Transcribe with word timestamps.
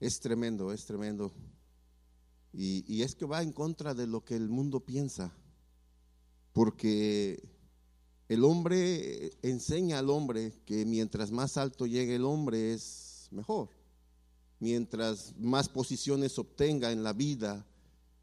Es 0.00 0.20
tremendo, 0.20 0.72
es 0.72 0.84
tremendo. 0.84 1.32
Y, 2.52 2.84
y 2.92 3.02
es 3.02 3.14
que 3.14 3.26
va 3.26 3.42
en 3.42 3.52
contra 3.52 3.94
de 3.94 4.06
lo 4.06 4.24
que 4.24 4.36
el 4.36 4.48
mundo 4.48 4.80
piensa, 4.80 5.32
porque 6.52 7.42
el 8.28 8.44
hombre 8.44 9.32
enseña 9.42 9.98
al 9.98 10.10
hombre 10.10 10.52
que 10.66 10.84
mientras 10.84 11.30
más 11.30 11.56
alto 11.56 11.86
llegue 11.86 12.16
el 12.16 12.24
hombre 12.24 12.74
es 12.74 13.28
mejor. 13.30 13.70
Mientras 14.60 15.34
más 15.38 15.68
posiciones 15.68 16.38
obtenga 16.38 16.90
en 16.90 17.02
la 17.02 17.12
vida, 17.12 17.66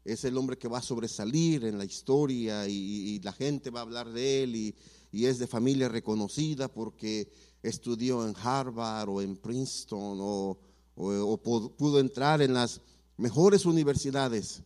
es 0.04 0.24
el 0.24 0.36
hombre 0.36 0.56
que 0.56 0.68
va 0.68 0.78
a 0.78 0.82
sobresalir 0.82 1.64
en 1.64 1.78
la 1.78 1.84
historia 1.84 2.68
y, 2.68 3.18
la 3.20 3.32
gente 3.32 3.70
va 3.70 3.80
a 3.80 3.82
hablar 3.82 4.12
de 4.12 4.44
él 4.44 4.56
y, 4.56 4.74
es 5.12 5.38
de 5.38 5.46
familia 5.46 5.88
reconocida 5.88 6.68
porque 6.68 7.32
estudió 7.62 8.28
en 8.28 8.34
Harvard 8.36 9.08
o 9.08 9.22
en 9.22 9.36
Princeton 9.36 10.18
o, 10.20 10.58
o 10.96 11.36
pudo 11.76 12.00
entrar 12.00 12.42
en 12.42 12.54
las 12.54 12.80
mejores 13.16 13.66
universidades 13.66 14.62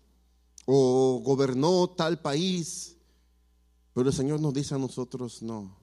o 0.64 1.20
gobernó 1.24 1.88
tal 1.90 2.20
país 2.20 2.96
pero 3.92 4.08
el 4.08 4.14
Señor 4.14 4.40
nos 4.40 4.54
dice 4.54 4.74
a 4.74 4.78
nosotros, 4.78 5.42
no, 5.42 5.76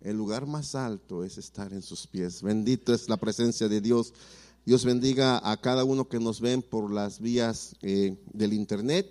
el 0.00 0.16
lugar 0.16 0.46
más 0.46 0.74
alto 0.74 1.24
es 1.24 1.36
estar 1.38 1.72
en 1.72 1.82
sus 1.82 2.06
pies. 2.06 2.42
Bendito 2.42 2.94
es 2.94 3.08
la 3.08 3.18
presencia 3.18 3.68
de 3.68 3.80
Dios. 3.80 4.14
Dios 4.64 4.84
bendiga 4.84 5.40
a 5.48 5.60
cada 5.60 5.84
uno 5.84 6.08
que 6.08 6.18
nos 6.18 6.40
ven 6.40 6.62
por 6.62 6.90
las 6.90 7.20
vías 7.20 7.76
eh, 7.82 8.16
del 8.32 8.52
internet, 8.52 9.08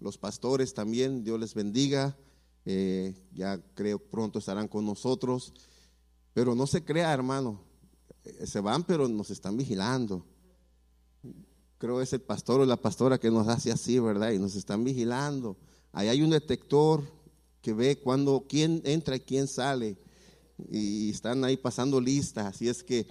los 0.00 0.16
pastores 0.18 0.74
también, 0.74 1.24
Dios 1.24 1.40
les 1.40 1.54
bendiga. 1.54 2.16
Eh, 2.64 3.14
ya 3.32 3.60
creo 3.74 3.98
pronto 3.98 4.38
estarán 4.38 4.68
con 4.68 4.84
nosotros. 4.84 5.52
Pero 6.34 6.54
no 6.54 6.66
se 6.66 6.84
crea, 6.84 7.12
hermano, 7.12 7.60
se 8.44 8.60
van, 8.60 8.84
pero 8.84 9.08
nos 9.08 9.30
están 9.30 9.56
vigilando. 9.56 10.24
Creo 11.78 12.00
es 12.00 12.12
el 12.12 12.22
pastor 12.22 12.60
o 12.60 12.66
la 12.66 12.76
pastora 12.76 13.18
que 13.18 13.30
nos 13.30 13.48
hace 13.48 13.70
así, 13.70 13.98
¿verdad? 13.98 14.32
Y 14.32 14.38
nos 14.38 14.54
están 14.54 14.82
vigilando. 14.84 15.56
Ahí 15.92 16.08
hay 16.08 16.22
un 16.22 16.30
detector 16.30 17.02
que 17.60 17.72
ve 17.72 17.98
cuando 17.98 18.46
quién 18.48 18.80
entra 18.84 19.16
y 19.16 19.20
quién 19.20 19.46
sale. 19.46 19.98
Y 20.70 21.10
están 21.10 21.44
ahí 21.44 21.56
pasando 21.56 22.00
listas. 22.00 22.46
Así 22.46 22.68
es 22.68 22.82
que, 22.82 23.06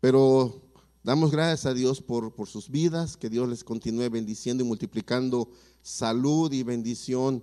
pero 0.00 0.62
damos 1.02 1.30
gracias 1.30 1.66
a 1.66 1.74
Dios 1.74 2.02
por, 2.02 2.34
por 2.34 2.48
sus 2.48 2.68
vidas, 2.68 3.16
que 3.16 3.30
Dios 3.30 3.48
les 3.48 3.64
continúe 3.64 4.10
bendiciendo 4.10 4.62
y 4.62 4.66
multiplicando 4.66 5.48
salud 5.82 6.52
y 6.52 6.62
bendición 6.62 7.42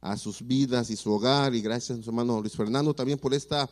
a 0.00 0.16
sus 0.16 0.46
vidas 0.46 0.90
y 0.90 0.96
su 0.96 1.10
hogar. 1.10 1.54
Y 1.54 1.60
gracias 1.60 1.98
a 1.98 2.02
su 2.02 2.10
hermano 2.10 2.40
Luis 2.40 2.54
Fernando 2.54 2.94
también 2.94 3.18
por 3.18 3.34
esta 3.34 3.68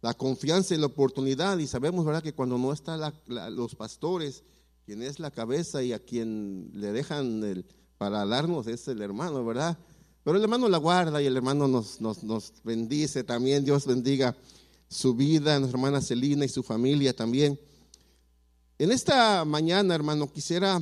la 0.00 0.14
confianza 0.14 0.74
y 0.74 0.78
la 0.78 0.86
oportunidad. 0.86 1.58
Y 1.58 1.66
sabemos, 1.66 2.04
¿verdad?, 2.04 2.22
que 2.22 2.34
cuando 2.34 2.58
no 2.58 2.72
están 2.72 3.00
los 3.26 3.74
pastores, 3.74 4.44
quien 4.84 5.02
es 5.02 5.18
la 5.18 5.30
cabeza 5.30 5.82
y 5.82 5.92
a 5.92 5.98
quien 5.98 6.70
le 6.72 6.92
dejan 6.92 7.64
para 7.98 8.24
darnos 8.24 8.66
es 8.66 8.88
el 8.88 9.02
hermano, 9.02 9.44
¿verdad? 9.44 9.76
Pero 10.24 10.36
el 10.36 10.42
hermano 10.42 10.68
la 10.68 10.78
guarda 10.78 11.20
y 11.20 11.26
el 11.26 11.36
hermano 11.36 11.68
nos, 11.68 12.00
nos, 12.00 12.52
bendice 12.62 13.24
también. 13.24 13.64
Dios 13.64 13.86
bendiga 13.86 14.36
su 14.88 15.14
vida, 15.14 15.58
nuestra 15.58 15.78
hermana 15.78 16.00
Celina 16.00 16.44
y 16.44 16.48
su 16.48 16.62
familia 16.62 17.14
también. 17.14 17.58
En 18.78 18.92
esta 18.92 19.44
mañana, 19.44 19.94
hermano, 19.94 20.30
quisiera 20.32 20.80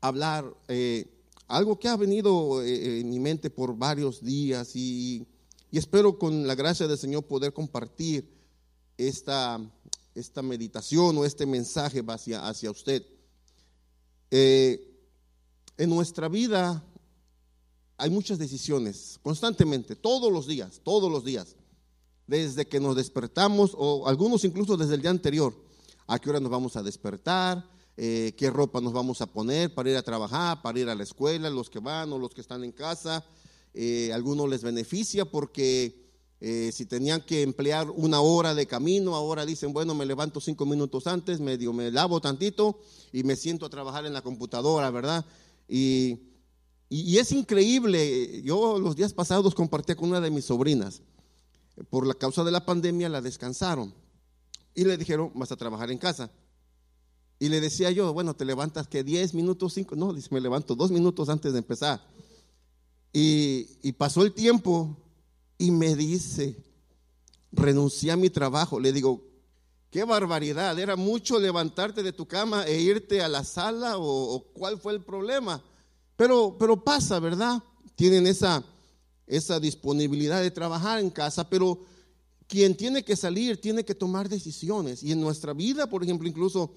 hablar 0.00 0.52
eh, 0.68 1.06
algo 1.46 1.78
que 1.78 1.88
ha 1.88 1.96
venido 1.96 2.62
eh, 2.62 3.00
en 3.00 3.10
mi 3.10 3.18
mente 3.18 3.50
por 3.50 3.76
varios 3.76 4.22
días 4.22 4.74
y, 4.74 5.26
espero 5.76 6.18
con 6.18 6.46
la 6.46 6.54
gracia 6.54 6.88
del 6.88 6.96
Señor 6.96 7.24
poder 7.24 7.52
compartir 7.52 8.32
esta, 8.96 9.60
esta 10.14 10.40
meditación 10.40 11.18
o 11.18 11.24
este 11.24 11.44
mensaje 11.44 12.02
hacia, 12.06 12.48
hacia 12.48 12.70
usted. 12.70 13.04
Eh, 14.30 14.88
en 15.76 15.90
nuestra 15.90 16.28
vida 16.28 16.82
hay 17.96 18.10
muchas 18.10 18.38
decisiones 18.38 19.18
constantemente, 19.22 19.96
todos 19.96 20.32
los 20.32 20.46
días, 20.46 20.80
todos 20.84 21.10
los 21.10 21.24
días, 21.24 21.56
desde 22.26 22.66
que 22.66 22.80
nos 22.80 22.96
despertamos 22.96 23.72
o 23.76 24.06
algunos 24.06 24.44
incluso 24.44 24.76
desde 24.76 24.94
el 24.94 25.02
día 25.02 25.10
anterior, 25.10 25.54
a 26.06 26.18
qué 26.18 26.30
hora 26.30 26.40
nos 26.40 26.50
vamos 26.50 26.76
a 26.76 26.82
despertar, 26.82 27.68
eh, 27.96 28.34
qué 28.36 28.50
ropa 28.50 28.80
nos 28.80 28.92
vamos 28.92 29.20
a 29.20 29.26
poner 29.26 29.74
para 29.74 29.90
ir 29.90 29.96
a 29.96 30.02
trabajar, 30.02 30.62
para 30.62 30.78
ir 30.78 30.88
a 30.88 30.94
la 30.94 31.02
escuela, 31.02 31.50
los 31.50 31.68
que 31.68 31.80
van 31.80 32.12
o 32.12 32.18
los 32.18 32.32
que 32.32 32.40
están 32.40 32.62
en 32.62 32.72
casa. 32.72 33.24
Eh, 33.80 34.10
algunos 34.12 34.48
les 34.48 34.62
beneficia 34.62 35.24
porque 35.24 36.10
eh, 36.40 36.70
si 36.72 36.84
tenían 36.84 37.20
que 37.20 37.42
emplear 37.42 37.88
una 37.90 38.20
hora 38.20 38.54
de 38.56 38.66
camino, 38.66 39.14
ahora 39.14 39.46
dicen, 39.46 39.72
bueno, 39.72 39.94
me 39.94 40.04
levanto 40.04 40.40
cinco 40.40 40.66
minutos 40.66 41.06
antes, 41.06 41.38
medio 41.38 41.72
me 41.72 41.92
lavo 41.92 42.20
tantito 42.20 42.80
y 43.12 43.22
me 43.22 43.36
siento 43.36 43.66
a 43.66 43.70
trabajar 43.70 44.04
en 44.04 44.14
la 44.14 44.22
computadora, 44.22 44.90
¿verdad? 44.90 45.24
Y 45.68 46.18
y, 46.90 47.18
es 47.18 47.32
increíble, 47.32 48.42
yo 48.42 48.78
los 48.78 48.96
días 48.96 49.12
pasados 49.12 49.54
compartí 49.54 49.94
con 49.94 50.08
una 50.08 50.20
de 50.20 50.30
mis 50.30 50.46
sobrinas, 50.46 51.02
por 51.90 52.06
la 52.06 52.14
causa 52.14 52.44
de 52.44 52.50
la 52.50 52.64
pandemia 52.64 53.08
la 53.08 53.20
descansaron 53.20 53.92
y 54.74 54.84
le 54.84 54.96
dijeron, 54.96 55.30
vas 55.34 55.52
a 55.52 55.56
trabajar 55.56 55.90
en 55.90 55.98
casa. 55.98 56.30
Y 57.38 57.50
le 57.50 57.60
decía 57.60 57.90
yo, 57.90 58.12
bueno, 58.12 58.34
te 58.34 58.44
levantas 58.44 58.88
que 58.88 59.04
10 59.04 59.34
minutos, 59.34 59.74
5, 59.74 59.96
no, 59.96 60.12
dice, 60.12 60.28
me 60.32 60.40
levanto 60.40 60.74
dos 60.74 60.90
minutos 60.90 61.28
antes 61.28 61.52
de 61.52 61.58
empezar. 61.58 62.04
Y, 63.12 63.92
pasó 63.92 64.22
el 64.22 64.32
tiempo 64.32 64.96
y 65.56 65.70
me 65.70 65.96
dice, 65.96 66.56
renuncié 67.52 68.12
a 68.12 68.16
mi 68.16 68.30
trabajo. 68.30 68.78
Le 68.78 68.92
digo, 68.92 69.22
qué 69.90 70.04
barbaridad, 70.04 70.78
era 70.78 70.96
mucho 70.96 71.38
levantarte 71.38 72.02
de 72.02 72.12
tu 72.12 72.26
cama 72.26 72.66
e 72.66 72.80
irte 72.80 73.22
a 73.22 73.28
la 73.28 73.44
sala 73.44 73.98
o, 73.98 74.34
o 74.34 74.44
cuál 74.52 74.78
fue 74.78 74.92
el 74.92 75.02
problema. 75.02 75.62
Pero, 76.16 76.56
pero 76.58 76.82
pasa, 76.82 77.18
¿verdad? 77.18 77.62
Tienen 77.94 78.26
esa, 78.26 78.64
esa 79.26 79.60
disponibilidad 79.60 80.42
de 80.42 80.50
trabajar 80.50 81.00
en 81.00 81.10
casa, 81.10 81.48
pero 81.48 81.78
quien 82.48 82.76
tiene 82.76 83.04
que 83.04 83.14
salir 83.14 83.60
tiene 83.60 83.84
que 83.84 83.94
tomar 83.94 84.28
decisiones. 84.28 85.02
Y 85.02 85.12
en 85.12 85.20
nuestra 85.20 85.52
vida, 85.52 85.88
por 85.88 86.02
ejemplo, 86.02 86.26
incluso 86.26 86.72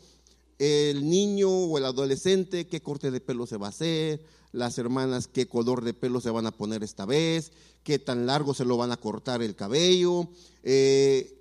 el 0.62 1.10
niño 1.10 1.50
o 1.50 1.78
el 1.80 1.86
adolescente, 1.86 2.68
qué 2.68 2.82
corte 2.82 3.10
de 3.10 3.20
pelo 3.20 3.48
se 3.48 3.58
va 3.58 3.66
a 3.66 3.72
hacer, 3.72 4.24
las 4.52 4.78
hermanas, 4.78 5.28
qué 5.28 5.48
color 5.48 5.84
de 5.84 5.96
pelo 5.96 6.22
se 6.22 6.30
van 6.30 6.46
a 6.46 6.52
poner 6.52 6.84
esta 6.84 7.08
vez, 7.08 7.52
qué 7.84 7.98
tan 7.98 8.28
largo 8.28 8.54
se 8.54 8.64
lo 8.64 8.78
van 8.78 8.92
a 8.92 8.98
cortar 8.98 9.42
el 9.42 9.56
cabello, 9.56 10.30
eh, 10.62 11.36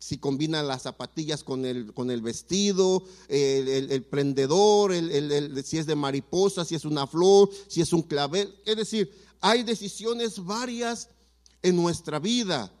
si 0.00 0.18
combina 0.18 0.64
las 0.64 0.82
zapatillas 0.82 1.44
con 1.44 1.64
el, 1.64 1.94
con 1.94 2.10
el 2.10 2.20
vestido, 2.20 3.04
el, 3.28 4.02
prendedor, 4.02 4.92
el, 4.92 5.64
si 5.64 5.78
es 5.78 5.86
de 5.86 5.94
mariposa, 5.94 6.64
si 6.64 6.74
es 6.74 6.84
una 6.84 7.06
flor, 7.06 7.48
si 7.68 7.80
es 7.80 7.92
un 7.92 8.02
clavel. 8.02 8.52
Es 8.66 8.76
decir, 8.76 9.10
hay 9.40 9.62
decisiones 9.62 10.44
varias 10.44 11.10
en 11.62 11.76
nuestra 11.76 12.18
vida. 12.18 12.72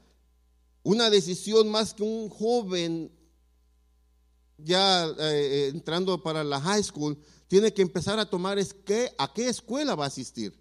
Una 0.82 1.08
decisión 1.08 1.68
más 1.68 1.94
que 1.94 2.02
un 2.02 2.28
joven 2.28 3.12
ya 4.58 5.06
eh, 5.18 5.70
entrando 5.72 6.22
para 6.22 6.42
la 6.44 6.60
high 6.60 6.82
school 6.82 7.18
tiene 7.48 7.72
que 7.72 7.82
empezar 7.82 8.18
a 8.18 8.28
tomar 8.28 8.58
es 8.58 8.74
que, 8.74 9.12
a 9.18 9.32
qué 9.32 9.48
escuela 9.48 9.94
va 9.94 10.04
a 10.04 10.08
asistir. 10.08 10.52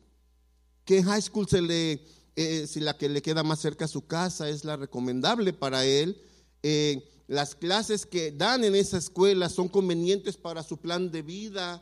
¿Qué 0.83 1.01
high 1.01 1.21
school 1.21 1.47
se 1.47 1.61
le, 1.61 2.05
eh, 2.35 2.67
si 2.67 2.79
la 2.79 2.97
que 2.97 3.09
le 3.09 3.21
queda 3.21 3.43
más 3.43 3.59
cerca 3.59 3.85
a 3.85 3.89
su 3.89 4.05
casa 4.05 4.49
es 4.49 4.63
la 4.63 4.77
recomendable 4.77 5.51
para 5.51 5.85
él? 5.85 6.21
Eh, 6.61 7.09
las 7.27 7.55
clases 7.55 8.05
que 8.05 8.31
dan 8.31 8.63
en 8.63 8.75
esa 8.75 8.97
escuela 8.97 9.49
son 9.49 9.67
convenientes 9.67 10.37
para 10.37 10.61
su 10.61 10.77
plan 10.77 11.09
de 11.11 11.23
vida 11.23 11.81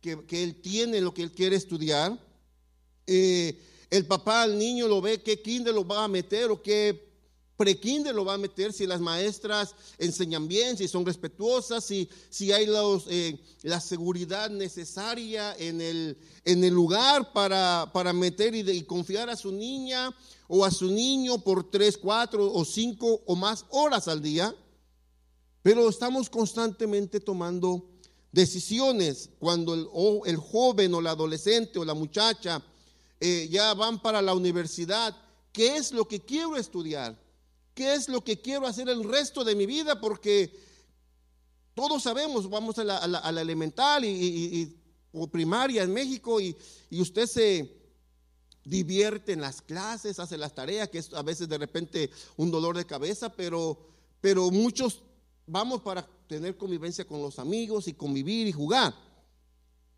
que, 0.00 0.42
él 0.42 0.60
tiene, 0.62 1.02
lo 1.02 1.12
que 1.12 1.22
él 1.22 1.32
quiere 1.32 1.56
estudiar. 1.56 2.18
Eh, 3.06 3.60
el 3.90 4.06
papá 4.06 4.42
al 4.42 4.56
niño 4.56 4.88
lo 4.88 5.02
ve 5.02 5.22
qué 5.22 5.42
kinder 5.42 5.74
lo 5.74 5.86
va 5.86 6.04
a 6.04 6.08
meter 6.08 6.50
o 6.50 6.62
qué 6.62 7.09
prekinder 7.60 8.14
lo 8.14 8.24
va 8.24 8.34
a 8.34 8.38
meter, 8.38 8.72
si 8.72 8.86
las 8.86 9.02
maestras 9.02 9.74
enseñan 9.98 10.48
bien, 10.48 10.78
si 10.78 10.88
son 10.88 11.04
respetuosas, 11.04 11.84
si, 11.84 12.08
si 12.30 12.52
hay 12.52 12.64
los, 12.64 13.04
eh, 13.10 13.38
la 13.60 13.80
seguridad 13.80 14.48
necesaria 14.48 15.54
en 15.58 15.82
el, 15.82 16.16
en 16.46 16.64
el 16.64 16.72
lugar 16.72 17.34
para, 17.34 17.90
para 17.92 18.14
meter 18.14 18.54
y, 18.54 18.82
confiar 18.84 19.28
a 19.28 19.36
su 19.36 19.52
niña 19.52 20.10
o 20.48 20.64
a 20.64 20.70
su 20.70 20.90
niño 20.90 21.44
por 21.44 21.70
tres, 21.70 21.98
cuatro 21.98 22.50
o 22.50 22.64
cinco 22.64 23.20
o 23.26 23.36
más 23.36 23.66
horas 23.68 24.08
al 24.08 24.22
día, 24.22 24.54
pero 25.60 25.86
estamos 25.86 26.30
constantemente 26.30 27.20
tomando 27.20 27.90
decisiones 28.32 29.28
cuando 29.38 29.74
el, 29.74 29.86
el 30.24 30.38
joven 30.38 30.94
o 30.94 31.02
la 31.02 31.10
adolescente 31.10 31.78
o 31.78 31.84
la 31.84 31.92
muchacha 31.92 32.62
eh, 33.20 33.48
ya 33.50 33.74
van 33.74 34.00
para 34.00 34.22
la 34.22 34.32
universidad. 34.32 35.14
¿Qué 35.52 35.76
es 35.76 35.92
lo 35.92 36.08
que 36.08 36.20
quiero 36.20 36.56
estudiar? 36.56 37.20
¿Qué 37.80 37.94
es 37.94 38.10
lo 38.10 38.22
que 38.22 38.38
quiero 38.38 38.66
hacer 38.66 38.90
el 38.90 39.02
resto 39.04 39.42
de 39.42 39.54
mi 39.54 39.64
vida? 39.64 39.98
Porque 39.98 40.54
todos 41.72 42.02
sabemos, 42.02 42.50
vamos 42.50 42.78
a 42.78 42.84
la, 42.84 43.40
elemental 43.40 44.04
y, 44.04 44.76
o 45.14 45.26
primaria 45.26 45.82
en 45.82 45.94
México 45.94 46.42
y 46.42 46.54
usted 46.90 47.24
se, 47.24 47.80
divierte 48.66 49.32
en 49.32 49.40
las 49.40 49.62
clases, 49.62 50.18
hace 50.18 50.36
las 50.36 50.54
tareas, 50.54 50.90
que 50.90 50.98
es 50.98 51.14
a 51.14 51.22
veces 51.22 51.48
de 51.48 51.56
repente 51.56 52.10
un 52.36 52.50
dolor 52.50 52.76
de 52.76 52.84
cabeza, 52.84 53.30
pero, 53.30 53.78
pero 54.20 54.50
muchos 54.50 55.02
vamos 55.46 55.80
para 55.80 56.06
tener 56.26 56.58
convivencia 56.58 57.06
con 57.06 57.22
los 57.22 57.38
amigos 57.38 57.88
y 57.88 57.94
convivir 57.94 58.46
y 58.46 58.52
jugar. 58.52 58.94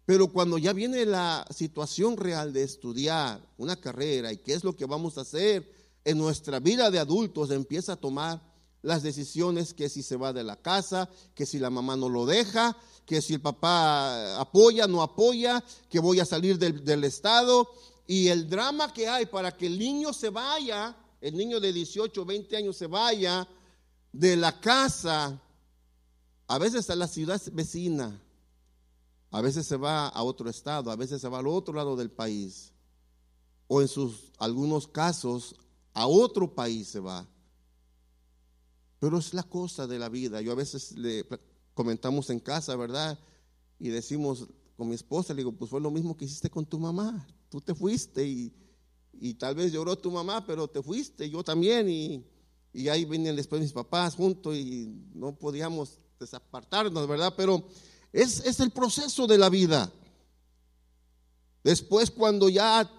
Pero 0.07 0.29
cuando 0.29 0.57
ya 0.57 0.73
viene 0.73 1.05
la 1.05 1.45
situación 1.51 2.17
real 2.17 2.53
de 2.53 2.63
estudiar 2.63 3.45
una 3.57 3.75
carrera 3.75 4.33
y 4.33 4.37
qué 4.37 4.53
es 4.55 4.63
lo 4.63 4.77
que 4.77 4.87
vamos 4.87 5.19
a 5.19 5.23
hacer 5.23 5.82
en 6.05 6.19
nuestra 6.19 6.61
vida 6.61 6.91
de 6.91 6.99
adultos, 6.99 7.51
empieza 7.51 7.95
a 7.95 7.97
tomar 7.97 8.43
las 8.83 9.03
decisiones 9.03 9.75
que 9.75 9.89
si 9.89 10.03
se 10.03 10.17
va 10.17 10.33
de 10.33 10.43
la 10.43 10.57
casa, 10.57 11.09
que 11.35 11.47
si 11.47 11.59
la 11.59 11.71
mamá 11.71 11.97
no 11.97 12.09
lo 12.09 12.27
deja, 12.27 12.77
que 13.07 13.23
si 13.23 13.35
el 13.35 13.41
papá 13.41 14.41
apoya, 14.41 14.87
no 14.87 15.03
apoya, 15.03 15.63
que 15.89 16.01
voy 16.01 16.21
a 16.21 16.25
salir 16.25 16.59
del, 16.59 16.85
del 16.85 17.05
estado. 17.05 17.69
Y 18.07 18.29
el 18.29 18.49
drama 18.49 18.93
que 18.93 19.09
hay 19.09 19.27
para 19.27 19.57
que 19.57 19.67
el 19.67 19.79
niño 19.79 20.13
se 20.13 20.31
vaya, 20.31 20.97
el 21.21 21.37
niño 21.37 21.61
de 21.61 21.73
18, 21.73 22.25
20 22.25 22.57
años 22.57 22.77
se 22.77 22.89
vaya 22.89 23.47
de 24.13 24.37
la 24.37 24.61
casa, 24.61 25.41
a 26.49 26.59
veces 26.59 26.91
a 26.91 26.97
la 26.97 27.07
ciudad 27.07 27.41
vecina, 27.53 28.21
a 29.31 29.41
veces 29.41 29.67
se 29.67 29.77
va 29.77 30.09
a 30.09 30.23
otro 30.23 30.51
estado, 30.51 30.91
a 30.91 30.97
veces 30.97 31.21
se 31.21 31.29
va 31.29 31.39
al 31.39 31.47
otro 31.47 31.73
lado 31.73 31.97
del 31.97 32.11
país, 32.11 32.73
o 33.69 33.81
en 33.81 33.89
sus 33.89 34.33
algunos 34.39 34.87
casos 34.87 35.55
a 35.95 36.07
otro 36.07 36.55
país 36.55 36.89
se 36.89 37.01
va. 37.01 37.27
Pero 38.99 39.19
es 39.19 39.35
la 39.35 39.43
cosa 39.43 39.87
de 39.87 39.99
la 39.99 40.09
vida. 40.09 40.41
Yo 40.41 40.53
a 40.53 40.57
veces 40.57 40.93
le 40.93 41.27
comentamos 41.75 42.31
en 42.31 42.41
casa, 42.41 42.77
¿verdad? 42.77 43.19
Y 43.79 43.89
decimos 43.89 44.47
con 44.77 44.89
mi 44.89 44.95
esposa, 44.95 45.35
le 45.35 45.39
digo, 45.39 45.53
pues 45.53 45.71
fue 45.71 45.81
lo 45.81 45.91
mismo 45.91 46.17
que 46.17 46.25
hiciste 46.25 46.51
con 46.51 46.65
tu 46.65 46.79
mamá. 46.79 47.27
Tú 47.49 47.61
te 47.61 47.75
fuiste 47.75 48.27
y, 48.27 48.55
y 49.13 49.35
tal 49.35 49.55
vez 49.55 49.73
lloró 49.73 49.97
tu 49.97 50.11
mamá, 50.11 50.47
pero 50.47 50.69
te 50.69 50.83
fuiste, 50.83 51.29
yo 51.29 51.43
también. 51.43 51.89
Y, 51.89 52.25
y 52.73 52.89
ahí 52.89 53.05
venían 53.05 53.37
después 53.37 53.61
mis 53.61 53.73
papás 53.73 54.15
juntos 54.15 54.57
y 54.57 54.89
no 55.15 55.35
podíamos 55.35 55.99
desapartarnos, 56.19 57.07
¿verdad? 57.07 57.35
Pero 57.37 57.67
es, 58.13 58.41
es 58.47 58.61
el 58.61 58.71
proceso 58.71 59.27
de 59.27 59.39
la 59.39 59.51
vida. 59.51 59.93
Después 61.63 62.11
cuando 62.11 62.49
ya 62.49 62.91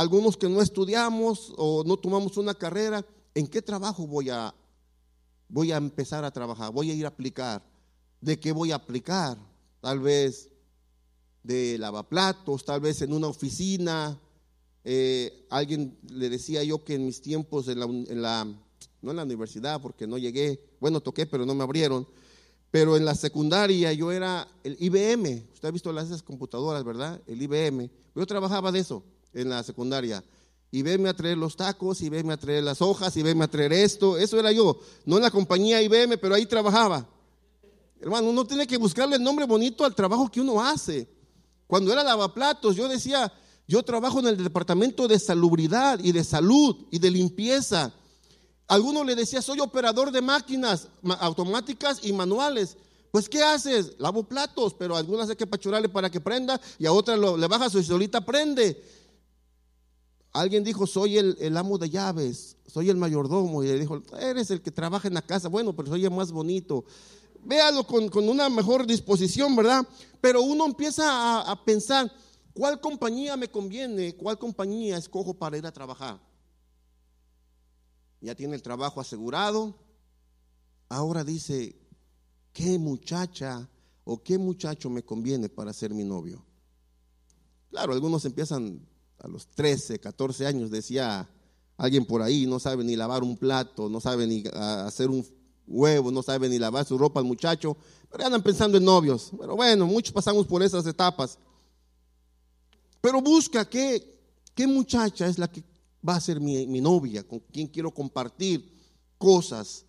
algunos 0.00 0.38
que 0.38 0.48
no 0.48 0.62
estudiamos 0.62 1.52
o 1.58 1.84
no 1.84 1.98
tomamos 1.98 2.38
una 2.38 2.54
carrera, 2.54 3.04
¿en 3.34 3.46
qué 3.46 3.60
trabajo 3.60 4.06
voy 4.06 4.30
a, 4.30 4.54
voy 5.46 5.72
a 5.72 5.76
empezar 5.76 6.24
a 6.24 6.30
trabajar? 6.30 6.72
Voy 6.72 6.90
a 6.90 6.94
ir 6.94 7.04
a 7.04 7.08
aplicar. 7.08 7.62
¿De 8.18 8.40
qué 8.40 8.50
voy 8.50 8.72
a 8.72 8.76
aplicar? 8.76 9.36
Tal 9.82 10.00
vez 10.00 10.48
de 11.42 11.76
lavaplatos, 11.76 12.64
tal 12.64 12.80
vez 12.80 13.02
en 13.02 13.12
una 13.12 13.26
oficina. 13.26 14.18
Eh, 14.84 15.46
alguien 15.50 15.98
le 16.10 16.30
decía 16.30 16.64
yo 16.64 16.82
que 16.82 16.94
en 16.94 17.04
mis 17.04 17.20
tiempos 17.20 17.68
en 17.68 17.78
la, 18.22 18.46
no 19.02 19.10
en 19.10 19.16
la 19.18 19.22
universidad, 19.22 19.82
porque 19.82 20.06
no 20.06 20.16
llegué, 20.16 20.64
bueno, 20.80 21.02
toqué, 21.02 21.26
pero 21.26 21.44
no 21.44 21.54
me 21.54 21.62
abrieron, 21.62 22.08
pero 22.70 22.96
en 22.96 23.04
la 23.04 23.14
secundaria 23.14 23.92
yo 23.92 24.12
era 24.12 24.48
el 24.64 24.78
IBM. 24.80 25.44
Usted 25.52 25.68
ha 25.68 25.72
visto 25.72 25.92
las 25.92 26.06
esas 26.06 26.22
computadoras, 26.22 26.84
¿verdad? 26.84 27.20
El 27.26 27.42
IBM. 27.42 27.90
Yo 28.14 28.24
trabajaba 28.24 28.72
de 28.72 28.78
eso 28.78 29.04
en 29.32 29.48
la 29.48 29.62
secundaria. 29.62 30.22
Y 30.70 30.82
venme 30.82 31.08
a 31.08 31.14
traer 31.14 31.36
los 31.36 31.56
tacos, 31.56 32.00
y 32.00 32.08
venme 32.08 32.32
a 32.32 32.36
traer 32.36 32.62
las 32.62 32.80
hojas, 32.80 33.16
y 33.16 33.22
venme 33.22 33.44
a 33.44 33.48
traer 33.48 33.72
esto. 33.72 34.16
Eso 34.16 34.38
era 34.38 34.52
yo. 34.52 34.78
No 35.04 35.16
en 35.16 35.22
la 35.22 35.30
compañía 35.30 35.82
IBM, 35.82 36.18
pero 36.18 36.34
ahí 36.34 36.46
trabajaba. 36.46 37.08
Hermano, 38.00 38.30
uno 38.30 38.46
tiene 38.46 38.66
que 38.66 38.78
buscarle 38.78 39.16
el 39.16 39.22
nombre 39.22 39.44
bonito 39.44 39.84
al 39.84 39.94
trabajo 39.94 40.30
que 40.30 40.40
uno 40.40 40.60
hace. 40.60 41.08
Cuando 41.66 41.92
era 41.92 42.02
lavaplatos, 42.02 42.76
yo 42.76 42.88
decía, 42.88 43.32
yo 43.68 43.82
trabajo 43.82 44.20
en 44.20 44.28
el 44.28 44.42
departamento 44.42 45.06
de 45.06 45.18
salubridad 45.18 46.00
y 46.02 46.12
de 46.12 46.24
salud 46.24 46.76
y 46.90 46.98
de 46.98 47.10
limpieza. 47.10 47.92
Algunos 48.66 49.04
le 49.04 49.16
decía, 49.16 49.42
soy 49.42 49.60
operador 49.60 50.12
de 50.12 50.22
máquinas 50.22 50.88
automáticas 51.20 52.00
y 52.02 52.12
manuales. 52.12 52.76
Pues, 53.10 53.28
¿qué 53.28 53.42
haces? 53.42 53.94
Lavo 53.98 54.22
platos, 54.22 54.74
pero 54.74 54.96
algunas 54.96 55.28
hay 55.28 55.36
que 55.36 55.46
pachurarle 55.46 55.88
para 55.88 56.10
que 56.10 56.20
prenda 56.20 56.60
y 56.78 56.86
a 56.86 56.92
otras 56.92 57.18
le 57.18 57.46
baja 57.48 57.68
su 57.68 57.82
solita 57.82 58.24
prende. 58.24 58.82
Alguien 60.32 60.62
dijo, 60.62 60.86
soy 60.86 61.18
el, 61.18 61.56
amo 61.56 61.78
de 61.78 61.90
llaves, 61.90 62.56
soy 62.66 62.90
el 62.90 62.96
mayordomo. 62.96 63.62
Y 63.62 63.68
le 63.68 63.78
dijo, 63.78 64.02
eres 64.20 64.50
el 64.50 64.62
que 64.62 64.70
trabaja 64.70 65.08
en 65.08 65.14
la 65.14 65.22
casa. 65.22 65.48
Bueno, 65.48 65.74
pero 65.74 65.88
soy 65.88 66.04
el 66.04 66.10
más 66.10 66.30
bonito. 66.30 66.84
Véalo 67.42 67.84
con, 67.84 68.10
una 68.28 68.48
mejor 68.48 68.86
disposición, 68.86 69.56
¿verdad? 69.56 69.86
Pero 70.20 70.42
uno 70.42 70.66
empieza 70.66 71.10
a, 71.10 71.50
a 71.50 71.64
pensar, 71.64 72.12
¿cuál 72.54 72.80
compañía 72.80 73.36
me 73.36 73.48
conviene? 73.48 74.14
¿Cuál 74.14 74.38
compañía 74.38 74.96
escojo 74.96 75.34
para 75.34 75.56
ir 75.58 75.66
a 75.66 75.72
trabajar? 75.72 76.20
ya 78.20 78.34
tiene 78.34 78.54
el 78.54 78.62
trabajo 78.62 79.00
asegurado. 79.00 79.74
Ahora 80.88 81.24
dice, 81.24 81.76
¿qué 82.52 82.78
muchacha 82.78 83.68
o 84.04 84.22
qué 84.22 84.38
muchacho 84.38 84.90
me 84.90 85.02
conviene 85.02 85.48
para 85.48 85.72
ser 85.72 85.92
mi 85.94 86.04
novio? 86.04 86.44
Claro, 87.70 87.92
algunos 87.92 88.24
empiezan 88.24 88.86
a 89.22 89.28
los 89.28 89.46
13, 89.48 89.98
14 89.98 90.46
años, 90.46 90.70
decía 90.70 91.28
alguien 91.76 92.04
por 92.04 92.22
ahí, 92.22 92.46
no 92.46 92.58
sabe 92.58 92.84
ni 92.84 92.96
lavar 92.96 93.22
un 93.22 93.36
plato, 93.36 93.88
no 93.88 94.00
sabe 94.00 94.26
ni 94.26 94.44
hacer 94.52 95.08
un 95.08 95.26
huevo, 95.66 96.10
no 96.10 96.22
sabe 96.22 96.48
ni 96.48 96.58
lavar 96.58 96.84
su 96.84 96.98
ropa 96.98 97.20
al 97.20 97.26
muchacho, 97.26 97.76
pero 98.10 98.26
andan 98.26 98.42
pensando 98.42 98.76
en 98.76 98.84
novios. 98.84 99.30
Pero 99.38 99.56
bueno, 99.56 99.86
muchos 99.86 100.12
pasamos 100.12 100.46
por 100.46 100.62
esas 100.62 100.86
etapas. 100.86 101.38
Pero 103.00 103.22
busca 103.22 103.68
qué, 103.68 104.20
qué 104.54 104.66
muchacha 104.66 105.26
es 105.26 105.38
la 105.38 105.50
que 105.50 105.64
va 106.06 106.16
a 106.16 106.20
ser 106.20 106.40
mi, 106.40 106.80
novia, 106.80 107.26
con 107.26 107.40
quien 107.40 107.66
quiero 107.66 107.92
compartir 107.92 108.70
cosas, 109.18 109.84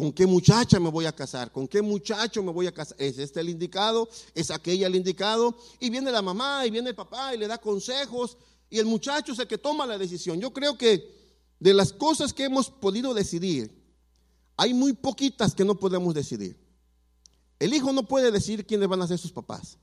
con 0.00 0.14
qué 0.14 0.26
muchacha 0.26 0.80
me 0.80 0.88
voy 0.88 1.04
a 1.04 1.12
casar, 1.12 1.52
con 1.52 1.68
qué 1.68 1.82
muchacho 1.82 2.42
me 2.42 2.50
voy 2.50 2.66
a 2.66 2.72
casar. 2.72 2.96
¿Es 2.98 3.18
este 3.18 3.38
el 3.40 3.50
indicado? 3.50 4.08
¿Es 4.34 4.50
aquella 4.50 4.86
el 4.86 4.96
indicado? 4.96 5.54
Y 5.78 5.90
viene 5.90 6.10
la 6.10 6.22
mamá 6.22 6.64
y 6.64 6.70
viene 6.70 6.88
el 6.88 6.96
papá 6.96 7.34
y 7.34 7.38
le 7.38 7.46
da 7.46 7.58
consejos 7.58 8.38
y 8.70 8.78
el 8.78 8.86
muchacho 8.86 9.34
es 9.34 9.38
el 9.40 9.46
que 9.46 9.58
toma 9.58 9.84
la 9.84 9.98
decisión. 9.98 10.40
Yo 10.40 10.54
creo 10.54 10.78
que 10.78 11.06
de 11.58 11.74
las 11.74 11.92
cosas 11.92 12.32
que 12.32 12.44
hemos 12.44 12.70
podido 12.70 13.12
decidir, 13.12 13.78
hay 14.56 14.72
muy 14.72 14.94
poquitas 14.94 15.54
que 15.54 15.66
no 15.66 15.74
podemos 15.74 16.14
decidir. 16.14 16.58
El 17.58 17.74
hijo 17.74 17.92
no 17.92 18.08
puede 18.08 18.30
decidir 18.30 18.64
quiénes 18.64 18.88
van 18.88 19.02
a 19.02 19.06
ser 19.06 19.18
sus 19.18 19.32
papás. 19.32 19.76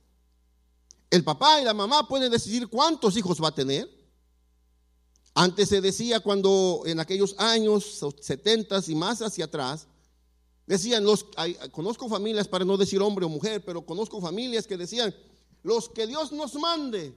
El 1.10 1.22
papá 1.22 1.60
y 1.60 1.64
la 1.64 1.74
mamá 1.74 2.08
pueden 2.08 2.32
decidir 2.32 2.66
cuántos 2.66 3.16
hijos 3.16 3.40
va 3.40 3.50
a 3.50 3.54
tener. 3.54 3.88
Antes 5.32 5.68
se 5.68 5.80
decía 5.80 6.18
cuando 6.18 6.82
en 6.86 6.98
aquellos 6.98 7.36
años 7.38 8.04
70 8.20 8.80
y 8.88 8.96
más 8.96 9.22
hacia 9.22 9.44
atrás, 9.44 9.86
decían, 10.68 11.02
los, 11.02 11.26
conozco 11.72 12.08
familias, 12.08 12.46
para 12.46 12.64
no 12.66 12.76
decir 12.76 13.00
hombre 13.00 13.24
o 13.24 13.30
mujer, 13.30 13.64
pero 13.64 13.86
conozco 13.86 14.20
familias 14.20 14.66
que 14.66 14.76
decían, 14.76 15.14
los 15.62 15.88
que 15.88 16.06
Dios 16.06 16.30
nos 16.30 16.56
mande, 16.56 17.14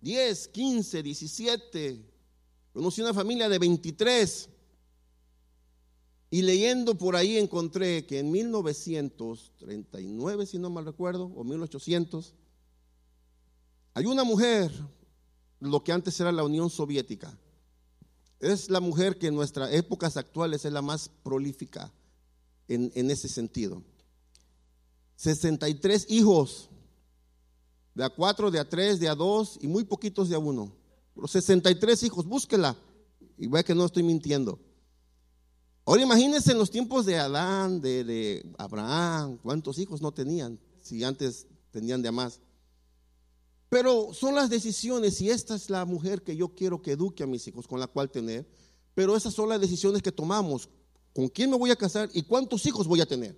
10, 0.00 0.48
15, 0.48 1.04
17, 1.04 2.04
conocí 2.72 3.02
una 3.02 3.14
familia 3.14 3.48
de 3.48 3.60
23, 3.60 4.48
y 6.30 6.42
leyendo 6.42 6.98
por 6.98 7.14
ahí 7.14 7.38
encontré 7.38 8.04
que 8.04 8.18
en 8.18 8.32
1939, 8.32 10.44
si 10.44 10.58
no 10.58 10.70
mal 10.70 10.86
recuerdo, 10.86 11.30
o 11.36 11.44
1800, 11.44 12.34
hay 13.94 14.06
una 14.06 14.24
mujer 14.24 14.72
lo 15.60 15.84
que 15.84 15.92
antes 15.92 16.18
era 16.18 16.32
la 16.32 16.42
Unión 16.42 16.68
Soviética. 16.68 17.38
Es 18.40 18.70
la 18.70 18.80
mujer 18.80 19.18
que 19.18 19.28
en 19.28 19.36
nuestras 19.36 19.72
épocas 19.72 20.16
actuales 20.16 20.64
es 20.64 20.72
la 20.72 20.82
más 20.82 21.10
prolífica 21.22 21.92
en, 22.68 23.10
ese 23.10 23.28
sentido. 23.28 23.82
63 25.16 26.06
hijos, 26.10 26.68
de 27.94 28.04
a 28.04 28.10
cuatro, 28.10 28.50
de 28.50 28.60
a 28.60 28.68
tres, 28.68 29.00
de 29.00 29.08
a 29.08 29.14
dos 29.14 29.58
y 29.60 29.66
muy 29.66 29.84
poquitos 29.84 30.28
de 30.28 30.36
a 30.36 30.38
uno. 30.38 30.72
Los 31.16 31.32
63 31.32 32.02
hijos, 32.04 32.26
búsquela 32.26 32.76
y 33.36 33.48
vea 33.48 33.64
que 33.64 33.74
no 33.74 33.84
estoy 33.84 34.02
mintiendo. 34.02 34.60
Ahora 35.84 36.02
imagínense 36.02 36.52
en 36.52 36.58
los 36.58 36.70
tiempos 36.70 37.06
de 37.06 37.18
Adán, 37.18 37.80
de, 37.80 38.04
de 38.04 38.52
Abraham, 38.58 39.38
cuántos 39.42 39.78
hijos 39.78 40.02
no 40.02 40.12
tenían, 40.12 40.60
si 40.82 41.02
antes 41.02 41.46
tenían 41.70 42.02
de 42.02 42.12
más. 42.12 42.40
Pero 43.68 44.14
son 44.14 44.34
las 44.34 44.48
decisiones 44.48 45.20
y 45.20 45.30
esta 45.30 45.54
es 45.54 45.68
la 45.68 45.84
mujer 45.84 46.22
que 46.22 46.36
yo 46.36 46.54
quiero 46.54 46.80
que 46.80 46.92
eduque 46.92 47.22
a 47.22 47.26
mis 47.26 47.46
hijos, 47.48 47.66
con 47.66 47.80
la 47.80 47.86
cual 47.86 48.10
tener. 48.10 48.46
Pero 48.94 49.16
esas 49.16 49.34
son 49.34 49.48
las 49.48 49.60
decisiones 49.60 50.02
que 50.02 50.12
tomamos. 50.12 50.68
¿Con 51.18 51.26
quién 51.26 51.50
me 51.50 51.56
voy 51.56 51.72
a 51.72 51.74
casar 51.74 52.08
y 52.14 52.22
cuántos 52.22 52.64
hijos 52.64 52.86
voy 52.86 53.00
a 53.00 53.06
tener? 53.06 53.36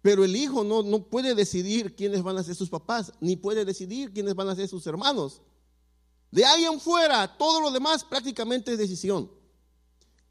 Pero 0.00 0.24
el 0.24 0.34
hijo 0.34 0.64
no, 0.64 0.82
no 0.82 1.04
puede 1.04 1.36
decidir 1.36 1.94
quiénes 1.94 2.20
van 2.20 2.36
a 2.36 2.42
ser 2.42 2.56
sus 2.56 2.68
papás, 2.68 3.12
ni 3.20 3.36
puede 3.36 3.64
decidir 3.64 4.12
quiénes 4.12 4.34
van 4.34 4.48
a 4.48 4.56
ser 4.56 4.66
sus 4.66 4.84
hermanos. 4.88 5.40
De 6.32 6.44
ahí 6.44 6.64
en 6.64 6.80
fuera, 6.80 7.38
todo 7.38 7.60
lo 7.60 7.70
demás 7.70 8.02
prácticamente 8.02 8.72
es 8.72 8.78
decisión. 8.78 9.30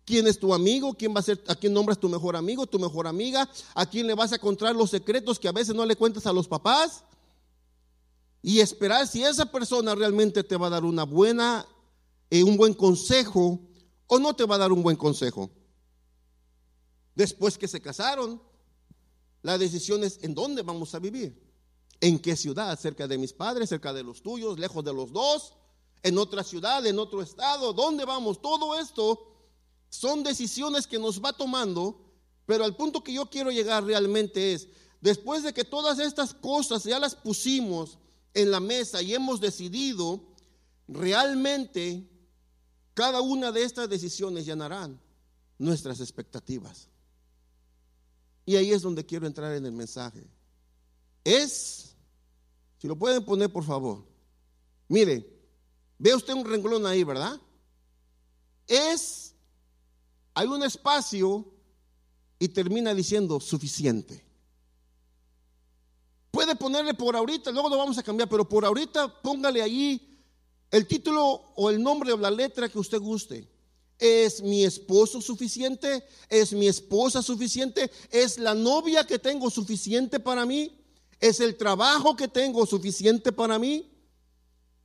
¿Quién 0.04 0.28
es 0.28 0.38
tu 0.38 0.54
amigo? 0.54 0.94
¿Quién 0.96 1.16
va 1.16 1.22
a 1.22 1.24
ser, 1.24 1.42
¿A 1.48 1.56
quién 1.56 1.72
nombras 1.72 1.98
tu 1.98 2.10
mejor 2.10 2.36
amigo, 2.36 2.68
tu 2.68 2.78
mejor 2.78 3.08
amiga? 3.08 3.50
¿A 3.74 3.86
quién 3.86 4.06
le 4.06 4.14
vas 4.14 4.34
a 4.34 4.38
contar 4.38 4.76
los 4.76 4.90
secretos 4.90 5.40
que 5.40 5.48
a 5.48 5.54
veces 5.54 5.74
no 5.74 5.86
le 5.86 5.96
cuentas 5.96 6.26
a 6.26 6.34
los 6.34 6.46
papás? 6.46 7.06
y 8.44 8.60
esperar 8.60 9.08
si 9.08 9.24
esa 9.24 9.46
persona 9.46 9.96
realmente 9.96 10.44
te 10.44 10.58
va 10.58 10.68
a 10.68 10.72
dar 10.72 10.84
una 10.84 11.04
buena, 11.04 11.66
eh, 12.30 12.44
un 12.44 12.58
buen 12.58 12.74
consejo 12.74 13.62
o 14.08 14.20
no 14.20 14.36
te 14.36 14.44
va 14.44 14.56
a 14.56 14.58
dar 14.58 14.74
un 14.74 14.84
buen 14.84 14.98
consejo. 14.98 15.50
Después 17.16 17.58
que 17.58 17.68
se 17.68 17.82
casaron, 17.82 18.42
la 19.42 19.58
decisión 19.58 20.04
es 20.04 20.20
en 20.24 20.34
dónde 20.34 20.62
vamos 20.62 20.94
a 20.96 21.00
vivir. 21.00 21.52
¿En 22.00 22.20
qué 22.20 22.36
ciudad? 22.36 22.78
¿Cerca 22.80 23.08
de 23.08 23.18
mis 23.18 23.34
padres? 23.34 23.70
¿Cerca 23.70 23.94
de 23.94 24.04
los 24.04 24.22
tuyos? 24.22 24.60
¿Lejos 24.60 24.84
de 24.84 24.94
los 24.94 25.12
dos? 25.12 25.54
¿En 26.04 26.18
otra 26.18 26.44
ciudad? 26.44 26.86
¿En 26.86 26.98
otro 26.98 27.22
estado? 27.22 27.74
¿Dónde 27.74 28.06
vamos? 28.06 28.42
Todo 28.42 28.80
esto 28.80 29.28
son 29.90 30.24
decisiones 30.24 30.88
que 30.88 30.98
nos 30.98 31.24
va 31.24 31.34
tomando, 31.34 32.02
pero 32.46 32.64
al 32.64 32.76
punto 32.76 33.04
que 33.04 33.14
yo 33.14 33.30
quiero 33.30 33.52
llegar 33.52 33.84
realmente 33.84 34.54
es, 34.54 34.68
después 35.02 35.44
de 35.44 35.54
que 35.54 35.64
todas 35.64 36.00
estas 36.00 36.34
cosas 36.34 36.84
ya 36.84 36.98
las 36.98 37.14
pusimos 37.14 38.00
en 38.34 38.50
la 38.50 38.60
mesa 38.60 39.02
y 39.02 39.14
hemos 39.14 39.42
decidido, 39.42 40.24
realmente 40.88 42.10
cada 42.94 43.22
una 43.22 43.52
de 43.52 43.64
estas 43.64 43.90
decisiones 43.90 44.46
llenarán 44.46 45.00
nuestras 45.58 46.00
expectativas. 46.00 46.91
Y 48.46 48.56
ahí 48.56 48.72
es 48.72 48.82
donde 48.82 49.06
quiero 49.06 49.28
entrar 49.28 49.54
en 49.54 49.66
el 49.66 49.72
mensaje. 49.72 50.26
Es, 51.24 51.96
si 52.80 52.88
lo 52.88 52.96
pueden 52.96 53.24
poner 53.24 53.52
por 53.52 53.64
favor, 53.64 54.06
mire, 54.88 55.28
ve 55.98 56.16
usted 56.16 56.34
un 56.34 56.46
renglón 56.46 56.86
ahí, 56.86 57.04
¿verdad? 57.04 57.40
Es, 58.68 59.36
hay 60.34 60.48
un 60.48 60.64
espacio 60.64 61.46
y 62.40 62.48
termina 62.50 62.94
diciendo 62.94 63.40
suficiente. 63.40 64.26
Puede 66.32 66.56
ponerle 66.56 66.94
por 66.94 67.16
ahorita, 67.16 67.52
luego 67.52 67.70
lo 67.70 67.78
vamos 67.78 67.98
a 67.98 68.04
cambiar, 68.04 68.30
pero 68.30 68.48
por 68.48 68.66
ahorita 68.66 69.22
póngale 69.22 69.62
allí 69.62 70.12
el 70.72 70.88
título 70.88 71.24
o 71.56 71.70
el 71.70 71.84
nombre 71.84 72.14
o 72.14 72.18
la 72.18 72.32
letra 72.32 72.70
que 72.70 72.80
usted 72.80 73.00
guste. 73.00 73.48
¿Es 74.02 74.42
mi 74.42 74.64
esposo 74.64 75.22
suficiente? 75.22 76.04
¿Es 76.28 76.54
mi 76.54 76.68
esposa 76.68 77.22
suficiente? 77.22 77.92
¿Es 78.10 78.40
la 78.40 78.56
novia 78.56 79.06
que 79.06 79.20
tengo 79.20 79.52
suficiente 79.52 80.20
para 80.20 80.44
mí? 80.44 80.76
¿Es 81.20 81.40
el 81.40 81.56
trabajo 81.56 82.16
que 82.16 82.28
tengo 82.28 82.66
suficiente 82.66 83.32
para 83.32 83.60
mí? 83.60 83.92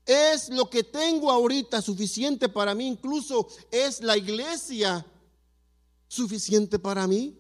¿Es 0.05 0.51
lo 0.51 0.69
que 0.69 0.85
tengo 0.85 1.33
ahorita 1.33 1.81
suficiente 1.81 2.51
para 2.51 2.75
mí? 2.75 2.89
Incluso 2.89 3.49
es 3.71 4.03
la 4.03 4.19
iglesia 4.19 5.07
suficiente 6.09 6.79
para 6.79 7.07
mí. 7.07 7.39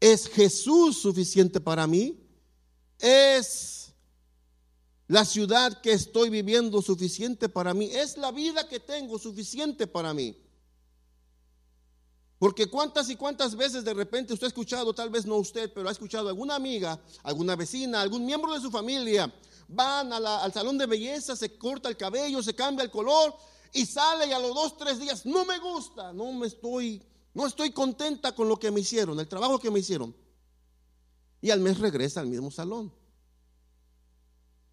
¿Es 0.00 0.28
Jesús 0.28 0.96
suficiente 0.96 1.60
para 1.60 1.86
mí? 1.86 2.18
¿Es 2.98 3.80
la 5.08 5.26
ciudad 5.26 5.82
que 5.82 5.92
estoy 5.92 6.30
viviendo 6.30 6.80
suficiente 6.80 7.50
para 7.50 7.74
mí, 7.74 7.90
es 7.92 8.16
la 8.16 8.30
vida 8.30 8.66
que 8.66 8.78
tengo 8.78 9.18
suficiente 9.18 9.88
para 9.88 10.14
mí. 10.14 10.36
Porque 12.40 12.66
cuántas 12.68 13.08
y 13.08 13.14
cuántas 13.14 13.54
veces 13.54 13.84
de 13.84 13.94
repente 13.94 14.32
usted 14.32 14.46
ha 14.46 14.48
escuchado, 14.48 14.92
tal 14.92 15.10
vez 15.10 15.26
no 15.26 15.36
usted, 15.36 15.70
pero 15.72 15.88
ha 15.88 15.92
escuchado 15.92 16.28
alguna 16.28 16.56
amiga, 16.56 17.00
alguna 17.22 17.54
vecina, 17.54 18.00
algún 18.00 18.26
miembro 18.26 18.52
de 18.52 18.60
su 18.60 18.70
familia, 18.70 19.32
van 19.68 20.12
al 20.12 20.52
salón 20.52 20.76
de 20.76 20.86
belleza, 20.86 21.36
se 21.36 21.56
corta 21.56 21.88
el 21.88 21.96
cabello, 21.96 22.42
se 22.42 22.54
cambia 22.54 22.82
el 22.82 22.90
color 22.90 23.36
y 23.72 23.86
sale 23.86 24.26
y 24.26 24.32
a 24.32 24.40
los 24.40 24.52
dos, 24.54 24.76
tres 24.76 24.98
días, 24.98 25.24
no 25.24 25.44
me 25.44 25.60
gusta, 25.60 26.12
no 26.12 26.32
me 26.32 26.48
estoy, 26.48 27.00
no 27.34 27.46
estoy 27.46 27.70
contenta 27.70 28.34
con 28.34 28.48
lo 28.48 28.58
que 28.58 28.72
me 28.72 28.80
hicieron, 28.80 29.20
el 29.20 29.28
trabajo 29.28 29.60
que 29.60 29.70
me 29.70 29.78
hicieron. 29.78 30.16
Y 31.42 31.50
al 31.50 31.60
mes 31.60 31.78
regresa 31.78 32.20
al 32.20 32.26
mismo 32.26 32.50
salón 32.50 32.90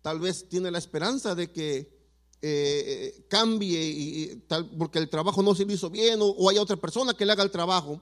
tal 0.08 0.22
vez 0.22 0.48
tiene 0.48 0.72
la 0.72 0.78
esperanza 0.78 1.36
de 1.36 1.52
que 1.52 1.97
eh, 2.42 3.14
eh, 3.22 3.26
cambie 3.28 3.82
y, 3.82 4.36
tal, 4.48 4.70
porque 4.78 5.00
el 5.00 5.10
trabajo 5.10 5.42
no 5.42 5.56
se 5.56 5.66
le 5.66 5.74
hizo 5.74 5.90
bien 5.90 6.20
o, 6.22 6.50
hay 6.50 6.58
otra 6.58 6.78
persona 6.78 7.14
que 7.14 7.26
le 7.26 7.32
haga 7.32 7.44
el 7.44 7.52
trabajo. 7.52 8.02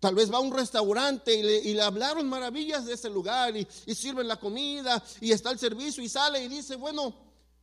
Tal 0.00 0.14
vez 0.14 0.32
va 0.32 0.38
a 0.38 0.40
un 0.40 0.52
restaurante 0.52 1.34
y 1.34 1.72
le, 1.74 1.82
hablaron 1.82 2.28
maravillas 2.28 2.84
de 2.86 2.94
ese 2.94 3.08
lugar 3.08 3.56
y, 3.56 3.66
y, 3.86 3.94
sirven 3.94 4.26
la 4.26 4.38
comida 4.38 5.02
y 5.20 5.30
está 5.30 5.50
el 5.50 5.58
servicio 5.58 6.02
y 6.02 6.08
sale 6.08 6.42
y 6.42 6.48
dice, 6.48 6.76
bueno, 6.76 7.14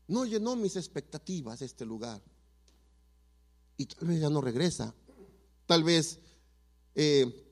no 0.07 0.25
llenó 0.25 0.55
mis 0.55 0.75
expectativas 0.75 1.61
este 1.61 1.85
lugar. 1.85 2.21
Y 3.77 3.85
tal 3.85 4.07
vez 4.07 4.19
ya 4.19 4.29
no 4.29 4.41
regresa. 4.41 4.93
Tal 5.65 5.83
vez 5.83 6.19
eh, 6.95 7.45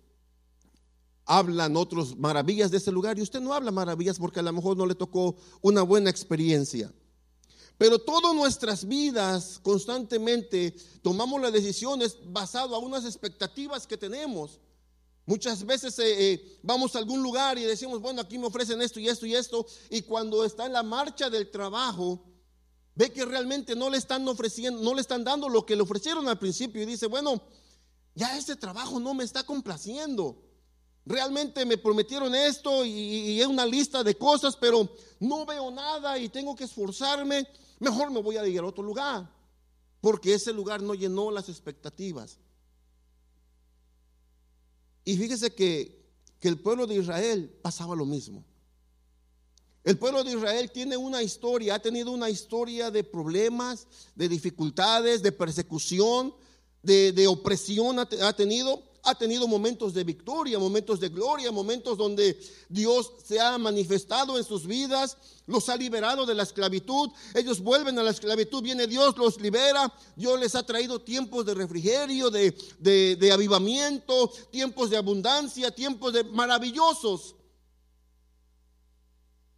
hablan 1.25 1.77
otros 1.77 2.17
maravillas 2.17 2.71
de 2.71 2.77
ese 2.77 2.91
lugar 2.91 3.19
y 3.19 3.21
usted 3.21 3.39
no 3.39 3.53
habla 3.53 3.71
maravillas 3.71 4.17
porque 4.17 4.39
a 4.39 4.43
lo 4.43 4.51
mejor 4.51 4.75
no 4.75 4.85
le 4.85 4.95
tocó 4.95 5.35
una 5.61 5.83
buena 5.83 6.09
experiencia. 6.09 6.91
Pero 7.77 7.99
todas 7.99 8.33
nuestras 8.33 8.87
vidas 8.87 9.59
constantemente 9.61 10.75
tomamos 11.01 11.39
las 11.41 11.53
decisiones 11.53 12.17
basado 12.25 12.75
a 12.75 12.79
unas 12.79 13.05
expectativas 13.05 13.85
que 13.85 13.97
tenemos. 13.97 14.59
Muchas 15.25 15.63
veces 15.65 15.99
eh, 15.99 16.33
eh, 16.33 16.59
vamos 16.63 16.95
a 16.95 16.99
algún 16.99 17.21
lugar 17.21 17.57
y 17.57 17.63
decimos, 17.63 18.01
bueno, 18.01 18.21
aquí 18.21 18.37
me 18.37 18.47
ofrecen 18.47 18.81
esto 18.81 18.99
y 18.99 19.07
esto 19.09 19.25
y 19.25 19.35
esto, 19.35 19.65
y 19.89 20.01
cuando 20.01 20.43
está 20.43 20.65
en 20.65 20.73
la 20.73 20.83
marcha 20.83 21.29
del 21.29 21.51
trabajo, 21.51 22.23
ve 22.95 23.11
que 23.11 23.25
realmente 23.25 23.75
no 23.75 23.89
le 23.89 23.97
están 23.97 24.27
ofreciendo, 24.27 24.81
no 24.81 24.95
le 24.95 25.01
están 25.01 25.23
dando 25.23 25.49
lo 25.49 25.65
que 25.65 25.75
le 25.75 25.83
ofrecieron 25.83 26.27
al 26.27 26.39
principio 26.39 26.81
y 26.81 26.85
dice, 26.85 27.07
bueno, 27.07 27.41
ya 28.15 28.37
este 28.37 28.55
trabajo 28.55 28.99
no 28.99 29.13
me 29.13 29.23
está 29.23 29.43
complaciendo 29.43 30.47
realmente 31.07 31.65
me 31.65 31.77
prometieron 31.77 32.35
esto 32.35 32.83
y, 32.83 33.39
es 33.39 33.47
una 33.47 33.65
lista 33.65 34.03
de 34.03 34.15
cosas, 34.15 34.55
pero 34.55 34.89
no 35.19 35.45
veo 35.45 35.71
nada 35.71 36.17
y 36.19 36.29
tengo 36.29 36.55
que 36.55 36.65
esforzarme, 36.65 37.47
mejor 37.79 38.11
me 38.11 38.21
voy 38.21 38.37
a 38.37 38.47
ir 38.47 38.59
a 38.59 38.65
otro 38.65 38.83
lugar, 38.83 39.29
porque 40.01 40.33
ese 40.33 40.53
lugar 40.53 40.81
no 40.81 40.93
llenó 40.93 41.31
las 41.31 41.49
expectativas. 41.49 42.37
Y 45.03 45.17
fíjese 45.17 45.53
que, 45.53 46.05
que 46.39 46.47
el 46.47 46.59
pueblo 46.59 46.85
de 46.87 46.95
Israel 46.95 47.49
pasaba 47.61 47.95
lo 47.95 48.05
mismo. 48.05 48.43
El 49.83 49.97
pueblo 49.97 50.23
de 50.23 50.33
Israel 50.33 50.69
tiene 50.71 50.97
una 50.97 51.23
historia, 51.23 51.75
ha 51.75 51.79
tenido 51.79 52.11
una 52.11 52.29
historia 52.29 52.91
de 52.91 53.05
problemas, 53.05 53.87
de 54.15 54.27
dificultades, 54.27 55.23
de 55.23 55.31
persecución, 55.31 56.33
de, 56.83 57.13
de 57.13 57.27
opresión 57.27 57.99
ha 57.99 58.33
tenido 58.33 58.83
ha 59.03 59.15
tenido 59.15 59.47
momentos 59.47 59.93
de 59.93 60.03
victoria, 60.03 60.59
momentos 60.59 60.99
de 60.99 61.09
gloria, 61.09 61.51
momentos 61.51 61.97
donde 61.97 62.39
Dios 62.69 63.11
se 63.23 63.39
ha 63.39 63.57
manifestado 63.57 64.37
en 64.37 64.43
sus 64.43 64.65
vidas, 64.65 65.17
los 65.45 65.69
ha 65.69 65.77
liberado 65.77 66.25
de 66.25 66.35
la 66.35 66.43
esclavitud, 66.43 67.09
ellos 67.33 67.61
vuelven 67.61 67.97
a 67.99 68.03
la 68.03 68.11
esclavitud, 68.11 68.61
viene 68.61 68.87
Dios, 68.87 69.17
los 69.17 69.39
libera, 69.39 69.93
Dios 70.15 70.39
les 70.39 70.55
ha 70.55 70.65
traído 70.65 70.99
tiempos 70.99 71.45
de 71.45 71.53
refrigerio, 71.53 72.29
de, 72.29 72.51
de 72.79 73.31
avivamiento, 73.31 74.29
tiempos 74.51 74.89
de 74.89 74.97
abundancia, 74.97 75.71
tiempos 75.71 76.13
de 76.13 76.23
maravillosos. 76.25 77.35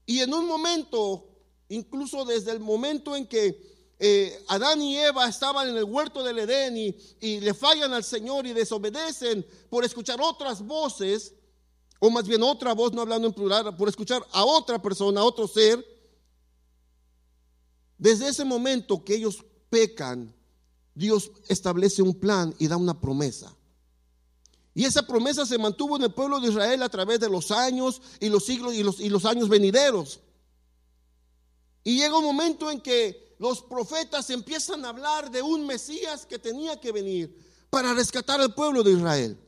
Y 0.06 0.22
en 0.22 0.34
un 0.34 0.48
momento, 0.48 1.28
incluso 1.70 2.26
desde 2.26 2.52
el 2.52 2.60
momento 2.60 3.16
en 3.16 3.28
que 3.28 3.79
eh, 4.02 4.46
Adán 4.48 4.82
y 4.82 4.98
Eva 4.98 5.28
estaban 5.28 5.68
en 5.68 5.76
el 5.76 5.84
huerto 5.84 6.24
del 6.24 6.40
Edén 6.40 6.78
y, 6.78 7.40
le 7.42 7.54
fallan 7.54 7.92
al 7.92 8.06
Señor 8.06 8.48
y 8.48 8.54
desobedecen 8.54 9.46
por 9.70 9.84
escuchar 9.84 10.20
otras 10.22 10.62
voces, 10.66 11.34
o 12.00 12.10
más 12.10 12.26
bien 12.26 12.42
otra 12.42 12.74
voz, 12.74 12.94
no 12.94 13.02
hablando 13.02 13.28
en 13.28 13.34
plural, 13.34 13.76
por 13.76 13.90
escuchar 13.90 14.26
a 14.32 14.46
otra 14.46 14.82
persona, 14.82 15.20
a 15.20 15.26
otro 15.26 15.50
ser. 15.50 15.86
Desde 17.98 18.30
ese 18.30 18.46
momento 18.46 19.04
que 19.04 19.16
ellos 19.16 19.44
pecan, 19.70 20.34
Dios 20.96 21.30
establece 21.50 22.02
un 22.02 22.14
plan 22.14 22.56
y 22.58 22.70
da 22.70 22.78
una 22.78 23.02
promesa. 23.02 23.54
Y 24.74 24.86
esa 24.86 25.06
promesa 25.06 25.46
se 25.46 25.58
mantuvo 25.58 25.98
en 25.98 26.04
el 26.04 26.14
pueblo 26.14 26.40
de 26.40 26.48
Israel 26.48 26.84
a 26.84 26.90
través 26.90 27.20
de 27.20 27.28
los 27.28 27.52
años 27.52 28.02
y 28.22 28.30
los 28.30 28.46
siglos 28.46 28.74
y 28.76 28.84
los, 28.84 29.02
y 29.02 29.10
los 29.10 29.26
años 29.26 29.50
venideros. 29.50 30.22
Y 31.84 31.98
llega 31.98 32.18
un 32.18 32.24
momento 32.24 32.72
en 32.72 32.80
que 32.80 33.29
los 33.40 33.62
profetas 33.64 34.30
empiezan 34.30 34.86
a 34.86 34.90
hablar 34.90 35.32
de 35.32 35.42
un 35.42 35.66
Mesías 35.66 36.26
que 36.26 36.38
tenía 36.38 36.80
que 36.80 36.92
venir 36.92 37.36
para 37.70 37.94
rescatar 37.94 38.40
al 38.42 38.54
pueblo 38.54 38.84
de 38.84 38.92
Israel. 38.92 39.40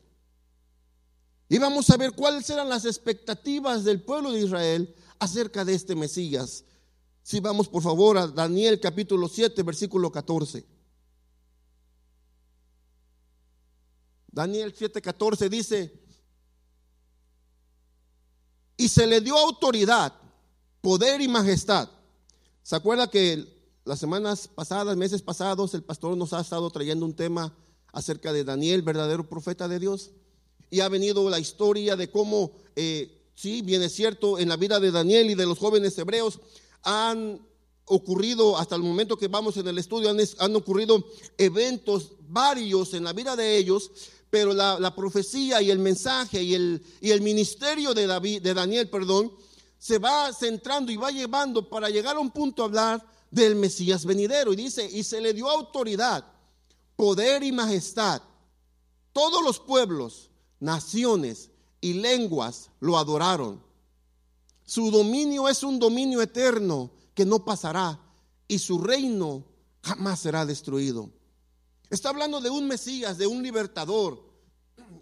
Y 1.49 1.57
vamos 1.57 1.89
a 1.89 1.97
ver 1.97 2.13
cuáles 2.13 2.49
eran 2.49 2.69
las 2.69 2.85
expectativas 2.85 3.83
del 3.83 4.01
pueblo 4.01 4.31
de 4.31 4.39
Israel 4.39 4.95
acerca 5.19 5.65
de 5.65 5.73
este 5.73 5.93
Mesías. 5.95 6.63
Si 7.21 7.41
vamos 7.41 7.67
por 7.67 7.83
favor 7.83 8.17
a 8.17 8.27
Daniel 8.27 8.79
capítulo 8.79 9.27
7, 9.27 9.61
versículo 9.61 10.09
14. 10.09 10.65
Daniel 14.31 14.73
7, 14.73 15.01
14 15.01 15.49
dice, 15.49 16.01
y 18.77 18.87
se 18.87 19.05
le 19.05 19.19
dio 19.19 19.37
autoridad, 19.37 20.13
poder 20.79 21.19
y 21.19 21.27
majestad. 21.27 21.89
¿Se 22.63 22.77
acuerda 22.77 23.09
que 23.09 23.60
las 23.83 23.99
semanas 23.99 24.47
pasadas, 24.47 24.95
meses 24.95 25.21
pasados, 25.21 25.73
el 25.73 25.83
pastor 25.83 26.15
nos 26.15 26.33
ha 26.33 26.41
estado 26.41 26.69
trayendo 26.69 27.05
un 27.05 27.15
tema 27.15 27.55
acerca 27.91 28.31
de 28.31 28.43
Daniel, 28.43 28.83
verdadero 28.83 29.27
profeta 29.27 29.67
de 29.67 29.79
Dios. 29.79 30.11
Y 30.69 30.79
ha 30.81 30.89
venido 30.89 31.29
la 31.29 31.39
historia 31.39 31.95
de 31.95 32.09
cómo, 32.09 32.51
eh, 32.75 33.29
sí, 33.35 33.61
bien 33.61 33.81
es 33.81 33.93
cierto, 33.93 34.39
en 34.39 34.49
la 34.49 34.57
vida 34.57 34.79
de 34.79 34.91
Daniel 34.91 35.29
y 35.29 35.35
de 35.35 35.45
los 35.45 35.57
jóvenes 35.57 35.97
hebreos 35.97 36.39
han 36.83 37.41
ocurrido, 37.85 38.57
hasta 38.57 38.75
el 38.75 38.83
momento 38.83 39.17
que 39.17 39.27
vamos 39.27 39.57
en 39.57 39.67
el 39.67 39.77
estudio, 39.77 40.09
han, 40.09 40.55
ocurrido 40.55 41.03
eventos 41.37 42.13
varios 42.29 42.93
en 42.93 43.03
la 43.03 43.13
vida 43.13 43.35
de 43.35 43.57
ellos, 43.57 43.91
pero 44.29 44.53
la, 44.53 44.95
profecía 44.95 45.61
y 45.61 45.71
el 45.71 45.79
mensaje 45.79 46.41
y 46.41 46.53
el, 46.53 46.81
y 47.01 47.11
el 47.11 47.21
ministerio 47.21 47.93
de, 47.93 48.07
David, 48.07 48.41
de 48.41 48.53
Daniel, 48.53 48.89
perdón, 48.89 49.33
se 49.77 49.97
va 49.97 50.31
centrando 50.31 50.91
y 50.91 50.95
va 50.95 51.11
llevando 51.11 51.67
para 51.67 51.89
llegar 51.89 52.15
a 52.15 52.19
un 52.19 52.31
punto 52.31 52.61
a 52.61 52.65
hablar 52.65 53.05
del 53.31 53.55
Mesías 53.55 54.05
venidero. 54.05 54.53
Y 54.53 54.57
dice, 54.57 54.85
y 54.85 55.03
se 55.03 55.19
le 55.21 55.33
dio 55.33 55.49
autoridad, 55.49 56.25
poder 56.95 57.41
y 57.43 57.51
majestad. 57.51 58.21
Todos 59.13 59.43
los 59.43 59.59
pueblos, 59.59 60.29
naciones 60.59 61.49
y 61.79 61.93
lenguas 61.93 62.69
lo 62.79 62.97
adoraron. 62.97 63.63
Su 64.65 64.91
dominio 64.91 65.49
es 65.49 65.63
un 65.63 65.79
dominio 65.79 66.21
eterno 66.21 66.91
que 67.13 67.25
no 67.25 67.43
pasará 67.43 67.99
y 68.47 68.59
su 68.59 68.79
reino 68.79 69.43
jamás 69.81 70.19
será 70.19 70.45
destruido. 70.45 71.09
Está 71.89 72.09
hablando 72.09 72.39
de 72.39 72.49
un 72.49 72.67
Mesías, 72.67 73.17
de 73.17 73.27
un 73.27 73.43
libertador. 73.43 74.23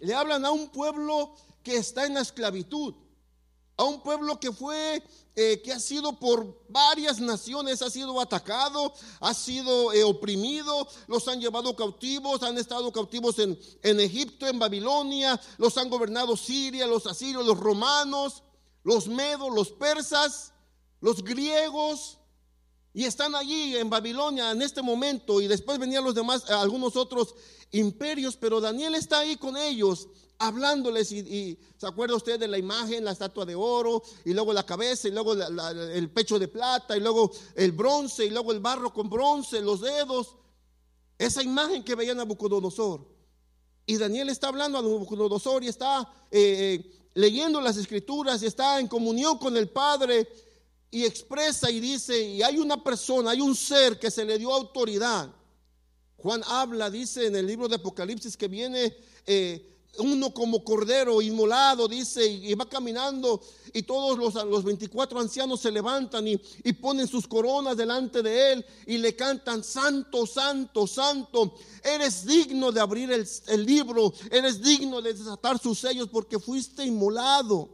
Le 0.02 0.16
hablan 0.16 0.46
a 0.46 0.52
un 0.52 0.70
pueblo 0.70 1.36
que 1.62 1.76
está 1.76 2.06
en 2.06 2.16
la 2.16 2.22
esclavitud 2.22 2.96
a 3.80 3.86
un 3.86 4.02
pueblo 4.02 4.38
que 4.42 4.52
fue, 4.52 5.02
eh, 5.38 5.62
que 5.64 5.72
ha 5.72 5.80
sido 5.80 6.20
por 6.20 6.66
varias 6.68 7.22
naciones, 7.22 7.82
ha 7.82 7.90
sido 7.90 8.20
atacado, 8.20 8.94
ha 9.22 9.34
sido 9.34 9.94
eh, 9.94 10.04
oprimido, 10.04 10.86
los 11.08 11.26
han 11.30 11.40
llevado 11.40 11.74
cautivos, 11.78 12.44
han 12.44 12.58
estado 12.58 12.92
cautivos 12.92 13.40
en, 13.40 13.58
en 13.82 14.02
Egipto, 14.02 14.46
en 14.48 14.60
Babilonia, 14.60 15.40
los 15.58 15.78
han 15.78 15.90
gobernado 15.90 16.36
Siria, 16.36 16.88
los 16.88 17.08
asirios, 17.08 17.46
los 17.46 17.58
romanos, 17.58 18.44
los 18.84 19.08
medos, 19.08 19.50
los 19.56 19.70
persas, 19.72 20.52
los 21.00 21.24
griegos, 21.24 22.18
y 22.94 23.06
están 23.06 23.34
allí 23.34 23.78
en 23.78 23.90
Babilonia 23.90 24.52
en 24.52 24.62
este 24.62 24.82
momento, 24.82 25.40
y 25.40 25.48
después 25.48 25.80
venían 25.80 26.04
los 26.04 26.16
demás, 26.16 26.50
algunos 26.50 26.98
otros 26.98 27.34
imperios, 27.72 28.36
pero 28.36 28.60
Daniel 28.60 28.94
está 28.96 29.20
ahí 29.20 29.38
con 29.38 29.56
ellos 29.56 30.10
hablándoles 30.39 31.12
y, 31.12 31.60
se 31.77 31.88
acuerda 31.88 32.15
usted 32.15 32.39
de 32.39 32.48
la 32.48 32.58
imagen, 32.58 33.05
la 33.05 33.12
estatua 33.12 33.46
de 33.46 33.55
oro 33.55 34.01
y 34.25 34.34
luego 34.34 34.53
la 34.53 34.65
cabeza 34.65 35.08
y 35.08 35.12
luego 35.12 35.34
el 35.34 36.10
pecho 36.10 36.39
de 36.39 36.48
plata 36.48 36.98
y 36.98 37.01
luego 37.01 37.31
el 37.55 37.74
bronce 37.74 38.25
y 38.25 38.29
luego 38.29 38.51
el 38.51 38.60
barro 38.60 38.93
con 38.93 39.10
bronce, 39.10 39.62
los 39.62 39.81
dedos. 39.81 40.36
Esa 41.17 41.43
imagen 41.43 41.84
que 41.84 41.96
veía 41.96 42.15
Nabucodonosor. 42.15 43.05
Y 43.86 43.98
Daniel 43.98 44.29
está 44.29 44.48
hablando 44.48 44.77
a 44.77 44.81
Nabucodonosor 44.81 45.63
y 45.63 45.67
está 45.67 46.01
eh, 46.31 46.81
eh, 46.81 47.10
leyendo 47.13 47.60
las 47.60 47.77
escrituras 47.77 48.41
y 48.41 48.46
está 48.46 48.79
en 48.79 48.88
comunión 48.88 49.38
con 49.38 49.58
el 49.58 49.69
Padre 49.69 50.27
y 50.91 51.05
expresa 51.05 51.69
y 51.69 51.79
dice, 51.79 52.22
y 52.22 52.41
hay 52.41 52.58
una 52.58 52.81
persona, 52.84 53.31
hay 53.31 53.41
un 53.41 53.55
ser 53.55 54.00
que 54.00 54.10
se 54.10 54.25
le 54.25 54.38
dio 54.38 54.53
autoridad. 54.53 55.29
Juan 56.17 56.41
habla, 56.48 56.89
dice 56.89 57.27
en 57.27 57.36
el 57.36 57.48
libro 57.48 57.67
de 57.67 57.75
Apocalipsis 57.75 58.36
que 58.36 58.48
viene 58.48 58.96
eh, 59.25 59.79
uno 59.98 60.34
como 60.34 60.63
cordero 60.63 61.22
inmolado, 61.22 61.88
dice, 61.88 62.25
y 62.25 62.53
va 62.53 62.67
caminando 62.67 63.41
y 63.74 63.84
todos 63.84 64.17
los, 64.17 64.34
los 64.46 64.63
24 64.63 65.19
ancianos 65.19 65.60
se 65.60 65.72
levantan 65.72 66.27
y, 66.27 66.38
ponen 66.74 67.08
sus 67.08 67.27
coronas 67.27 67.75
delante 67.75 68.22
de 68.22 68.53
él 68.53 68.65
y 68.86 68.98
le 68.98 69.15
cantan, 69.15 69.63
santo, 69.63 70.25
santo, 70.25 70.88
santo, 70.88 71.55
eres 71.84 72.25
digno 72.25 72.72
de 72.72 72.79
abrir 72.79 73.12
el, 73.12 73.27
el 73.48 73.65
libro, 73.65 74.13
eres 74.31 74.62
digno 74.62 75.01
de 75.01 75.13
desatar 75.13 75.60
sus 75.60 75.79
sellos 75.79 76.08
porque 76.10 76.39
fuiste 76.39 76.86
inmolado. 76.86 77.69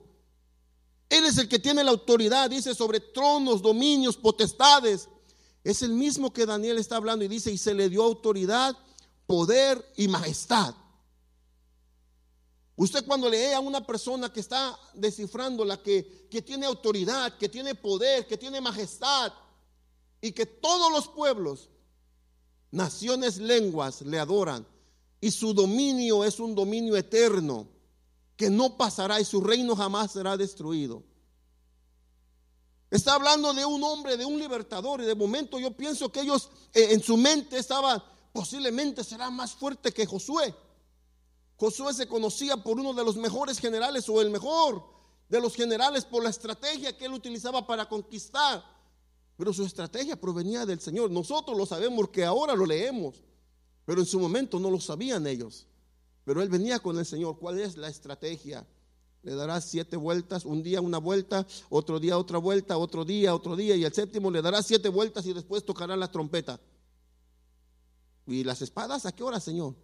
Él 1.10 1.25
es 1.25 1.38
el 1.38 1.48
que 1.48 1.60
tiene 1.60 1.84
la 1.84 1.91
autoridad, 1.91 2.50
dice, 2.50 2.74
sobre 2.74 3.00
tronos, 3.00 3.62
dominios, 3.62 4.17
potestades. 4.17 5.07
Es 5.63 5.81
el 5.81 5.91
mismo 5.91 6.34
que 6.34 6.45
Daniel 6.45 6.77
está 6.77 6.95
hablando 6.95 7.24
y 7.24 7.27
dice, 7.27 7.51
y 7.51 7.57
se 7.57 7.74
le 7.74 7.89
dio 7.89 8.03
autoridad, 8.03 8.75
poder 9.27 9.86
y 9.98 10.07
majestad. 10.07 10.74
Usted 12.77 13.05
cuando 13.05 13.29
lee 13.29 13.53
a 13.53 13.60
una 13.60 13.86
persona 13.86 14.32
que 14.32 14.41
está 14.41 14.77
descifrando 14.94 15.63
la 15.63 15.82
que, 15.82 16.27
que 16.29 16.41
tiene 16.41 16.65
autoridad, 16.65 17.38
que 17.38 17.48
tiene 17.48 17.74
poder, 17.74 18.27
que 18.27 18.38
tiene 18.38 18.60
majestad, 18.60 19.32
y 20.19 20.32
que 20.34 20.45
todos 20.45 20.91
los 20.91 21.08
pueblos, 21.08 21.69
naciones, 22.71 23.38
lenguas 23.38 24.02
le 24.02 24.19
adoran, 24.19 24.67
y 25.21 25.32
su 25.32 25.54
dominio 25.54 26.26
es 26.26 26.39
un 26.39 26.54
dominio 26.54 26.97
eterno, 26.97 27.69
que 28.36 28.50
no 28.50 28.76
pasará 28.76 29.21
y 29.21 29.26
su 29.26 29.39
reino 29.39 29.76
jamás 29.76 30.12
será 30.12 30.36
destruido. 30.36 31.04
Está 32.91 33.15
hablando 33.15 33.54
de 33.54 33.65
un 33.65 33.82
hombre, 33.84 34.17
de 34.17 34.26
un 34.26 34.38
libertador, 34.38 35.02
y 35.02 35.06
de 35.06 35.15
momento 35.15 35.60
yo 35.60 35.71
pienso 35.71 36.12
que 36.12 36.21
ellos 36.21 36.50
eh, 36.73 36.89
en 36.91 37.02
su 37.02 37.15
mente 37.15 37.58
estaban, 37.58 38.04
posiblemente 38.34 39.04
será 39.04 39.30
más 39.30 39.54
fuerte 39.54 39.93
que 39.93 40.06
Josué. 40.06 40.54
Josué 41.58 41.94
se 41.94 42.08
conocía 42.08 42.58
por 42.58 42.80
uno 42.80 42.94
de 42.94 43.04
los 43.04 43.15
mejores 43.15 43.60
generales 43.60 44.10
o 44.10 44.22
el 44.22 44.30
mejor 44.30 44.84
de 45.30 45.39
los 45.39 45.56
generales 45.56 46.06
por 46.06 46.24
la 46.24 46.30
estrategia 46.30 46.98
que 46.98 47.06
él 47.06 47.13
utilizaba 47.13 47.65
para 47.65 47.88
conquistar. 47.88 48.63
Pero 49.38 49.54
su 49.54 49.63
estrategia 49.63 50.20
provenía 50.20 50.65
del 50.65 50.80
Señor. 50.80 51.12
Nosotros 51.12 51.58
lo 51.58 51.65
sabemos 51.65 51.98
porque 51.98 52.24
ahora 52.24 52.56
lo 52.56 52.65
leemos, 52.65 53.24
pero 53.86 54.02
en 54.02 54.06
su 54.06 54.20
momento 54.20 54.60
no 54.60 54.70
lo 54.70 54.80
sabían 54.80 55.28
ellos. 55.28 55.68
Pero 56.24 56.41
él 56.41 56.50
venía 56.50 56.80
con 56.80 56.98
el 56.98 57.06
Señor. 57.06 57.38
¿Cuál 57.38 57.60
es 57.60 57.78
la 57.78 57.88
estrategia? 57.88 58.65
Le 59.24 59.34
dará 59.34 59.60
siete 59.60 59.98
vueltas, 59.98 60.46
un 60.46 60.62
día 60.62 60.82
una 60.82 61.00
vuelta, 61.00 61.48
otro 61.70 62.00
día 62.00 62.18
otra 62.18 62.38
vuelta, 62.38 62.78
otro 62.78 63.04
día, 63.06 63.34
otro 63.34 63.56
día, 63.56 63.76
y 63.76 63.84
el 63.84 63.94
séptimo 63.94 64.30
le 64.30 64.41
dará 64.41 64.62
siete 64.62 64.88
vueltas 64.88 65.26
y 65.26 65.34
después 65.34 65.65
tocará 65.65 65.98
la 65.98 66.12
trompeta. 66.12 66.60
¿Y 68.28 68.44
las 68.44 68.62
espadas 68.62 69.06
a 69.06 69.12
qué 69.12 69.24
hora, 69.24 69.39
Señor? 69.39 69.76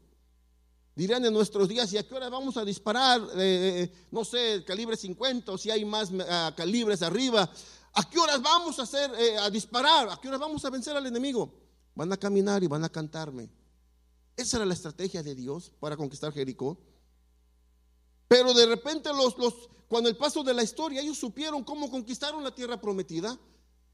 Dirán 0.95 1.23
en 1.25 1.33
nuestros 1.33 1.69
días, 1.69 1.91
¿y 1.93 1.97
a 1.97 2.07
qué 2.07 2.13
hora 2.13 2.29
vamos 2.29 2.57
a 2.57 2.65
disparar? 2.65 3.21
Eh, 3.35 3.83
eh, 3.83 3.93
no 4.11 4.25
sé, 4.25 4.63
calibre 4.65 4.97
50 4.97 5.53
o 5.53 5.57
si 5.57 5.71
hay 5.71 5.85
más 5.85 6.11
calibres 6.55 7.01
arriba. 7.01 7.49
¿A 7.93 8.09
qué 8.09 8.19
horas 8.19 8.41
vamos 8.41 8.77
a 8.79 8.83
hacer, 8.83 9.11
eh, 9.17 9.37
a 9.37 9.49
disparar? 9.49 10.09
¿A 10.09 10.19
qué 10.19 10.27
horas 10.27 10.39
vamos 10.39 10.63
a 10.65 10.69
vencer 10.69 10.95
al 10.95 11.05
enemigo? 11.05 11.53
Van 11.95 12.11
a 12.11 12.17
caminar 12.17 12.61
y 12.63 12.67
van 12.67 12.83
a 12.83 12.89
cantarme. 12.89 13.49
Esa 14.35 14.57
era 14.57 14.65
la 14.65 14.73
estrategia 14.73 15.23
de 15.23 15.33
Dios 15.33 15.71
para 15.79 15.95
conquistar 15.95 16.33
Jericó. 16.33 16.77
Pero 18.27 18.53
de 18.53 18.65
repente 18.65 19.09
los, 19.09 19.37
los, 19.37 19.69
cuando 19.87 20.09
el 20.09 20.17
paso 20.17 20.43
de 20.43 20.53
la 20.53 20.63
historia, 20.63 21.01
ellos 21.01 21.17
supieron 21.17 21.63
cómo 21.63 21.89
conquistaron 21.89 22.43
la 22.43 22.53
tierra 22.53 22.79
prometida. 22.79 23.37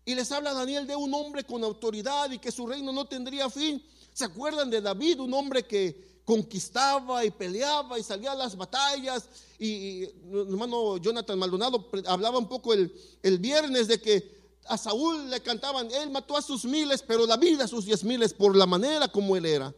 Y 0.03 0.15
les 0.15 0.31
habla 0.31 0.53
Daniel 0.53 0.87
de 0.87 0.95
un 0.95 1.13
hombre 1.13 1.43
con 1.43 1.63
autoridad 1.63 2.31
y 2.31 2.39
que 2.39 2.51
su 2.51 2.65
reino 2.65 2.91
no 2.91 3.05
tendría 3.05 3.49
fin. 3.49 3.83
¿Se 4.13 4.25
acuerdan 4.25 4.69
de 4.69 4.81
David, 4.81 5.19
un 5.19 5.33
hombre 5.33 5.67
que, 5.67 6.16
conquistaba 6.27 7.23
y 7.23 7.31
peleaba 7.31 7.97
y 7.97 8.03
salía 8.03 8.33
a 8.33 8.35
las 8.35 8.57
batallas. 8.57 9.29
Y, 9.57 10.03
hermano 10.03 10.97
Jonathan 10.97 11.39
Maldonado 11.39 11.89
hablaba 12.05 12.37
un 12.37 12.49
poco 12.49 12.73
el, 12.73 12.93
el, 13.23 13.39
viernes 13.39 13.87
de 13.87 14.01
que 14.01 14.37
a 14.65 14.77
Saúl 14.77 15.29
le 15.29 15.39
cantaban, 15.39 15.89
él 15.89 16.11
mató 16.11 16.35
a 16.35 16.41
sus 16.41 16.65
miles, 16.65 17.01
pero 17.01 17.25
David 17.25 17.61
a 17.61 17.67
sus 17.67 17.85
diez 17.85 18.03
miles 18.03 18.33
por 18.33 18.57
la 18.57 18.65
manera 18.65 19.07
como 19.07 19.37
él 19.37 19.45
era. 19.45 19.73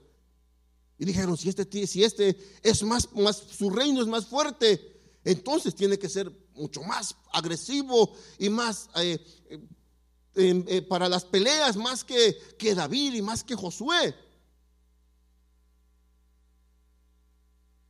Y 0.97 1.05
dijeron, 1.05 1.37
si 1.37 1.49
este, 1.49 1.85
si 1.85 2.03
este 2.03 2.35
es 2.63 2.81
más, 2.81 3.07
más, 3.13 3.37
su 3.37 3.69
reino 3.69 4.01
es 4.01 4.07
más 4.07 4.25
fuerte, 4.25 4.99
entonces 5.23 5.75
tiene 5.75 5.99
que 5.99 6.09
ser 6.09 6.31
mucho 6.55 6.81
más 6.81 7.15
agresivo 7.31 8.11
y 8.39 8.49
más 8.49 8.89
eh, 8.95 9.23
eh, 9.49 10.63
eh, 10.67 10.81
para 10.81 11.07
las 11.07 11.25
peleas, 11.25 11.77
más 11.77 12.03
que, 12.03 12.35
que 12.57 12.73
David 12.73 13.13
y 13.13 13.21
más 13.21 13.43
que 13.43 13.55
Josué. 13.55 14.15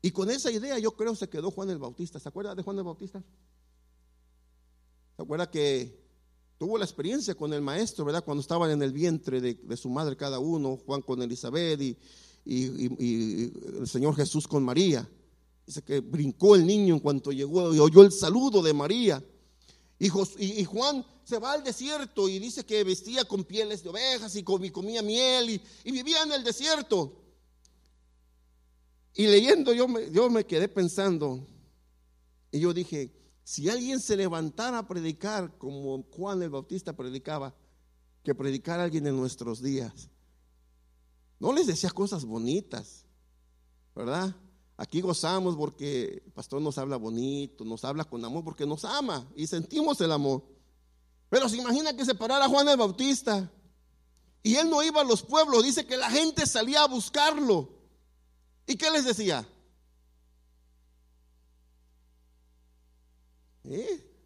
Y 0.02 0.12
con 0.12 0.30
esa 0.30 0.52
idea 0.52 0.80
yo 0.80 0.92
creo 0.92 1.16
se 1.16 1.28
quedó 1.28 1.52
Juan 1.52 1.70
el 1.70 1.78
Bautista. 1.78 2.20
¿Se 2.20 2.30
acuerda 2.30 2.56
de 2.56 2.64
Juan 2.64 2.78
el 2.78 2.84
Bautista? 2.84 3.22
¿Se 5.16 5.22
acuerda 5.22 5.52
que 5.52 6.00
tuvo 6.58 6.78
la 6.78 6.86
experiencia 6.86 7.36
con 7.36 7.54
el 7.54 7.62
maestro, 7.62 8.06
verdad? 8.06 8.24
Cuando 8.24 8.42
estaban 8.42 8.72
en 8.72 8.82
el 8.82 8.94
vientre 8.94 9.42
de, 9.42 9.78
su 9.78 9.90
madre 9.90 10.16
cada 10.16 10.40
uno, 10.40 10.78
Juan 10.86 11.02
con 11.02 11.22
Elizabeth 11.22 11.82
y, 11.82 11.98
el 12.46 13.88
Señor 13.88 14.16
Jesús 14.16 14.48
con 14.48 14.64
María. 14.64 15.08
Dice 15.66 15.82
que 15.84 16.00
brincó 16.00 16.56
el 16.56 16.66
niño 16.66 16.96
en 16.96 17.00
cuanto 17.02 17.32
llegó 17.32 17.76
y 17.76 17.80
oyó 17.80 18.02
el 18.02 18.12
saludo 18.12 18.64
de 18.64 18.74
María. 18.74 19.24
Y, 20.00 20.08
y, 20.38 20.64
Juan 20.64 21.06
se 21.26 21.38
va 21.40 21.52
al 21.52 21.64
desierto 21.64 22.30
y 22.30 22.40
dice 22.40 22.66
que 22.66 22.86
vestía 22.86 23.26
con 23.26 23.44
pieles 23.44 23.84
de 23.84 23.90
ovejas 23.90 24.34
y 24.38 24.44
comía 24.44 25.02
miel 25.02 25.62
y 25.84 25.92
vivía 25.92 26.24
en 26.24 26.32
el 26.32 26.46
desierto. 26.46 27.14
Y 29.14 29.28
leyendo 29.28 29.74
yo 29.74 29.88
me, 29.88 30.12
yo 30.12 30.30
me 30.30 30.46
quedé 30.46 30.68
pensando, 30.68 31.46
y 32.52 32.60
yo 32.60 32.74
dije, 32.74 33.12
si 33.44 33.70
alguien 33.70 34.00
se 34.00 34.16
levantara 34.16 34.80
a 34.80 34.88
predicar 34.88 35.58
como 35.58 36.04
Juan 36.12 36.42
el 36.44 36.50
Bautista 36.50 36.96
predicaba, 36.96 37.56
que 38.24 38.36
predicara 38.36 38.84
alguien 38.84 39.08
en 39.08 39.18
nuestros 39.18 39.62
días, 39.62 40.10
no 41.40 41.54
les 41.54 41.68
decía 41.68 41.90
cosas 41.90 42.26
bonitas, 42.26 43.06
¿verdad? 43.96 44.36
Aquí 44.78 45.02
gozamos 45.02 45.56
porque 45.56 46.22
el 46.26 46.32
pastor 46.32 46.62
nos 46.62 46.78
habla 46.78 46.98
bonito, 46.98 47.66
nos 47.66 47.84
habla 47.84 48.04
con 48.06 48.24
amor 48.24 48.44
porque 48.44 48.66
nos 48.66 48.86
ama 48.86 49.28
y 49.36 49.48
sentimos 49.48 50.00
el 50.02 50.12
amor. 50.12 50.44
Pero 51.30 51.50
se 51.50 51.58
imagina 51.58 51.96
que 51.96 52.06
se 52.06 52.16
parara 52.16 52.48
Juan 52.48 52.70
el 52.70 52.78
Bautista 52.78 53.52
y 54.42 54.56
él 54.56 54.70
no 54.70 54.82
iba 54.84 55.02
a 55.02 55.04
los 55.06 55.22
pueblos, 55.22 55.64
dice 55.64 55.86
que 55.86 55.98
la 55.98 56.10
gente 56.10 56.46
salía 56.46 56.84
a 56.84 56.88
buscarlo. 56.88 57.79
¿Y 58.70 58.78
qué 58.78 58.92
les 58.92 59.04
decía? 59.04 59.44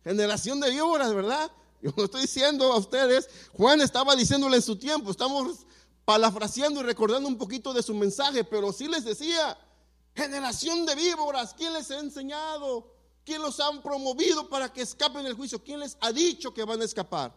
Generación 0.04 0.60
de 0.60 0.70
víboras, 0.70 1.14
¿verdad? 1.14 1.50
Yo 1.82 1.94
lo 1.96 2.04
estoy 2.04 2.24
diciendo 2.24 2.74
a 2.74 2.78
ustedes. 2.78 3.30
Juan 3.54 3.80
estaba 3.80 4.18
diciéndole 4.18 4.58
en 4.58 4.62
su 4.62 4.76
tiempo. 4.76 5.12
Estamos 5.12 5.66
palafraseando 6.04 6.82
y 6.82 6.84
recordando 6.84 7.30
un 7.30 7.38
poquito 7.38 7.74
de 7.74 7.82
su 7.82 7.94
mensaje, 7.96 8.44
pero 8.44 8.74
sí 8.74 8.90
les 8.90 9.06
decía, 9.06 9.58
generación 10.14 10.86
de 10.86 10.96
víboras, 10.96 11.54
¿quién 11.54 11.72
les 11.72 11.90
ha 11.92 12.00
enseñado? 12.00 12.94
¿Quién 13.24 13.42
los 13.42 13.62
han 13.62 13.82
promovido 13.82 14.50
para 14.50 14.74
que 14.74 14.82
escapen 14.82 15.24
del 15.24 15.36
juicio? 15.36 15.64
¿Quién 15.64 15.80
les 15.80 15.96
ha 16.02 16.12
dicho 16.12 16.54
que 16.54 16.66
van 16.66 16.82
a 16.82 16.84
escapar? 16.84 17.34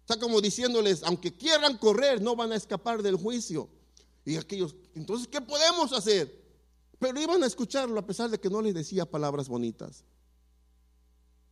Está 0.00 0.18
como 0.18 0.40
diciéndoles, 0.40 1.04
aunque 1.04 1.36
quieran 1.36 1.78
correr, 1.78 2.20
no 2.20 2.34
van 2.34 2.50
a 2.50 2.56
escapar 2.56 3.02
del 3.02 3.14
juicio. 3.14 3.70
Y 4.26 4.36
aquellos, 4.36 4.74
entonces, 4.94 5.28
¿qué 5.28 5.40
podemos 5.40 5.92
hacer? 5.92 6.44
Pero 6.98 7.20
iban 7.20 7.42
a 7.44 7.46
escucharlo 7.46 7.98
a 7.98 8.06
pesar 8.06 8.28
de 8.28 8.40
que 8.40 8.50
no 8.50 8.60
les 8.60 8.74
decía 8.74 9.08
palabras 9.08 9.48
bonitas. 9.48 10.04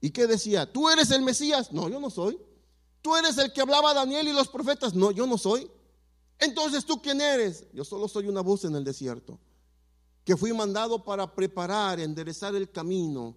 ¿Y 0.01 0.11
qué 0.11 0.27
decía? 0.27 0.71
¿Tú 0.71 0.91
eres 0.91 1.11
el 1.13 1.23
Mesías? 1.23 1.73
No, 1.73 1.89
yo 1.89 2.01
no 2.01 2.11
soy. 2.11 2.39
¿Tú 3.01 3.15
eres 3.15 3.39
el 3.39 3.53
que 3.53 3.61
hablaba 3.61 3.93
a 3.93 3.95
Daniel 3.95 4.27
y 4.27 4.33
los 4.33 4.49
profetas? 4.49 4.93
No, 4.95 5.13
yo 5.13 5.27
no 5.27 5.39
soy. 5.39 5.71
Entonces, 6.39 6.85
¿tú 6.85 7.01
quién 7.01 7.21
eres? 7.21 7.65
Yo 7.73 7.85
solo 7.85 8.09
soy 8.09 8.27
una 8.27 8.41
voz 8.41 8.65
en 8.65 8.75
el 8.75 8.83
desierto, 8.83 9.39
que 10.25 10.37
fui 10.37 10.53
mandado 10.53 11.05
para 11.05 11.33
preparar, 11.33 12.01
enderezar 12.01 12.57
el 12.57 12.71
camino. 12.71 13.37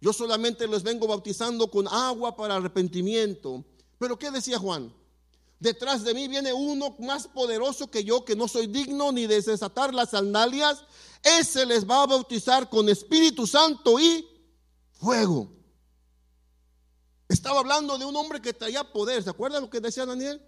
Yo 0.00 0.12
solamente 0.12 0.66
los 0.66 0.82
vengo 0.82 1.06
bautizando 1.06 1.70
con 1.70 1.88
agua 1.88 2.36
para 2.36 2.56
arrepentimiento. 2.56 3.64
Pero 3.98 4.18
¿qué 4.18 4.30
decía 4.30 4.58
Juan? 4.58 4.92
Detrás 5.60 6.04
de 6.04 6.14
mí 6.14 6.28
viene 6.28 6.52
uno 6.52 6.94
más 7.00 7.26
poderoso 7.26 7.90
que 7.90 8.04
yo, 8.04 8.24
que 8.24 8.36
no 8.36 8.46
soy 8.46 8.68
digno 8.68 9.10
ni 9.10 9.26
de 9.26 9.42
desatar 9.42 9.92
las 9.92 10.10
sandalias. 10.10 10.84
Ese 11.22 11.66
les 11.66 11.88
va 11.88 12.02
a 12.02 12.06
bautizar 12.06 12.68
con 12.68 12.88
Espíritu 12.88 13.46
Santo 13.46 13.98
y 13.98 14.26
fuego. 14.92 15.50
Estaba 17.28 17.58
hablando 17.58 17.98
de 17.98 18.04
un 18.04 18.14
hombre 18.16 18.40
que 18.40 18.52
traía 18.52 18.84
poder. 18.92 19.22
¿Se 19.22 19.30
acuerdan 19.30 19.62
lo 19.62 19.70
que 19.70 19.80
decía 19.80 20.06
Daniel? 20.06 20.40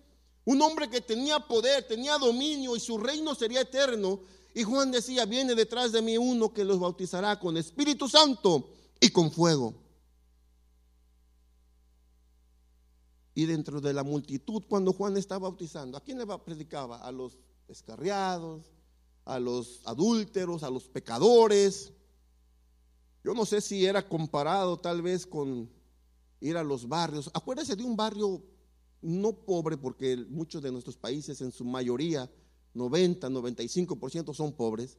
Un 0.44 0.62
hombre 0.62 0.88
que 0.88 1.00
tenía 1.00 1.40
poder, 1.40 1.86
tenía 1.86 2.16
dominio 2.16 2.76
y 2.76 2.80
su 2.80 2.96
reino 2.96 3.34
sería 3.34 3.62
eterno. 3.62 4.20
Y 4.54 4.62
Juan 4.62 4.90
decía, 4.90 5.26
viene 5.26 5.54
detrás 5.54 5.92
de 5.92 6.02
mí 6.02 6.18
uno 6.18 6.52
que 6.52 6.64
los 6.64 6.78
bautizará 6.78 7.38
con 7.38 7.56
Espíritu 7.56 8.08
Santo 8.08 8.70
y 9.00 9.10
con 9.10 9.30
fuego. 9.30 9.74
Y 13.34 13.46
dentro 13.46 13.80
de 13.80 13.92
la 13.92 14.02
multitud, 14.02 14.64
cuando 14.68 14.92
Juan 14.92 15.16
estaba 15.16 15.48
bautizando, 15.48 15.96
¿a 15.96 16.00
quién 16.00 16.18
le 16.18 16.26
predicaba? 16.38 16.98
A 16.98 17.12
los 17.12 17.38
descarriados, 17.68 18.72
a 19.24 19.38
los 19.38 19.80
adúlteros, 19.84 20.62
a 20.62 20.70
los 20.70 20.88
pecadores. 20.88 21.92
Yo 23.22 23.34
no 23.34 23.46
sé 23.46 23.60
si 23.60 23.86
era 23.86 24.08
comparado 24.08 24.78
tal 24.78 25.02
vez 25.02 25.26
con 25.26 25.70
ir 26.40 26.56
a 26.56 26.64
los 26.64 26.88
barrios. 26.88 27.30
Acuérdese 27.32 27.76
de 27.76 27.84
un 27.84 27.96
barrio 27.96 28.42
no 29.02 29.32
pobre, 29.32 29.76
porque 29.76 30.16
muchos 30.28 30.62
de 30.62 30.72
nuestros 30.72 30.96
países, 30.96 31.40
en 31.40 31.52
su 31.52 31.64
mayoría, 31.64 32.30
90, 32.74 33.28
95% 33.28 34.34
son 34.34 34.52
pobres. 34.52 34.98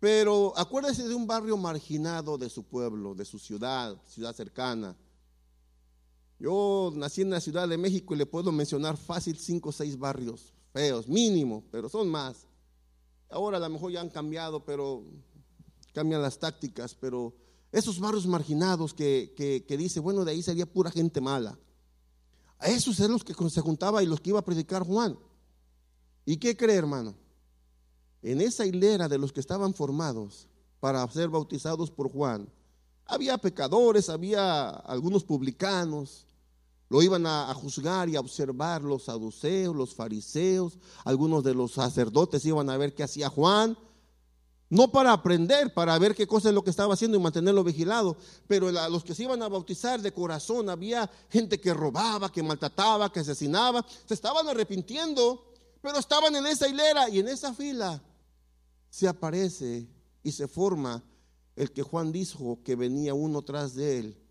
Pero 0.00 0.52
acuérdese 0.56 1.06
de 1.06 1.14
un 1.14 1.26
barrio 1.26 1.56
marginado 1.56 2.38
de 2.38 2.48
su 2.48 2.64
pueblo, 2.64 3.14
de 3.14 3.24
su 3.24 3.38
ciudad, 3.38 3.96
ciudad 4.06 4.34
cercana 4.34 4.96
yo 6.38 6.92
nací 6.94 7.22
en 7.22 7.30
la 7.30 7.40
Ciudad 7.40 7.68
de 7.68 7.78
México 7.78 8.14
y 8.14 8.18
le 8.18 8.26
puedo 8.26 8.52
mencionar 8.52 8.96
fácil 8.96 9.36
cinco 9.38 9.70
o 9.70 9.72
seis 9.72 9.98
barrios 9.98 10.52
feos, 10.72 11.08
mínimo, 11.08 11.64
pero 11.70 11.88
son 11.88 12.08
más. 12.08 12.46
Ahora 13.30 13.56
a 13.56 13.60
lo 13.60 13.68
mejor 13.68 13.90
ya 13.90 14.00
han 14.00 14.10
cambiado, 14.10 14.64
pero 14.64 15.04
cambian 15.92 16.22
las 16.22 16.38
tácticas, 16.38 16.94
pero 16.94 17.34
esos 17.72 17.98
barrios 17.98 18.26
marginados 18.26 18.94
que, 18.94 19.34
que, 19.66 19.76
dice, 19.76 20.00
bueno, 20.00 20.24
de 20.24 20.32
ahí 20.32 20.42
sería 20.42 20.64
pura 20.64 20.90
gente 20.90 21.20
mala. 21.20 21.58
A 22.58 22.68
esos 22.68 22.98
eran 23.00 23.12
los 23.12 23.24
que 23.24 23.34
se 23.50 23.60
juntaba 23.60 24.02
y 24.02 24.06
los 24.06 24.20
que 24.20 24.30
iba 24.30 24.38
a 24.38 24.44
predicar 24.44 24.84
Juan. 24.84 25.18
¿Y 26.24 26.36
qué 26.36 26.56
cree, 26.56 26.76
hermano? 26.76 27.14
En 28.22 28.40
esa 28.40 28.64
hilera 28.64 29.08
de 29.08 29.18
los 29.18 29.32
que 29.32 29.40
estaban 29.40 29.74
formados 29.74 30.48
para 30.80 31.06
ser 31.10 31.28
bautizados 31.28 31.90
por 31.90 32.10
Juan, 32.10 32.48
había 33.04 33.38
pecadores, 33.38 34.08
había 34.08 34.68
algunos 34.68 35.24
publicanos, 35.24 36.27
lo 36.88 37.02
iban 37.02 37.26
a, 37.26 37.52
juzgar 37.54 38.08
y 38.08 38.16
a 38.16 38.20
observar 38.20 38.82
los 38.82 39.04
saduceos, 39.04 39.76
los 39.76 39.94
fariseos, 39.94 40.78
algunos 41.04 41.44
de 41.44 41.54
los 41.54 41.72
sacerdotes 41.72 42.44
iban 42.46 42.70
a 42.70 42.76
ver 42.76 42.94
qué 42.94 43.02
hacía 43.02 43.28
Juan. 43.28 43.76
No 44.70 44.90
para 44.90 45.12
aprender, 45.12 45.72
para 45.72 45.98
ver 45.98 46.14
qué 46.14 46.26
cosa 46.26 46.48
es 46.48 46.54
lo 46.54 46.62
que 46.62 46.70
estaba 46.70 46.92
haciendo 46.92 47.16
y 47.16 47.20
mantenerlo 47.20 47.64
vigilado, 47.64 48.16
pero 48.46 48.70
los 48.70 49.02
que 49.02 49.14
se 49.14 49.22
iban 49.22 49.42
a 49.42 49.48
bautizar 49.48 50.00
de 50.00 50.12
corazón, 50.12 50.68
había 50.68 51.10
gente 51.30 51.58
que 51.58 51.72
robaba, 51.72 52.30
que 52.30 52.42
maltrataba, 52.42 53.10
que 53.10 53.20
asesinaba, 53.20 53.84
se 54.06 54.12
estaban 54.12 54.46
arrepintiendo, 54.46 55.52
pero 55.80 55.98
estaban 55.98 56.36
en 56.36 56.46
esa 56.46 56.68
hilera 56.68 57.08
y 57.08 57.20
en 57.20 57.28
esa 57.28 57.54
fila 57.54 58.02
se 58.90 59.08
aparece 59.08 59.88
y 60.22 60.32
se 60.32 60.48
forma 60.48 61.02
el 61.56 61.72
que 61.72 61.82
Juan 61.82 62.12
dijo 62.12 62.60
que 62.62 62.76
venía 62.76 63.14
uno 63.14 63.42
tras 63.42 63.74
de 63.74 63.98
él 64.00 64.27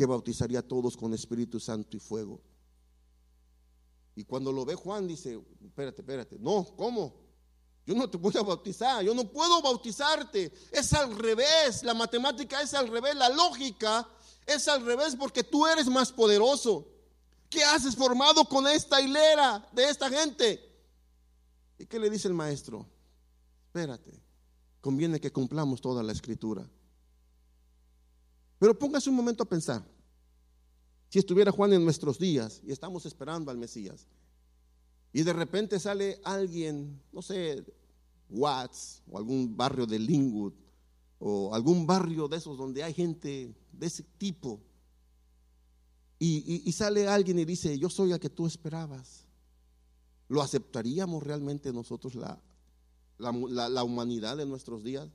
que 0.00 0.06
bautizaría 0.06 0.60
a 0.60 0.62
todos 0.62 0.96
con 0.96 1.12
Espíritu 1.12 1.60
Santo 1.60 1.94
y 1.94 2.00
fuego. 2.00 2.40
Y 4.16 4.24
cuando 4.24 4.50
lo 4.50 4.64
ve 4.64 4.74
Juan 4.74 5.06
dice, 5.06 5.38
espérate, 5.62 6.00
espérate, 6.00 6.38
no, 6.38 6.66
¿cómo? 6.74 7.20
Yo 7.84 7.94
no 7.94 8.08
te 8.08 8.16
voy 8.16 8.32
a 8.34 8.42
bautizar, 8.42 9.04
yo 9.04 9.12
no 9.12 9.30
puedo 9.30 9.60
bautizarte. 9.60 10.54
Es 10.72 10.94
al 10.94 11.14
revés, 11.18 11.82
la 11.82 11.92
matemática 11.92 12.62
es 12.62 12.72
al 12.72 12.88
revés, 12.88 13.14
la 13.14 13.28
lógica 13.28 14.08
es 14.46 14.68
al 14.68 14.86
revés 14.86 15.14
porque 15.16 15.44
tú 15.44 15.66
eres 15.66 15.86
más 15.86 16.10
poderoso. 16.10 16.88
¿Qué 17.50 17.62
haces 17.62 17.94
formado 17.94 18.46
con 18.46 18.66
esta 18.68 19.02
hilera 19.02 19.68
de 19.70 19.84
esta 19.84 20.08
gente? 20.08 20.66
¿Y 21.78 21.84
qué 21.84 21.98
le 21.98 22.08
dice 22.08 22.26
el 22.26 22.32
maestro? 22.32 22.86
Espérate, 23.66 24.18
conviene 24.80 25.20
que 25.20 25.30
cumplamos 25.30 25.82
toda 25.82 26.02
la 26.02 26.12
escritura. 26.12 26.66
Pero 28.60 28.78
póngase 28.78 29.08
un 29.08 29.16
momento 29.16 29.42
a 29.42 29.48
pensar. 29.48 29.82
Si 31.08 31.18
estuviera 31.18 31.50
Juan 31.50 31.72
en 31.72 31.82
nuestros 31.82 32.18
días 32.18 32.60
y 32.64 32.70
estamos 32.70 33.06
esperando 33.06 33.50
al 33.50 33.56
Mesías, 33.56 34.06
y 35.12 35.22
de 35.22 35.32
repente 35.32 35.80
sale 35.80 36.20
alguien, 36.22 37.02
no 37.10 37.22
sé, 37.22 37.64
Watts 38.28 39.02
o 39.10 39.18
algún 39.18 39.56
barrio 39.56 39.86
de 39.86 39.98
Linwood 39.98 40.52
o 41.18 41.52
algún 41.54 41.86
barrio 41.86 42.28
de 42.28 42.36
esos 42.36 42.56
donde 42.56 42.84
hay 42.84 42.94
gente 42.94 43.52
de 43.72 43.86
ese 43.86 44.04
tipo, 44.18 44.60
y, 46.22 46.70
sale 46.72 47.08
alguien 47.08 47.38
y 47.38 47.46
dice, 47.46 47.78
yo 47.78 47.88
soy 47.88 48.12
el 48.12 48.20
que 48.20 48.28
tú 48.28 48.46
esperabas, 48.46 49.24
¿lo 50.28 50.42
aceptaríamos 50.42 51.22
realmente 51.22 51.72
nosotros 51.72 52.14
la, 52.14 52.38
la 53.16 53.84
humanidad 53.84 54.36
de 54.36 54.44
nuestros 54.44 54.84
días? 54.84 55.08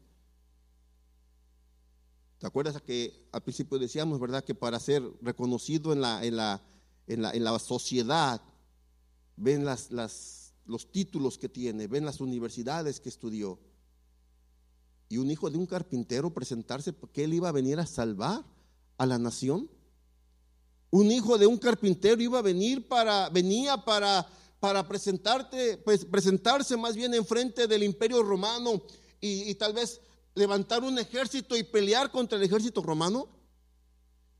¿Te 2.38 2.48
acuerdas 2.48 2.82
que 2.82 3.28
al 3.32 3.43
principio 3.43 3.80
decíamos, 3.80 4.19
verdad, 4.19 4.43
que 4.43 4.56
para 4.56 4.80
ser 4.80 5.04
reconocido 5.21 5.93
en 5.93 6.02
la, 6.02 6.24
en 6.26 6.36
la, 6.36 6.62
en 7.08 7.43
la, 7.43 7.60
sociedad, 7.60 8.41
ven 9.38 9.63
las, 9.63 9.91
las, 9.91 10.54
los 10.65 10.91
títulos 10.91 11.38
que 11.38 11.48
tiene, 11.48 11.88
ven 11.88 12.06
las 12.06 12.19
universidades 12.19 13.00
que 13.00 13.10
estudió? 13.10 13.60
Y 15.08 15.17
un 15.17 15.32
hijo 15.32 15.50
de 15.50 15.58
un 15.58 15.65
carpintero 15.65 16.34
presentarse 16.34 16.91
porque 16.91 17.24
él 17.24 17.34
iba 17.34 17.48
a 17.48 17.54
venir 17.54 17.80
a 17.80 17.86
salvar 17.86 18.43
a 18.98 19.06
la 19.06 19.17
nación. 19.17 19.69
Un 20.89 21.12
hijo 21.12 21.38
de 21.38 21.48
un 21.48 21.58
carpintero 21.58 22.21
iba 22.21 22.39
a 22.39 22.41
venir 22.41 22.88
para, 22.88 23.30
venía 23.30 23.78
para, 23.78 24.28
para 24.60 24.86
presentarte, 24.86 25.78
pues, 25.78 26.04
presentarse 26.04 26.76
más 26.76 26.95
bien 26.95 27.13
enfrente 27.13 27.67
del 27.67 27.84
imperio 27.84 28.24
romano 28.24 28.82
y 29.21 29.56
tal 29.56 29.74
vez 29.74 30.02
levantar 30.36 30.84
un 30.84 31.00
ejército 31.00 31.58
y 31.58 31.63
pelear 31.63 32.12
contra 32.12 32.38
el 32.38 32.43
ejército 32.43 32.82
romano? 32.82 33.28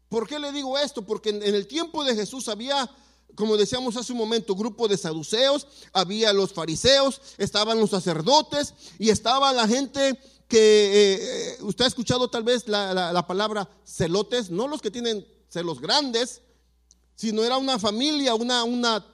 ¿Por 0.10 0.28
qué 0.28 0.38
le 0.38 0.52
digo 0.52 0.78
esto? 0.78 1.02
Porque 1.02 1.30
en, 1.30 1.42
el 1.42 1.68
tiempo 1.68 2.04
de 2.04 2.16
Jesús 2.16 2.48
había, 2.48 2.90
como 3.34 3.58
decíamos 3.58 3.98
hace 3.98 4.12
un 4.12 4.20
momento, 4.20 4.56
grupo 4.56 4.88
de 4.88 4.98
saduceos, 4.98 5.68
había 5.94 6.32
los 6.34 6.54
fariseos, 6.54 7.22
estaban 7.38 7.80
los 7.80 7.90
sacerdotes 7.90 8.74
y 9.00 9.10
estaba 9.10 9.52
la 9.52 9.68
gente 9.68 10.20
que 10.48 10.60
eh, 10.60 11.18
eh, 11.22 11.58
usted 11.62 11.86
ha 11.86 11.88
escuchado 11.88 12.30
tal 12.30 12.44
vez 12.44 12.68
la, 12.68 13.26
palabra 13.28 13.68
celotes, 13.84 14.52
no 14.52 14.68
los 14.68 14.82
que 14.82 14.92
tienen 14.92 15.26
celos 15.50 15.82
grandes, 15.82 16.42
sino 17.16 17.44
era 17.44 17.58
una 17.58 17.80
familia, 17.80 18.36
una, 18.36 18.64
una 18.64 19.06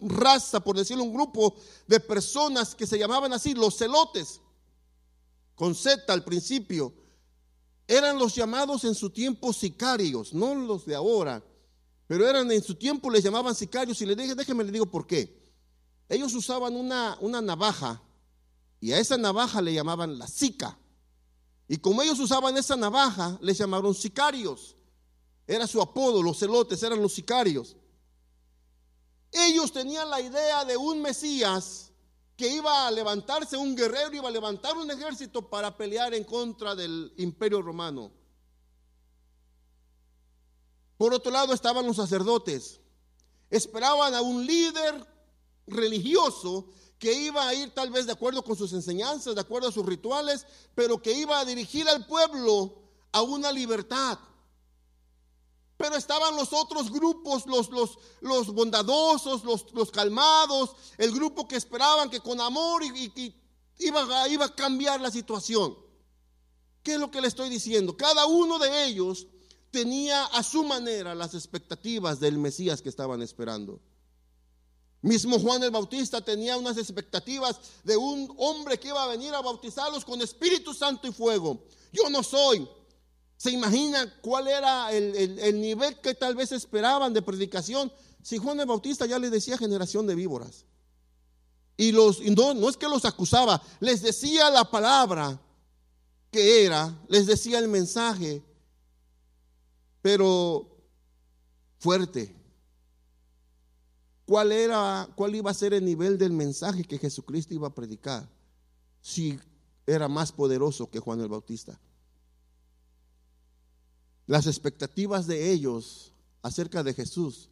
raza, 0.00 0.60
por 0.60 0.76
decirlo, 0.76 1.04
un 1.04 1.14
grupo 1.14 1.54
de 1.86 2.00
personas 2.00 2.74
que 2.74 2.86
se 2.86 2.98
llamaban 2.98 3.32
así, 3.32 3.54
los 3.54 3.76
celotes 3.76 4.41
con 5.62 5.76
Z 5.76 6.12
al 6.12 6.24
principio, 6.24 6.92
eran 7.86 8.18
los 8.18 8.34
llamados 8.34 8.82
en 8.82 8.96
su 8.96 9.10
tiempo 9.10 9.52
sicarios, 9.52 10.34
no 10.34 10.56
los 10.56 10.84
de 10.86 10.96
ahora, 10.96 11.40
pero 12.08 12.28
eran 12.28 12.50
en 12.50 12.64
su 12.64 12.74
tiempo 12.74 13.08
les 13.08 13.22
llamaban 13.22 13.54
sicarios 13.54 14.02
y 14.02 14.06
le 14.06 14.16
dije, 14.16 14.34
déjeme 14.34 14.64
le 14.64 14.72
digo 14.72 14.86
por 14.86 15.06
qué. 15.06 15.40
Ellos 16.08 16.34
usaban 16.34 16.74
una, 16.74 17.16
una 17.20 17.40
navaja 17.40 18.02
y 18.80 18.90
a 18.90 18.98
esa 18.98 19.16
navaja 19.16 19.62
le 19.62 19.72
llamaban 19.72 20.18
la 20.18 20.26
sica. 20.26 20.76
Y 21.68 21.76
como 21.76 22.02
ellos 22.02 22.18
usaban 22.18 22.56
esa 22.56 22.74
navaja, 22.74 23.38
les 23.40 23.56
llamaron 23.56 23.94
sicarios. 23.94 24.74
Era 25.46 25.68
su 25.68 25.80
apodo, 25.80 26.24
los 26.24 26.40
celotes 26.40 26.82
eran 26.82 27.00
los 27.00 27.12
sicarios. 27.12 27.76
Ellos 29.30 29.72
tenían 29.72 30.10
la 30.10 30.20
idea 30.20 30.64
de 30.64 30.76
un 30.76 31.02
Mesías 31.02 31.91
que 32.42 32.48
iba 32.48 32.88
a 32.88 32.90
levantarse, 32.90 33.56
un 33.56 33.76
guerrero 33.76 34.16
iba 34.16 34.26
a 34.26 34.32
levantar 34.32 34.76
un 34.76 34.90
ejército 34.90 35.48
para 35.48 35.76
pelear 35.76 36.12
en 36.12 36.24
contra 36.24 36.74
del 36.74 37.14
imperio 37.18 37.62
romano. 37.62 38.10
Por 40.96 41.14
otro 41.14 41.30
lado 41.30 41.54
estaban 41.54 41.86
los 41.86 41.94
sacerdotes. 41.94 42.80
Esperaban 43.48 44.12
a 44.16 44.22
un 44.22 44.44
líder 44.44 45.06
religioso 45.68 46.66
que 46.98 47.12
iba 47.12 47.46
a 47.46 47.54
ir 47.54 47.72
tal 47.72 47.92
vez 47.92 48.06
de 48.06 48.12
acuerdo 48.12 48.42
con 48.42 48.56
sus 48.56 48.72
enseñanzas, 48.72 49.36
de 49.36 49.40
acuerdo 49.40 49.68
a 49.68 49.72
sus 49.72 49.86
rituales, 49.86 50.44
pero 50.74 51.00
que 51.00 51.12
iba 51.12 51.38
a 51.38 51.44
dirigir 51.44 51.88
al 51.88 52.06
pueblo 52.06 52.74
a 53.12 53.22
una 53.22 53.52
libertad. 53.52 54.18
Pero 55.82 55.96
estaban 55.96 56.36
los 56.36 56.52
otros 56.52 56.92
grupos, 56.92 57.44
los, 57.44 57.68
los, 57.70 57.98
los 58.20 58.54
bondadosos, 58.54 59.42
los, 59.42 59.66
los, 59.72 59.90
calmados, 59.90 60.76
el 60.96 61.10
grupo 61.10 61.48
que 61.48 61.56
esperaban 61.56 62.08
que 62.08 62.20
con 62.20 62.40
amor 62.40 62.84
y, 62.84 63.34
iba, 63.80 64.28
iba 64.28 64.44
a 64.44 64.54
cambiar 64.54 65.00
la 65.00 65.10
situación. 65.10 65.76
¿Qué 66.84 66.94
es 66.94 67.00
lo 67.00 67.10
que 67.10 67.20
le 67.20 67.26
estoy 67.26 67.50
diciendo? 67.50 67.96
Cada 67.96 68.26
uno 68.26 68.60
de 68.60 68.84
ellos 68.84 69.26
tenía 69.72 70.26
a 70.26 70.44
su 70.44 70.62
manera 70.62 71.16
las 71.16 71.34
expectativas 71.34 72.20
del 72.20 72.38
Mesías 72.38 72.80
que 72.80 72.88
estaban 72.88 73.20
esperando. 73.20 73.80
Mismo 75.00 75.40
Juan 75.40 75.64
el 75.64 75.72
Bautista 75.72 76.20
tenía 76.20 76.56
unas 76.56 76.76
expectativas 76.76 77.58
de 77.82 77.96
un 77.96 78.32
hombre 78.36 78.78
que 78.78 78.86
iba 78.86 79.02
a 79.02 79.08
venir 79.08 79.34
a 79.34 79.42
bautizarlos 79.42 80.04
con 80.04 80.22
Espíritu 80.22 80.74
Santo 80.74 81.08
y 81.08 81.12
fuego. 81.12 81.64
Yo 81.92 82.08
no 82.08 82.22
soy. 82.22 82.68
¿Se 83.42 83.50
imagina 83.50 84.08
cuál 84.20 84.46
era 84.46 84.92
el, 84.92 85.60
nivel 85.60 86.00
que 86.00 86.14
tal 86.14 86.36
vez 86.36 86.52
esperaban 86.52 87.12
de 87.12 87.22
predicación? 87.22 87.92
Si 88.22 88.38
Juan 88.38 88.60
el 88.60 88.66
Bautista 88.66 89.04
ya 89.04 89.18
les 89.18 89.32
decía 89.32 89.58
generación 89.58 90.06
de 90.06 90.14
víboras. 90.14 90.64
Y 91.76 91.90
los, 91.90 92.20
no, 92.20 92.54
no 92.54 92.68
es 92.68 92.76
que 92.76 92.88
los 92.88 93.04
acusaba, 93.04 93.60
les 93.80 94.00
decía 94.00 94.48
la 94.48 94.70
palabra 94.70 95.40
que 96.30 96.64
era, 96.64 96.96
les 97.08 97.26
decía 97.26 97.58
el 97.58 97.66
mensaje, 97.66 98.44
pero 100.02 100.78
fuerte 101.80 102.32
cuál 104.24 104.52
era, 104.52 105.08
cuál 105.16 105.34
iba 105.34 105.50
a 105.50 105.54
ser 105.54 105.74
el 105.74 105.84
nivel 105.84 106.16
del 106.16 106.30
mensaje 106.30 106.84
que 106.84 106.96
Jesucristo 106.96 107.54
iba 107.54 107.66
a 107.66 107.74
predicar 107.74 108.28
si 109.00 109.36
era 109.84 110.06
más 110.06 110.30
poderoso 110.30 110.88
que 110.88 111.00
Juan 111.00 111.20
el 111.20 111.28
Bautista. 111.28 111.80
Las 114.32 114.46
expectativas 114.46 115.26
de 115.26 115.52
ellos 115.52 116.10
acerca 116.40 116.82
de 116.82 116.94
Jesús 116.94 117.50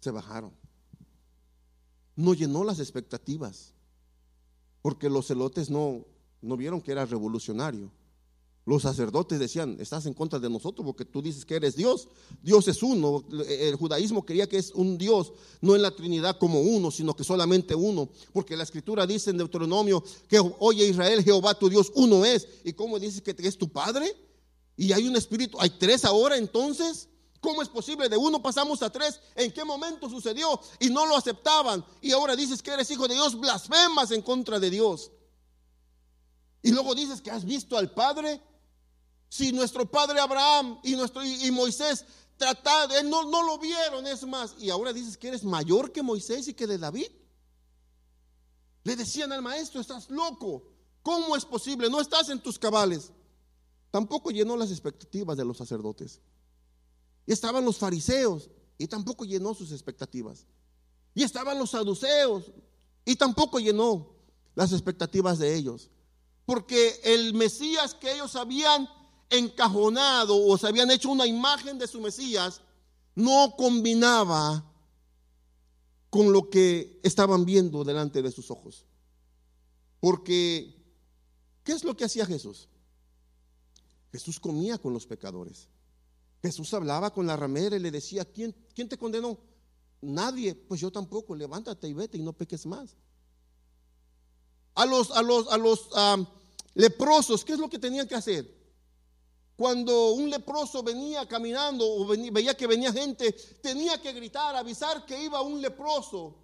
se 0.00 0.10
bajaron. 0.10 0.50
No 2.14 2.32
llenó 2.32 2.64
las 2.64 2.80
expectativas, 2.80 3.74
porque 4.80 5.10
los 5.10 5.26
celotes 5.26 5.68
no, 5.68 6.06
no 6.40 6.56
vieron 6.56 6.80
que 6.80 6.92
era 6.92 7.04
revolucionario. 7.04 7.90
Los 8.64 8.84
sacerdotes 8.84 9.38
decían, 9.38 9.76
estás 9.78 10.06
en 10.06 10.14
contra 10.14 10.38
de 10.38 10.48
nosotros 10.48 10.86
porque 10.86 11.04
tú 11.04 11.20
dices 11.20 11.44
que 11.44 11.56
eres 11.56 11.76
Dios. 11.76 12.08
Dios 12.42 12.66
es 12.66 12.82
uno. 12.82 13.22
El 13.46 13.76
judaísmo 13.76 14.24
quería 14.24 14.48
que 14.48 14.56
es 14.56 14.70
un 14.70 14.96
Dios, 14.96 15.34
no 15.60 15.76
en 15.76 15.82
la 15.82 15.94
Trinidad 15.94 16.38
como 16.38 16.62
uno, 16.62 16.90
sino 16.90 17.14
que 17.14 17.24
solamente 17.24 17.74
uno. 17.74 18.08
Porque 18.32 18.56
la 18.56 18.62
escritura 18.62 19.06
dice 19.06 19.28
en 19.28 19.36
Deuteronomio 19.36 20.02
que, 20.28 20.40
oye 20.60 20.88
Israel, 20.88 21.22
Jehová 21.22 21.58
tu 21.58 21.68
Dios 21.68 21.92
uno 21.94 22.24
es. 22.24 22.48
¿Y 22.64 22.72
cómo 22.72 22.98
dices 22.98 23.20
que 23.20 23.36
es 23.36 23.58
tu 23.58 23.68
Padre? 23.68 24.25
Y 24.76 24.92
hay 24.92 25.06
un 25.06 25.16
espíritu, 25.16 25.58
hay 25.60 25.70
tres 25.70 26.04
ahora 26.04 26.36
entonces. 26.36 27.08
¿Cómo 27.40 27.62
es 27.62 27.68
posible? 27.68 28.08
De 28.08 28.16
uno 28.16 28.42
pasamos 28.42 28.82
a 28.82 28.90
tres. 28.90 29.20
¿En 29.34 29.52
qué 29.52 29.64
momento 29.64 30.08
sucedió? 30.10 30.60
Y 30.80 30.90
no 30.90 31.06
lo 31.06 31.16
aceptaban. 31.16 31.84
Y 32.00 32.12
ahora 32.12 32.36
dices 32.36 32.62
que 32.62 32.72
eres 32.72 32.90
hijo 32.90 33.06
de 33.08 33.14
Dios, 33.14 33.38
blasfemas 33.38 34.10
en 34.10 34.22
contra 34.22 34.58
de 34.58 34.70
Dios. 34.70 35.10
Y 36.62 36.72
luego 36.72 36.94
dices 36.94 37.20
que 37.20 37.30
has 37.30 37.44
visto 37.44 37.78
al 37.78 37.92
Padre. 37.92 38.42
Si 39.28 39.52
nuestro 39.52 39.90
padre 39.90 40.20
Abraham 40.20 40.78
y, 40.84 40.94
nuestro, 40.94 41.24
y 41.24 41.50
Moisés 41.50 42.04
trataron, 42.36 43.08
no, 43.10 43.24
no 43.24 43.42
lo 43.42 43.58
vieron, 43.58 44.06
es 44.06 44.24
más, 44.24 44.54
y 44.58 44.70
ahora 44.70 44.92
dices 44.92 45.16
que 45.16 45.28
eres 45.28 45.42
mayor 45.44 45.92
que 45.92 46.02
Moisés 46.02 46.48
y 46.48 46.54
que 46.54 46.66
de 46.66 46.78
David. 46.78 47.08
Le 48.84 48.94
decían 48.94 49.32
al 49.32 49.42
maestro, 49.42 49.80
estás 49.80 50.10
loco, 50.10 50.62
¿cómo 51.02 51.36
es 51.36 51.44
posible? 51.44 51.90
No 51.90 52.00
estás 52.00 52.28
en 52.28 52.40
tus 52.40 52.58
cabales. 52.58 53.10
Tampoco 53.90 54.30
llenó 54.30 54.56
las 54.56 54.70
expectativas 54.70 55.36
de 55.36 55.44
los 55.44 55.56
sacerdotes. 55.56 56.20
Y 57.26 57.32
estaban 57.32 57.64
los 57.64 57.78
fariseos 57.78 58.50
y 58.78 58.86
tampoco 58.86 59.24
llenó 59.24 59.54
sus 59.54 59.72
expectativas. 59.72 60.46
Y 61.14 61.22
estaban 61.22 61.58
los 61.58 61.70
saduceos 61.70 62.52
y 63.04 63.16
tampoco 63.16 63.58
llenó 63.58 64.14
las 64.54 64.72
expectativas 64.72 65.38
de 65.38 65.54
ellos. 65.54 65.90
Porque 66.44 67.00
el 67.02 67.34
Mesías 67.34 67.94
que 67.94 68.12
ellos 68.12 68.36
habían 68.36 68.88
encajonado 69.30 70.36
o 70.46 70.56
se 70.58 70.68
habían 70.68 70.90
hecho 70.90 71.10
una 71.10 71.26
imagen 71.26 71.78
de 71.78 71.88
su 71.88 72.00
Mesías, 72.00 72.60
no 73.14 73.54
combinaba 73.56 74.64
con 76.10 76.32
lo 76.32 76.48
que 76.48 77.00
estaban 77.02 77.44
viendo 77.44 77.82
delante 77.82 78.22
de 78.22 78.30
sus 78.30 78.50
ojos. 78.50 78.84
Porque, 80.00 80.74
¿qué 81.64 81.72
es 81.72 81.82
lo 81.82 81.96
que 81.96 82.04
hacía 82.04 82.26
Jesús? 82.26 82.68
Jesús 84.16 84.40
comía 84.40 84.78
con 84.78 84.94
los 84.94 85.06
pecadores. 85.06 85.68
Jesús 86.42 86.72
hablaba 86.72 87.12
con 87.12 87.26
la 87.26 87.36
ramera 87.36 87.76
y 87.76 87.80
le 87.80 87.90
decía, 87.90 88.24
¿quién, 88.24 88.54
quién 88.74 88.88
te 88.88 88.96
condenó? 88.96 89.38
Nadie, 90.00 90.54
pues 90.54 90.80
yo 90.80 90.90
tampoco, 90.90 91.34
levántate 91.34 91.86
y 91.86 91.92
vete 91.92 92.16
y 92.16 92.22
no 92.22 92.32
peques 92.32 92.64
más. 92.64 92.96
A 94.74 94.86
los, 94.86 95.10
a 95.10 95.20
los, 95.20 95.52
a 95.52 95.58
los 95.58 95.90
leprosos, 96.72 97.44
¿qué 97.44 97.52
es 97.52 97.58
lo 97.58 97.68
que 97.68 97.78
tenían 97.78 98.08
que 98.08 98.14
hacer? 98.14 98.50
Cuando 99.54 100.12
un 100.12 100.30
leproso 100.30 100.82
venía 100.82 101.28
caminando 101.28 101.84
o 101.86 102.06
veía 102.06 102.56
que 102.56 102.66
venía 102.66 102.92
gente, 102.92 103.32
tenía 103.62 104.00
que 104.00 104.14
gritar, 104.14 104.56
avisar 104.56 105.04
que 105.04 105.22
iba 105.22 105.42
un 105.42 105.60
leproso. 105.60 106.36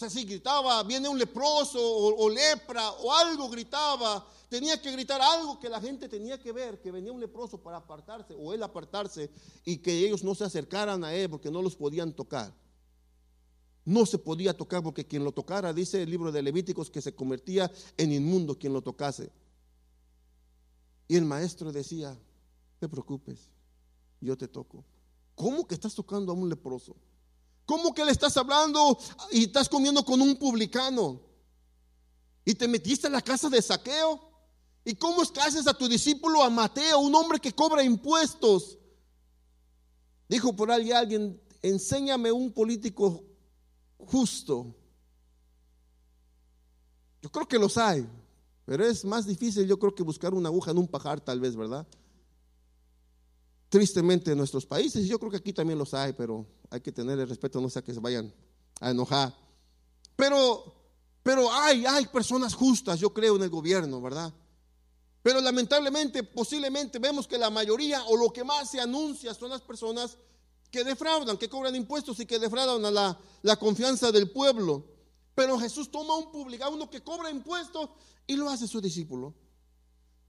O 0.00 0.02
sea, 0.02 0.08
si 0.08 0.24
gritaba, 0.24 0.82
viene 0.82 1.10
un 1.10 1.18
leproso 1.18 1.78
o, 1.78 2.30
lepra 2.30 2.90
o 2.90 3.12
algo 3.12 3.50
gritaba, 3.50 4.26
tenía 4.48 4.80
que 4.80 4.90
gritar 4.92 5.20
algo 5.20 5.60
que 5.60 5.68
la 5.68 5.78
gente 5.78 6.08
tenía 6.08 6.40
que 6.40 6.52
ver, 6.52 6.80
que 6.80 6.90
venía 6.90 7.12
un 7.12 7.20
leproso 7.20 7.58
para 7.58 7.76
apartarse 7.76 8.34
o 8.34 8.54
él 8.54 8.62
apartarse 8.62 9.30
y 9.62 9.76
que 9.76 9.92
ellos 9.92 10.24
no 10.24 10.34
se 10.34 10.44
acercaran 10.44 11.04
a 11.04 11.12
él 11.12 11.28
porque 11.28 11.50
no 11.50 11.60
los 11.60 11.76
podían 11.76 12.14
tocar. 12.14 12.50
No 13.84 14.06
se 14.06 14.16
podía 14.16 14.56
tocar 14.56 14.82
porque 14.82 15.06
quien 15.06 15.22
lo 15.22 15.32
tocara, 15.32 15.70
dice 15.74 16.02
el 16.02 16.08
libro 16.08 16.32
de 16.32 16.40
Levíticos, 16.40 16.88
que 16.88 17.02
se 17.02 17.14
convertía 17.14 17.70
en 17.98 18.10
inmundo 18.10 18.58
quien 18.58 18.72
lo 18.72 18.80
tocase. 18.80 19.30
Y 21.08 21.16
el 21.16 21.26
maestro 21.26 21.72
decía, 21.72 22.18
te 22.78 22.88
preocupes, 22.88 23.50
yo 24.18 24.34
te 24.38 24.48
toco. 24.48 24.82
¿Cómo 25.34 25.66
que 25.66 25.74
estás 25.74 25.94
tocando 25.94 26.32
a 26.32 26.34
un 26.34 26.48
leproso? 26.48 26.96
¿Cómo 27.70 27.94
que 27.94 28.04
le 28.04 28.10
estás 28.10 28.36
hablando 28.36 28.98
y 29.30 29.44
estás 29.44 29.68
comiendo 29.68 30.04
con 30.04 30.20
un 30.20 30.34
publicano? 30.34 31.20
¿Y 32.44 32.52
te 32.52 32.66
metiste 32.66 33.06
en 33.06 33.12
la 33.12 33.22
casa 33.22 33.48
de 33.48 33.62
saqueo? 33.62 34.20
¿Y 34.84 34.96
cómo 34.96 35.22
es 35.22 35.30
que 35.30 35.38
haces 35.38 35.68
a 35.68 35.78
tu 35.78 35.86
discípulo, 35.86 36.42
a 36.42 36.50
Mateo, 36.50 36.98
un 36.98 37.14
hombre 37.14 37.38
que 37.38 37.54
cobra 37.54 37.84
impuestos? 37.84 38.76
Dijo 40.28 40.52
por 40.56 40.72
ahí 40.72 40.90
alguien, 40.90 41.40
enséñame 41.62 42.32
un 42.32 42.50
político 42.50 43.22
justo. 43.98 44.74
Yo 47.22 47.30
creo 47.30 47.46
que 47.46 47.60
los 47.60 47.78
hay. 47.78 48.04
Pero 48.64 48.84
es 48.84 49.04
más 49.04 49.26
difícil, 49.26 49.68
yo 49.68 49.78
creo, 49.78 49.94
que 49.94 50.02
buscar 50.02 50.34
una 50.34 50.48
aguja 50.48 50.72
en 50.72 50.78
un 50.78 50.88
pajar, 50.88 51.20
tal 51.20 51.38
vez, 51.38 51.54
¿verdad? 51.54 51.86
Tristemente 53.70 54.32
en 54.32 54.38
nuestros 54.38 54.66
países, 54.66 55.06
yo 55.06 55.16
creo 55.20 55.30
que 55.30 55.36
aquí 55.36 55.52
también 55.52 55.78
los 55.78 55.94
hay, 55.94 56.12
pero 56.12 56.44
hay 56.70 56.80
que 56.80 56.90
tener 56.90 57.16
el 57.20 57.28
respeto, 57.28 57.60
no 57.60 57.70
sea 57.70 57.82
que 57.82 57.94
se 57.94 58.00
vayan 58.00 58.34
a 58.80 58.90
enojar. 58.90 59.32
Pero, 60.16 60.74
pero 61.22 61.52
hay, 61.52 61.86
hay 61.86 62.06
personas 62.06 62.52
justas, 62.52 62.98
yo 62.98 63.14
creo, 63.14 63.36
en 63.36 63.44
el 63.44 63.48
gobierno, 63.48 64.02
¿verdad? 64.02 64.34
Pero 65.22 65.40
lamentablemente, 65.40 66.24
posiblemente 66.24 66.98
vemos 66.98 67.28
que 67.28 67.38
la 67.38 67.48
mayoría 67.48 68.02
o 68.06 68.16
lo 68.16 68.32
que 68.32 68.42
más 68.42 68.68
se 68.68 68.80
anuncia 68.80 69.34
son 69.34 69.50
las 69.50 69.60
personas 69.60 70.18
que 70.68 70.82
defraudan, 70.82 71.38
que 71.38 71.48
cobran 71.48 71.76
impuestos 71.76 72.18
y 72.18 72.26
que 72.26 72.40
defraudan 72.40 72.84
a 72.84 72.90
la, 72.90 73.20
la 73.42 73.56
confianza 73.56 74.10
del 74.10 74.32
pueblo. 74.32 74.84
Pero 75.36 75.58
Jesús 75.60 75.92
toma 75.92 76.16
un 76.16 76.32
publicano, 76.32 76.72
uno 76.72 76.90
que 76.90 77.02
cobra 77.02 77.30
impuestos 77.30 77.90
y 78.26 78.34
lo 78.34 78.50
hace 78.50 78.66
su 78.66 78.80
discípulo. 78.80 79.32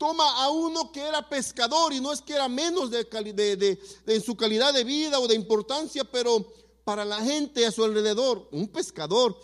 Toma 0.01 0.43
a 0.43 0.49
uno 0.49 0.91
que 0.91 0.99
era 0.99 1.29
pescador 1.29 1.93
y 1.93 2.01
no 2.01 2.11
es 2.11 2.23
que 2.23 2.33
era 2.33 2.49
menos 2.49 2.89
de, 2.89 3.03
de, 3.03 3.79
en 4.07 4.23
su 4.23 4.35
calidad 4.35 4.73
de 4.73 4.83
vida 4.83 5.19
o 5.19 5.27
de 5.27 5.35
importancia, 5.35 6.03
pero 6.03 6.43
para 6.83 7.05
la 7.05 7.21
gente 7.21 7.67
a 7.67 7.71
su 7.71 7.83
alrededor, 7.83 8.49
un 8.51 8.67
pescador, 8.67 9.37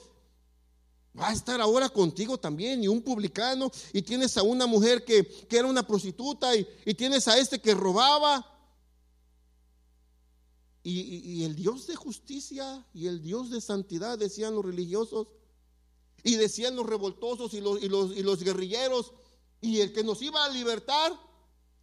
va 1.16 1.30
a 1.30 1.34
estar 1.34 1.62
ahora 1.62 1.90
contigo 1.90 2.40
también, 2.40 2.84
y 2.84 2.88
un 2.88 3.04
publicano, 3.04 3.70
y 3.94 4.02
tienes 4.02 4.36
a 4.36 4.42
una 4.42 4.66
mujer 4.66 5.06
que, 5.06 5.32
era 5.48 5.68
una 5.68 5.86
prostituta, 5.86 6.56
y, 6.56 6.66
tienes 6.96 7.28
a 7.28 7.38
este 7.38 7.62
que 7.62 7.76
robaba. 7.76 8.44
Y, 10.82 11.44
el 11.44 11.56
Dios 11.56 11.86
de 11.86 11.96
justicia 11.96 12.84
y 12.96 13.06
el 13.06 13.22
Dios 13.22 13.52
de 13.52 13.62
santidad, 13.62 14.18
decían 14.18 14.56
los 14.56 14.66
religiosos, 14.66 15.28
y 16.24 16.34
decían 16.34 16.76
los 16.76 16.88
revoltosos 16.88 17.54
y 17.54 17.62
los, 17.62 17.84
y 17.84 17.90
los, 17.90 18.18
y 18.18 18.24
los 18.24 18.42
guerrilleros, 18.42 19.14
y 19.62 19.82
el 19.82 19.94
que 19.94 20.04
nos 20.04 20.22
iba 20.22 20.44
a 20.44 20.50
libertar, 20.50 21.14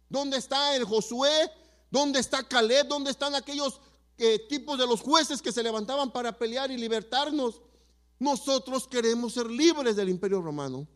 ¿dónde 0.09 0.37
está 0.37 0.75
el 0.75 0.85
Josué? 0.85 1.51
¿Dónde 1.91 2.19
está 2.19 2.47
Caleb? 2.47 2.87
¿Dónde 2.87 3.11
están 3.11 3.35
aquellos 3.35 3.79
eh, 4.17 4.39
tipos 4.49 4.77
de 4.77 4.87
los 4.87 5.01
jueces 5.01 5.41
que 5.41 5.51
se 5.51 5.63
levantaban 5.63 6.11
para 6.11 6.37
pelear 6.37 6.71
y 6.71 6.77
libertarnos? 6.77 7.61
Nosotros 8.19 8.87
queremos 8.87 9.33
ser 9.33 9.49
libres 9.49 9.95
del 9.95 10.09
imperio 10.09 10.41
romano. 10.41 10.87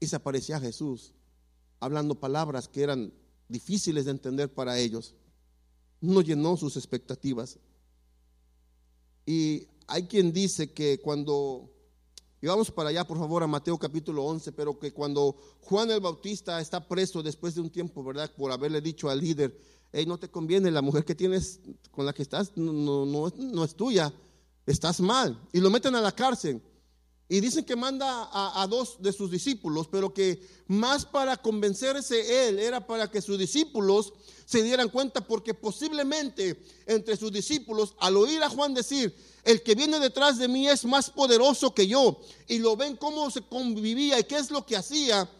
Y 0.00 0.06
se 0.06 0.16
aparecía 0.16 0.60
Jesús 0.60 1.12
hablando 1.80 2.18
palabras 2.18 2.68
que 2.68 2.82
eran 2.82 3.12
difíciles 3.48 4.04
de 4.04 4.12
entender 4.12 4.52
para 4.52 4.78
ellos. 4.78 5.14
No 6.00 6.20
llenó 6.20 6.56
sus 6.56 6.76
expectativas. 6.76 7.58
Y 9.26 9.68
hay 9.86 10.06
quien 10.06 10.32
dice 10.32 10.72
que 10.72 11.00
cuando, 11.00 11.70
y 12.40 12.46
vamos 12.46 12.70
para 12.70 12.90
allá 12.90 13.04
por 13.04 13.18
favor 13.18 13.42
a 13.42 13.46
Mateo 13.46 13.78
capítulo 13.78 14.24
11, 14.24 14.52
pero 14.52 14.78
que 14.78 14.92
cuando 14.92 15.36
Juan 15.62 15.90
el 15.90 16.00
Bautista 16.00 16.60
está 16.60 16.86
preso 16.86 17.22
después 17.22 17.54
de 17.54 17.60
un 17.60 17.70
tiempo, 17.70 18.04
¿verdad? 18.04 18.30
Por 18.36 18.52
haberle 18.52 18.80
dicho 18.80 19.10
al 19.10 19.20
líder, 19.20 19.58
hey, 19.92 20.04
no 20.06 20.18
te 20.18 20.28
conviene, 20.28 20.70
la 20.70 20.82
mujer 20.82 21.04
que 21.04 21.14
tienes, 21.14 21.60
con 21.90 22.06
la 22.06 22.12
que 22.12 22.22
estás, 22.22 22.56
no, 22.56 23.04
no, 23.04 23.32
no 23.36 23.64
es 23.64 23.74
tuya 23.74 24.12
estás 24.70 25.00
mal. 25.00 25.38
Y 25.52 25.60
lo 25.60 25.70
meten 25.70 25.94
a 25.94 26.00
la 26.00 26.12
cárcel. 26.12 26.62
Y 27.30 27.40
dicen 27.40 27.64
que 27.64 27.76
manda 27.76 28.30
a, 28.32 28.66
dos 28.66 28.96
de 29.00 29.12
sus 29.12 29.30
discípulos, 29.30 29.86
pero 29.86 30.14
que 30.14 30.40
más 30.66 31.04
para 31.04 31.36
convencerse 31.36 32.48
él 32.48 32.58
era 32.58 32.86
para 32.86 33.10
que 33.10 33.20
sus 33.20 33.38
discípulos 33.38 34.14
se 34.46 34.62
dieran 34.62 34.88
cuenta, 34.88 35.20
porque 35.20 35.52
posiblemente 35.52 36.58
entre 36.86 37.18
sus 37.18 37.30
discípulos, 37.30 37.94
al 38.00 38.16
oír 38.16 38.42
a 38.42 38.48
Juan 38.48 38.72
decir, 38.72 39.14
el 39.44 39.62
que 39.62 39.74
viene 39.74 40.00
detrás 40.00 40.38
de 40.38 40.48
mí 40.48 40.68
es 40.68 40.86
más 40.86 41.10
poderoso 41.10 41.74
que 41.74 41.86
yo, 41.86 42.18
y 42.46 42.60
lo 42.60 42.76
ven 42.76 42.96
cómo 42.96 43.30
se 43.30 43.42
convivía 43.42 44.18
y 44.18 44.24
qué 44.24 44.38
es 44.38 44.50
lo 44.50 44.64
que 44.64 44.76
hacía, 44.76 45.30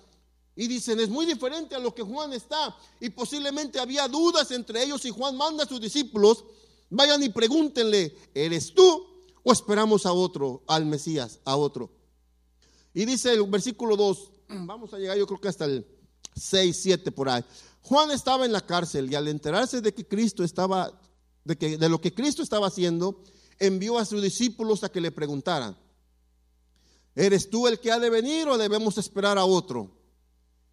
y 0.54 0.66
dicen, 0.66 1.00
es 1.00 1.08
muy 1.08 1.24
diferente 1.24 1.74
a 1.74 1.78
lo 1.78 1.94
que 1.94 2.02
Juan 2.02 2.34
está, 2.34 2.76
y 3.00 3.08
posiblemente 3.08 3.80
había 3.80 4.08
dudas 4.08 4.50
entre 4.50 4.82
ellos, 4.82 5.06
y 5.06 5.10
Juan 5.10 5.38
manda 5.38 5.64
a 5.64 5.68
sus 5.68 5.80
discípulos, 5.80 6.44
vayan 6.90 7.22
y 7.22 7.30
pregúntenle, 7.30 8.14
¿eres 8.34 8.74
tú? 8.74 9.06
¿O 9.48 9.52
esperamos 9.52 10.04
a 10.04 10.12
otro, 10.12 10.62
al 10.66 10.84
Mesías, 10.84 11.40
a 11.46 11.56
otro? 11.56 11.88
Y 12.92 13.06
dice 13.06 13.32
el 13.32 13.42
versículo 13.44 13.96
2, 13.96 14.30
vamos 14.66 14.92
a 14.92 14.98
llegar 14.98 15.16
yo 15.16 15.26
creo 15.26 15.40
que 15.40 15.48
hasta 15.48 15.64
el 15.64 15.86
6, 16.36 16.78
7 16.78 17.12
por 17.12 17.30
ahí. 17.30 17.42
Juan 17.80 18.10
estaba 18.10 18.44
en 18.44 18.52
la 18.52 18.60
cárcel 18.60 19.10
y 19.10 19.14
al 19.14 19.26
enterarse 19.26 19.80
de 19.80 19.94
que 19.94 20.06
Cristo 20.06 20.44
estaba, 20.44 21.00
de, 21.44 21.56
que, 21.56 21.78
de 21.78 21.88
lo 21.88 21.98
que 21.98 22.12
Cristo 22.12 22.42
estaba 22.42 22.66
haciendo, 22.66 23.22
envió 23.58 23.96
a 23.98 24.04
sus 24.04 24.20
discípulos 24.20 24.84
a 24.84 24.92
que 24.92 25.00
le 25.00 25.12
preguntaran, 25.12 25.78
¿eres 27.14 27.48
tú 27.48 27.68
el 27.68 27.80
que 27.80 27.90
ha 27.90 27.98
de 27.98 28.10
venir 28.10 28.48
o 28.48 28.58
debemos 28.58 28.98
esperar 28.98 29.38
a 29.38 29.46
otro? 29.46 29.90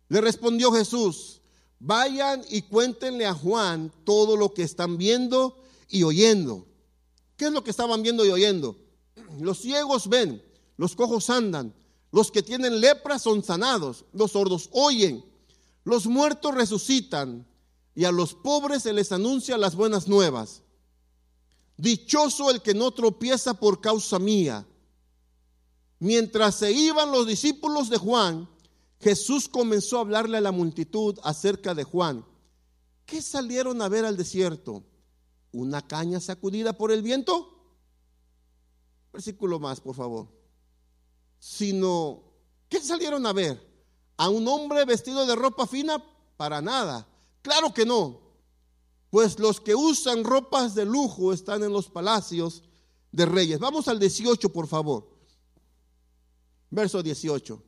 Le 0.09 0.19
respondió 0.19 0.73
Jesús, 0.73 1.39
vayan 1.79 2.41
y 2.49 2.63
cuéntenle 2.63 3.25
a 3.25 3.35
Juan 3.35 3.89
todo 4.03 4.35
lo 4.35 4.53
que 4.53 4.63
están 4.63 4.97
viendo 4.97 5.63
y 5.87 6.03
oyendo. 6.03 6.67
¿Qué 7.37 7.45
es 7.45 7.51
lo 7.51 7.63
que 7.63 7.71
estaban 7.71 8.01
viendo 8.01 8.25
y 8.25 8.29
oyendo? 8.29 8.77
Los 9.39 9.59
ciegos 9.59 10.07
ven, 10.07 10.43
los 10.77 10.95
cojos 10.95 11.29
andan, 11.29 11.73
los 12.11 12.31
que 12.31 12.41
tienen 12.41 12.79
lepra 12.79 13.19
son 13.19 13.43
sanados, 13.43 14.05
los 14.13 14.31
sordos 14.31 14.69
oyen, 14.71 15.23
los 15.83 16.07
muertos 16.07 16.53
resucitan 16.53 17.45
y 17.93 18.05
a 18.05 18.11
los 18.11 18.33
pobres 18.33 18.83
se 18.83 18.93
les 18.93 19.11
anuncia 19.11 19.57
las 19.57 19.75
buenas 19.75 20.07
nuevas. 20.07 20.61
Dichoso 21.77 22.49
el 22.51 22.61
que 22.61 22.73
no 22.73 22.91
tropieza 22.91 23.53
por 23.53 23.81
causa 23.81 24.17
mía. 24.17 24.65
Mientras 25.99 26.55
se 26.55 26.71
iban 26.71 27.11
los 27.11 27.27
discípulos 27.27 27.89
de 27.89 27.97
Juan, 27.97 28.49
Jesús 29.01 29.49
comenzó 29.49 29.97
a 29.97 30.01
hablarle 30.01 30.37
a 30.37 30.41
la 30.41 30.51
multitud 30.51 31.19
acerca 31.23 31.75
de 31.75 31.83
Juan. 31.83 32.25
¿Qué 33.05 33.21
salieron 33.21 33.81
a 33.81 33.89
ver 33.89 34.05
al 34.05 34.17
desierto? 34.17 34.83
Una 35.55 35.81
caña 35.87 36.19
sacudida 36.19 36.73
por 36.73 36.91
el 36.91 37.01
viento. 37.01 37.51
Versículo 39.13 39.59
más, 39.59 39.79
por 39.79 39.95
favor. 39.95 40.27
Sino, 41.39 42.23
¿qué 42.67 42.81
salieron 42.81 43.25
a 43.25 43.33
ver? 43.33 43.65
¿A 44.17 44.29
un 44.29 44.47
hombre 44.47 44.83
vestido 44.85 45.25
de 45.25 45.35
ropa 45.35 45.65
fina? 45.65 46.03
Para 46.35 46.61
nada. 46.61 47.07
Claro 47.41 47.73
que 47.73 47.85
no. 47.85 48.19
Pues 49.09 49.39
los 49.39 49.61
que 49.61 49.75
usan 49.75 50.25
ropas 50.25 50.75
de 50.75 50.85
lujo 50.85 51.31
están 51.31 51.63
en 51.63 51.71
los 51.71 51.89
palacios 51.89 52.63
de 53.11 53.25
reyes. 53.25 53.59
Vamos 53.59 53.87
al 53.87 53.99
18, 53.99 54.51
por 54.51 54.67
favor. 54.67 55.07
Verso 56.69 57.01
18. 57.01 57.63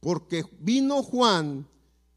Porque 0.00 0.44
vino 0.58 1.02
Juan 1.04 1.68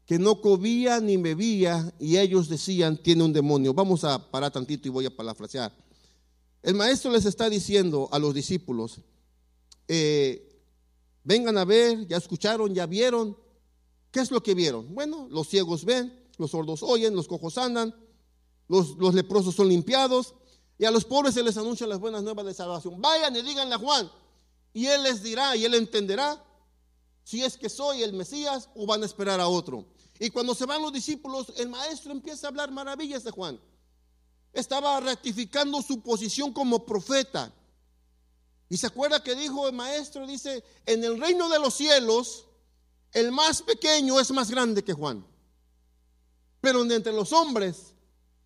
que 0.08 0.18
no 0.18 0.40
comía 0.40 1.00
ni 1.00 1.18
bebía 1.18 1.92
y 1.98 2.16
ellos 2.16 2.48
decían, 2.48 2.96
tiene 2.96 3.24
un 3.24 3.32
demonio. 3.34 3.74
Vamos 3.74 4.04
a 4.04 4.30
parar 4.30 4.50
tantito 4.50 4.88
y 4.88 4.90
voy 4.90 5.04
a 5.04 5.14
parafrasear. 5.14 5.70
El 6.62 6.76
maestro 6.76 7.12
les 7.12 7.26
está 7.26 7.50
diciendo 7.50 8.08
a 8.10 8.18
los 8.18 8.32
discípulos, 8.32 9.02
eh, 9.86 10.62
vengan 11.24 11.58
a 11.58 11.66
ver, 11.66 12.06
ya 12.06 12.16
escucharon, 12.16 12.74
ya 12.74 12.86
vieron. 12.86 13.36
¿Qué 14.10 14.20
es 14.20 14.30
lo 14.30 14.42
que 14.42 14.54
vieron? 14.54 14.94
Bueno, 14.94 15.28
los 15.30 15.46
ciegos 15.46 15.84
ven, 15.84 16.18
los 16.38 16.52
sordos 16.52 16.82
oyen, 16.82 17.14
los 17.14 17.28
cojos 17.28 17.58
andan, 17.58 17.94
los, 18.66 18.96
los 18.96 19.12
leprosos 19.12 19.54
son 19.54 19.68
limpiados 19.68 20.34
y 20.78 20.86
a 20.86 20.90
los 20.90 21.04
pobres 21.04 21.34
se 21.34 21.42
les 21.42 21.58
anuncian 21.58 21.90
las 21.90 22.00
buenas 22.00 22.22
nuevas 22.22 22.46
de 22.46 22.54
salvación. 22.54 22.98
Vayan 22.98 23.36
y 23.36 23.42
díganle 23.42 23.74
a 23.74 23.78
Juan 23.78 24.10
y 24.72 24.86
él 24.86 25.02
les 25.02 25.22
dirá 25.22 25.54
y 25.54 25.66
él 25.66 25.74
entenderá 25.74 26.42
si 27.24 27.44
es 27.44 27.58
que 27.58 27.68
soy 27.68 28.02
el 28.02 28.14
Mesías 28.14 28.70
o 28.74 28.86
van 28.86 29.02
a 29.02 29.04
esperar 29.04 29.38
a 29.38 29.48
otro. 29.48 29.84
Y 30.18 30.30
cuando 30.30 30.54
se 30.54 30.66
van 30.66 30.82
los 30.82 30.92
discípulos, 30.92 31.52
el 31.56 31.68
maestro 31.68 32.12
empieza 32.12 32.46
a 32.46 32.50
hablar 32.50 32.70
maravillas 32.70 33.24
de 33.24 33.30
Juan. 33.30 33.60
Estaba 34.52 34.98
ratificando 35.00 35.80
su 35.82 36.02
posición 36.02 36.52
como 36.52 36.84
profeta. 36.84 37.52
Y 38.68 38.76
se 38.76 38.86
acuerda 38.86 39.22
que 39.22 39.34
dijo 39.34 39.68
el 39.68 39.74
maestro, 39.74 40.26
dice, 40.26 40.64
en 40.86 41.04
el 41.04 41.20
reino 41.20 41.48
de 41.48 41.58
los 41.58 41.74
cielos, 41.74 42.46
el 43.12 43.32
más 43.32 43.62
pequeño 43.62 44.18
es 44.20 44.30
más 44.30 44.50
grande 44.50 44.82
que 44.82 44.92
Juan. 44.92 45.24
Pero 46.60 46.82
entre 46.82 47.12
los 47.12 47.32
hombres, 47.32 47.94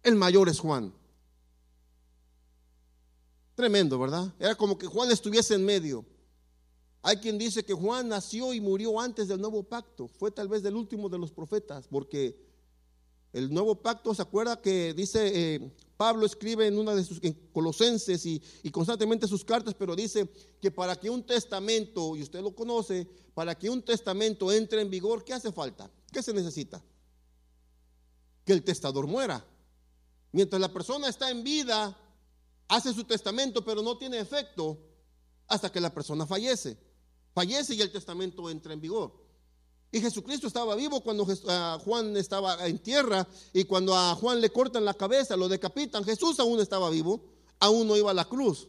el 0.03 0.15
mayor 0.15 0.49
es 0.49 0.61
Juan. 0.61 0.95
Tremendo, 3.55 3.99
¿verdad? 3.99 4.33
Era 4.39 4.55
como 4.55 4.77
que 4.77 4.87
Juan 4.87 5.11
estuviese 5.11 5.55
en 5.55 5.65
medio. 5.65 6.05
Hay 7.03 7.17
quien 7.17 7.37
dice 7.37 7.65
que 7.65 7.75
Juan 7.75 8.09
nació 8.09 8.55
y 8.55 8.61
murió 8.61 9.01
antes 9.01 9.27
del 9.27 9.41
nuevo 9.41 9.65
pacto. 9.65 10.07
Fue 10.07 10.31
tal 10.31 10.47
vez 10.47 10.63
del 10.63 10.77
último 10.77 11.09
de 11.09 11.19
los 11.19 11.33
profetas, 11.33 11.89
porque 11.89 12.37
el 13.33 13.53
nuevo 13.53 13.75
pacto, 13.75 14.15
¿se 14.15 14.23
acuerda 14.23 14.61
que 14.61 14.95
dice 14.95 15.33
eh, 15.35 15.73
Pablo 15.97 16.27
escribe 16.27 16.69
en 16.69 16.79
una 16.79 16.95
de 16.95 17.03
sus 17.03 17.21
Colosenses 17.53 18.25
y, 18.25 18.41
y, 18.63 18.71
constantemente 18.71 19.27
sus 19.27 19.45
cartas, 19.45 19.75
pero 19.75 19.97
dice 19.97 20.29
que 20.61 20.71
para 20.71 20.95
que 20.95 21.11
un 21.11 21.25
testamento, 21.25 22.15
y 22.15 22.23
usted 22.23 22.41
lo 22.41 22.55
conoce, 22.55 23.09
para 23.35 23.59
que 23.59 23.69
un 23.69 23.83
testamento 23.83 24.53
entre 24.53 24.81
en 24.81 24.91
vigor, 24.91 25.25
¿qué 25.25 25.33
hace 25.33 25.51
falta? 25.51 25.91
¿Qué 26.13 26.23
se 26.23 26.33
necesita? 26.33 26.81
Que 28.45 28.53
el 28.53 28.63
testador 28.63 29.09
muera. 29.09 29.45
Mientras 30.31 30.61
la 30.61 30.73
persona 30.73 31.09
está 31.09 31.31
en 31.31 31.43
vida, 31.43 31.99
hace 32.69 32.95
su 32.95 33.03
testamento, 33.05 33.65
pero 33.65 33.83
no 33.83 33.99
tiene 33.99 34.21
efecto 34.21 34.79
hasta 35.49 35.73
que 35.73 35.81
la 35.81 35.93
persona 35.93 36.27
fallece 36.27 36.92
fallece 37.35 37.75
y 37.75 37.81
el 37.81 37.91
testamento 37.91 38.49
entra 38.51 38.73
en 38.73 38.81
vigor. 38.81 39.13
Y 39.91 40.01
Jesucristo 40.01 40.47
estaba 40.47 40.75
vivo 40.75 41.03
cuando 41.03 41.27
Juan 41.85 42.17
estaba 42.17 42.67
en 42.67 42.79
tierra 42.79 43.29
y 43.53 43.65
cuando 43.65 43.95
a 43.95 44.15
Juan 44.15 44.41
le 44.41 44.51
cortan 44.51 44.87
la 44.87 44.95
cabeza, 44.95 45.37
lo 45.37 45.49
decapitan, 45.49 46.03
Jesús 46.03 46.41
aún 46.41 46.61
estaba 46.61 46.89
vivo, 46.89 47.21
aún 47.61 47.87
no 47.87 47.97
iba 47.97 48.11
a 48.11 48.15
la 48.15 48.25
cruz. 48.25 48.69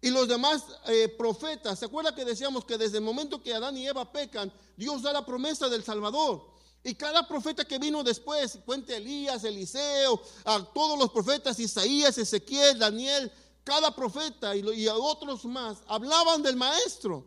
Y 0.00 0.10
los 0.10 0.26
demás 0.26 0.64
eh, 0.86 1.08
profetas, 1.08 1.78
¿se 1.78 1.84
acuerda 1.84 2.14
que 2.14 2.24
decíamos 2.24 2.64
que 2.64 2.78
desde 2.78 2.98
el 2.98 3.04
momento 3.04 3.42
que 3.42 3.52
Adán 3.52 3.76
y 3.76 3.86
Eva 3.86 4.10
pecan, 4.10 4.50
Dios 4.76 5.02
da 5.02 5.12
la 5.12 5.26
promesa 5.26 5.68
del 5.68 5.84
Salvador? 5.84 6.56
Y 6.84 6.94
cada 6.94 7.26
profeta 7.26 7.64
que 7.64 7.78
vino 7.78 8.04
después, 8.04 8.58
cuente 8.64 8.96
Elías, 8.96 9.44
Eliseo, 9.44 10.22
a 10.44 10.64
todos 10.72 10.98
los 10.98 11.10
profetas, 11.10 11.58
Isaías, 11.58 12.16
Ezequiel, 12.16 12.78
Daniel, 12.78 13.30
cada 13.68 13.94
profeta 13.94 14.56
y, 14.56 14.88
otros 14.88 15.44
más 15.44 15.82
hablaban 15.86 16.42
del 16.42 16.56
maestro. 16.56 17.26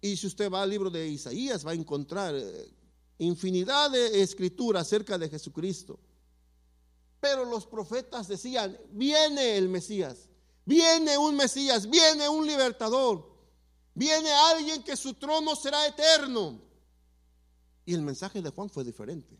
Y 0.00 0.16
si 0.16 0.26
usted 0.26 0.50
va 0.50 0.62
al 0.62 0.70
libro 0.70 0.88
de 0.88 1.06
Isaías, 1.06 1.64
va 1.66 1.72
a 1.72 1.74
encontrar 1.74 2.34
eh, 2.34 2.74
infinidad 3.18 3.90
de 3.90 4.22
escritura 4.22 4.80
acerca 4.80 5.18
de 5.18 5.28
Jesucristo. 5.28 6.00
Pero 7.20 7.44
los 7.44 7.66
profetas 7.66 8.26
decían, 8.26 8.78
viene 8.92 9.58
el 9.58 9.68
Mesías, 9.68 10.30
viene 10.64 11.18
un 11.18 11.36
Mesías, 11.36 11.90
viene 11.90 12.26
un 12.26 12.46
libertador, 12.46 13.30
viene 13.94 14.30
alguien 14.32 14.82
que 14.82 14.96
su 14.96 15.12
trono 15.12 15.54
será 15.54 15.86
eterno. 15.86 16.62
Y 17.84 17.92
el 17.92 18.00
mensaje 18.00 18.40
de 18.40 18.48
Juan 18.48 18.70
fue 18.70 18.84
diferente. 18.84 19.38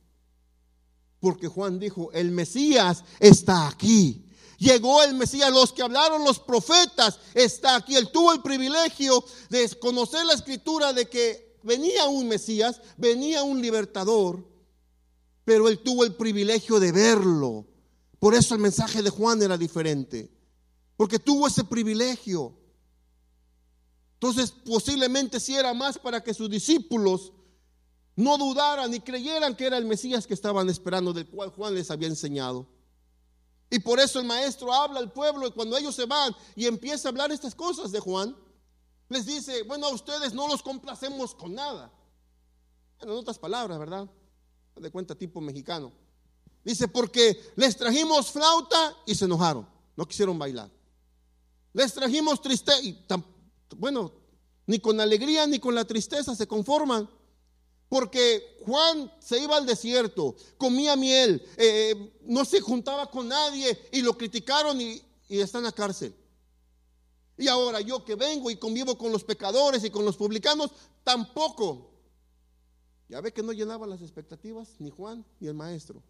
Porque 1.21 1.49
Juan 1.49 1.79
dijo, 1.79 2.13
el 2.13 2.31
Mesías 2.33 3.03
está 3.19 3.67
aquí. 3.69 4.25
Llegó 4.59 5.03
el 5.03 5.15
Mesías, 5.15 5.51
los 5.51 5.73
que 5.73 5.83
hablaron 5.83 6.25
los 6.25 6.39
profetas, 6.39 7.19
está 7.35 7.77
aquí. 7.77 7.97
Él 7.97 8.11
tuvo 8.13 8.33
el 8.33 8.43
privilegio 8.43 9.25
de 9.51 9.69
conocer 9.81 10.25
la 10.25 10.35
escritura 10.35 10.93
de 10.93 11.09
que 11.09 11.59
venía 11.63 12.07
un 12.07 12.29
Mesías, 12.29 12.81
venía 12.97 13.43
un 13.43 13.61
libertador, 13.61 14.47
pero 15.45 15.69
él 15.69 15.81
tuvo 15.81 16.05
el 16.05 16.15
privilegio 16.15 16.81
de 16.81 16.93
verlo 16.93 17.67
por 18.25 18.35
eso 18.35 18.55
el 18.55 18.63
mensaje 18.63 19.03
de 19.03 19.11
Juan 19.11 19.43
era 19.43 19.59
diferente, 19.59 20.33
porque 20.97 21.19
tuvo 21.19 21.47
ese 21.47 21.63
privilegio. 21.63 22.57
Entonces 24.15 24.51
posiblemente 24.51 25.39
si 25.39 25.55
era 25.55 25.75
más 25.75 25.99
para 25.99 26.25
que 26.25 26.33
sus 26.33 26.49
discípulos 26.49 27.35
no 28.17 28.39
dudaran 28.39 28.95
y 28.95 29.01
creyeran 29.01 29.55
que 29.55 29.67
era 29.67 29.77
el 29.77 29.85
Mesías 29.85 30.27
que 30.27 30.33
estaban 30.33 30.71
esperando, 30.71 31.13
del 31.13 31.27
cual 31.27 31.51
Juan 31.51 31.75
les 31.75 31.91
había 31.91 32.09
enseñado. 32.09 32.67
Y 33.71 33.79
por 33.79 33.99
eso 33.99 34.21
el 34.21 34.27
maestro 34.27 34.73
habla 34.73 35.01
al 35.01 35.13
pueblo 35.13 35.47
y 35.47 35.51
cuando 35.51 35.77
ellos 35.77 35.95
se 35.95 36.07
van 36.07 36.35
y 36.55 36.67
empieza 36.67 37.09
a 37.09 37.11
hablar 37.11 37.33
estas 37.33 37.55
cosas 37.55 37.91
de 37.91 38.01
Juan, 38.01 38.37
les 39.09 39.27
dice, 39.27 39.63
bueno, 39.63 39.87
a 39.87 39.91
ustedes 39.91 40.33
no 40.33 40.49
los 40.49 40.63
complacemos 40.63 41.35
con 41.35 41.55
nada. 41.55 41.93
En 43.01 43.11
otras 43.11 43.39
palabras, 43.39 43.79
¿verdad? 43.79 44.09
De 44.77 44.91
cuenta 44.91 45.15
tipo 45.15 45.41
mexicano. 45.41 45.93
Dice, 46.65 46.89
porque 46.89 47.53
les 47.57 47.77
trajimos 47.77 48.31
flauta 48.31 48.97
y 49.07 49.15
se 49.15 49.27
enojaron, 49.27 49.69
no 49.97 50.07
quisieron 50.07 50.39
bailar. 50.39 50.71
Les 51.73 51.93
trajimos 51.93 52.41
tristeza, 52.41 52.81
y 52.81 53.05
bueno, 53.77 54.13
ni 54.67 54.79
con 54.79 54.99
alegría 55.01 55.47
ni 55.47 55.59
con 55.59 55.75
la 55.75 55.85
tristeza 55.85 56.35
se 56.35 56.47
conforman. 56.47 57.09
Porque 57.95 58.59
Juan 58.67 59.09
se 59.21 59.39
iba 59.39 59.57
al 59.57 59.67
desierto, 59.67 60.35
comía 60.59 60.97
miel, 60.97 61.41
eh, 61.57 62.13
no 62.23 62.45
se 62.45 62.61
juntaba 62.61 63.09
con 63.09 63.29
nadie 63.29 63.89
y 63.93 64.03
lo 64.03 64.19
criticaron 64.19 64.81
y, 64.81 65.01
y 65.29 65.39
está 65.39 65.59
en 65.59 65.65
la 65.65 65.71
cárcel. 65.71 66.13
Y 67.39 67.47
ahora 67.47 67.81
yo 67.83 68.05
que 68.05 68.17
vengo 68.17 68.51
y 68.51 68.57
convivo 68.57 68.99
con 68.99 69.13
los 69.13 69.23
pecadores 69.23 69.85
y 69.85 69.91
con 69.91 70.05
los 70.05 70.17
publicanos, 70.17 70.73
tampoco. 71.05 71.93
Ya 73.09 73.21
ve 73.21 73.33
que 73.33 73.45
no 73.45 73.53
llenaba 73.53 73.87
las 73.87 74.03
expectativas 74.03 74.75
ni 74.81 74.91
Juan 74.91 75.25
ni 75.39 75.47
el 75.47 75.55
maestro. 75.55 76.03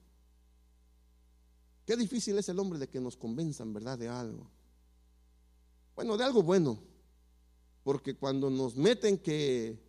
Qué 1.84 1.98
difícil 1.98 2.38
es 2.38 2.48
el 2.48 2.58
hombre 2.60 2.78
de 2.78 2.88
que 2.88 2.98
nos 2.98 3.14
convenzan, 3.14 3.74
¿verdad? 3.74 3.98
De 3.98 4.08
algo. 4.08 4.50
Bueno, 5.94 6.16
de 6.16 6.24
algo 6.24 6.42
bueno. 6.42 6.78
Porque 7.82 8.16
cuando 8.16 8.48
nos 8.48 8.74
meten 8.74 9.18
que 9.18 9.84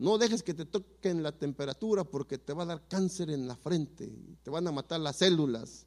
no 0.00 0.16
dejes 0.16 0.42
que 0.42 0.54
te 0.54 0.64
toquen 0.64 1.22
la 1.22 1.30
temperatura 1.30 2.04
porque 2.04 2.38
te 2.38 2.54
va 2.54 2.62
a 2.62 2.66
dar 2.66 2.88
cáncer 2.88 3.28
en 3.28 3.46
la 3.46 3.54
frente, 3.54 4.10
te 4.42 4.48
van 4.48 4.66
a 4.66 4.72
matar 4.72 4.98
las 4.98 5.16
células. 5.16 5.86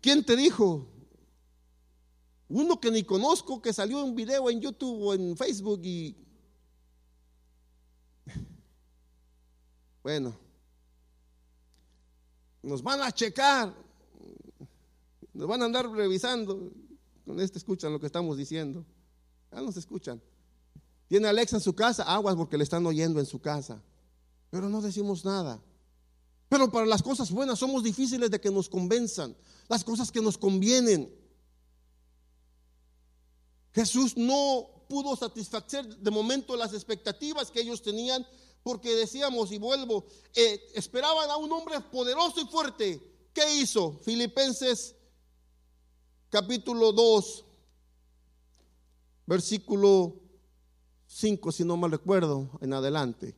¿Quién 0.00 0.24
te 0.24 0.34
dijo? 0.34 0.88
Uno 2.48 2.80
que 2.80 2.90
ni 2.90 3.04
conozco 3.04 3.62
que 3.62 3.72
salió 3.72 4.02
un 4.04 4.16
video 4.16 4.50
en 4.50 4.60
YouTube 4.60 5.02
o 5.02 5.14
en 5.14 5.36
Facebook 5.36 5.80
y... 5.84 6.16
Bueno, 10.02 10.34
nos 12.60 12.82
van 12.82 13.02
a 13.02 13.12
checar. 13.12 13.72
Nos 15.32 15.46
van 15.46 15.62
a 15.62 15.66
andar 15.66 15.88
revisando. 15.88 16.72
Con 17.24 17.38
este 17.38 17.58
escuchan 17.58 17.92
lo 17.92 18.00
que 18.00 18.06
estamos 18.06 18.36
diciendo. 18.36 18.84
Ya 19.52 19.60
nos 19.60 19.76
escuchan. 19.76 20.20
Tiene 21.10 21.26
Alexa 21.26 21.56
en 21.56 21.60
su 21.60 21.74
casa, 21.74 22.04
aguas 22.04 22.36
porque 22.36 22.56
le 22.56 22.62
están 22.62 22.86
oyendo 22.86 23.18
en 23.18 23.26
su 23.26 23.40
casa. 23.40 23.82
Pero 24.48 24.68
no 24.68 24.80
decimos 24.80 25.24
nada. 25.24 25.60
Pero 26.48 26.70
para 26.70 26.86
las 26.86 27.02
cosas 27.02 27.32
buenas 27.32 27.58
somos 27.58 27.82
difíciles 27.82 28.30
de 28.30 28.40
que 28.40 28.48
nos 28.48 28.68
convenzan. 28.68 29.36
Las 29.68 29.82
cosas 29.82 30.12
que 30.12 30.22
nos 30.22 30.38
convienen. 30.38 31.12
Jesús 33.72 34.16
no 34.16 34.68
pudo 34.88 35.16
satisfacer 35.16 35.84
de 35.84 36.10
momento 36.12 36.54
las 36.54 36.74
expectativas 36.74 37.50
que 37.50 37.62
ellos 37.62 37.82
tenían 37.82 38.24
porque 38.62 38.94
decíamos, 38.94 39.50
y 39.50 39.58
vuelvo, 39.58 40.06
eh, 40.32 40.64
esperaban 40.74 41.28
a 41.28 41.38
un 41.38 41.50
hombre 41.50 41.80
poderoso 41.80 42.40
y 42.40 42.46
fuerte. 42.46 43.02
¿Qué 43.34 43.52
hizo? 43.56 43.98
Filipenses 44.04 44.94
capítulo 46.28 46.92
2, 46.92 47.44
versículo 49.26 50.29
5, 51.12 51.50
si 51.50 51.64
no 51.64 51.76
mal 51.76 51.90
recuerdo, 51.90 52.48
en 52.60 52.72
adelante. 52.72 53.34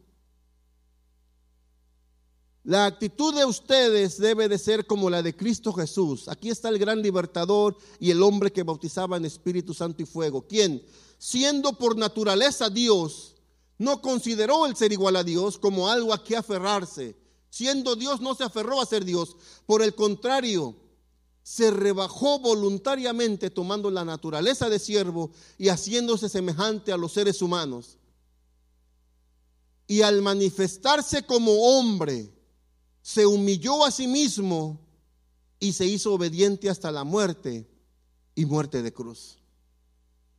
La 2.65 2.85
actitud 2.85 3.35
de 3.35 3.47
ustedes 3.47 4.19
debe 4.19 4.47
de 4.47 4.59
ser 4.59 4.87
como 4.87 5.09
la 5.09 5.23
de 5.23 5.35
Cristo 5.35 5.73
Jesús. 5.73 6.29
Aquí 6.29 6.51
está 6.51 6.69
el 6.69 6.79
gran 6.79 7.01
libertador 7.01 7.77
y 7.99 8.11
el 8.11 8.23
hombre 8.23 8.53
que 8.53 8.63
bautizaba 8.63 9.17
en 9.17 9.25
Espíritu 9.25 9.73
Santo 9.73 10.03
y 10.03 10.07
fuego. 10.07 10.47
Quien, 10.47 10.85
siendo 11.19 11.73
por 11.73 11.97
naturaleza 11.97 12.69
Dios, 12.69 13.37
no 13.79 14.03
consideró 14.03 14.67
el 14.67 14.77
ser 14.77 14.93
igual 14.93 15.17
a 15.17 15.25
Dios 15.25 15.59
como 15.59 15.89
algo 15.89 16.13
a 16.13 16.23
que 16.23 16.37
aferrarse. 16.37 17.17
Siendo 17.49 17.97
Dios 17.97 18.21
no 18.21 18.35
se 18.35 18.45
aferró 18.45 18.81
a 18.81 18.87
ser 18.87 19.05
Dios. 19.05 19.35
Por 19.67 19.83
el 19.83 19.95
contrario, 19.95 20.77
se 21.43 21.71
rebajó 21.71 22.39
voluntariamente 22.39 23.51
tomando 23.51 23.91
la 23.91 24.05
naturaleza 24.05 24.69
de 24.69 24.79
siervo 24.79 25.31
y 25.59 25.69
haciéndose 25.69 26.29
semejante 26.29 26.93
a 26.93 26.97
los 26.97 27.13
seres 27.13 27.43
humanos. 27.43 27.99
Y 29.87 30.03
al 30.03 30.23
manifestarse 30.23 31.27
como 31.27 31.53
hombre, 31.53 32.33
se 33.03 33.27
humilló 33.27 33.85
a 33.85 33.91
sí 33.91 34.07
mismo 34.07 34.81
y 35.59 35.73
se 35.73 35.87
hizo 35.87 36.15
obediente 36.15 36.71
hasta 36.71 36.91
la 36.91 37.05
muerte 37.05 37.69
y 38.35 38.47
muerte 38.47 38.83
de 38.83 38.93
cruz. 38.93 39.39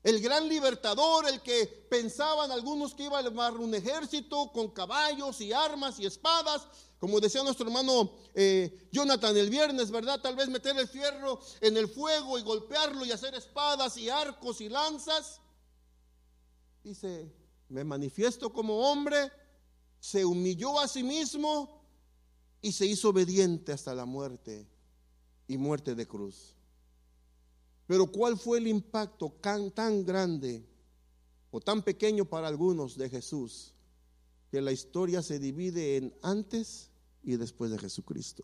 El 0.04 0.20
gran 0.20 0.49
libertador, 0.49 1.28
el 1.28 1.41
que 1.41 1.66
pensaban 1.89 2.51
algunos 2.51 2.93
que 2.93 3.04
iba 3.04 3.18
a 3.18 3.22
armar 3.22 3.54
un 3.54 3.74
ejército 3.74 4.51
con 4.51 4.70
caballos 4.70 5.39
y 5.39 5.54
armas 5.54 5.97
y 5.99 6.06
espadas, 6.06 6.68
como 7.04 7.20
decía 7.20 7.43
nuestro 7.43 7.68
hermano 7.68 8.14
eh, 8.34 8.88
Jonathan 8.89 9.36
el 9.36 9.49
viernes, 9.49 9.91
¿verdad? 9.91 10.22
Tal 10.22 10.38
vez 10.38 10.47
meter 10.47 10.74
el 10.78 10.88
fierro 10.88 11.38
en 11.60 11.76
el 11.76 11.89
fuego 11.89 12.39
y 12.39 12.43
golpearlo 12.43 13.04
y 13.06 13.12
hacer 13.12 13.36
espadas 13.36 13.97
y 13.97 14.08
arcos 14.08 14.62
y 14.62 14.70
lanzas. 14.70 15.41
Dice, 16.82 17.30
me 17.68 17.84
manifiesto 17.84 18.54
como 18.54 18.89
hombre, 18.89 19.34
se 19.99 20.24
humilló 20.24 20.80
a 20.80 20.88
sí 20.88 21.04
mismo 21.04 21.84
y 22.62 22.72
se 22.72 22.86
hizo 22.86 23.10
obediente 23.10 23.74
hasta 23.74 23.93
la 23.93 24.06
muerte 24.06 24.66
y 25.45 25.58
muerte 25.58 25.95
de 25.95 26.08
cruz. 26.08 26.56
Pero 27.86 28.08
¿cuál 28.08 28.38
fue 28.38 28.60
el 28.60 28.68
impacto 28.68 29.30
tan, 29.41 29.72
tan 29.72 30.06
grande 30.06 30.66
o 31.51 31.60
tan 31.60 31.82
pequeño 31.82 32.24
para 32.24 32.47
algunos 32.47 32.95
de 32.95 33.10
Jesús? 33.10 33.74
Que 34.49 34.62
la 34.62 34.72
historia 34.72 35.22
se 35.22 35.38
divide 35.38 35.97
en 35.97 36.16
antes 36.22 36.92
y 37.24 37.38
después 37.38 37.71
de 37.71 37.80
Jesucristo. 37.80 38.43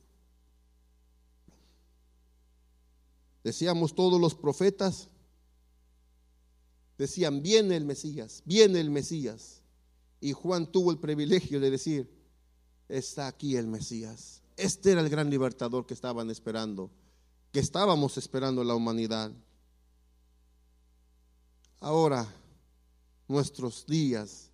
Decíamos 3.43 3.95
todos 3.95 4.19
los 4.19 4.35
profetas, 4.35 5.09
decían, 6.97 7.41
viene 7.41 7.77
el 7.77 7.85
Mesías, 7.85 8.41
viene 8.45 8.79
el 8.79 8.89
Mesías. 8.89 9.61
Y 10.21 10.33
Juan 10.33 10.69
tuvo 10.69 10.91
el 10.91 10.99
privilegio 10.99 11.59
de 11.59 11.71
decir, 11.71 12.09
está 12.89 13.27
aquí 13.27 13.55
el 13.55 13.67
Mesías. 13.67 14.41
Este 14.57 14.91
era 14.91 15.01
el 15.01 15.09
gran 15.09 15.29
libertador 15.29 15.85
que 15.85 15.93
estaban 15.93 16.29
esperando, 16.29 16.91
que 17.53 17.59
estábamos 17.59 18.17
esperando 18.17 18.63
la 18.63 18.75
humanidad. 18.75 19.31
Ahora, 21.79 22.27
nuestros 23.29 23.85
días 23.85 24.48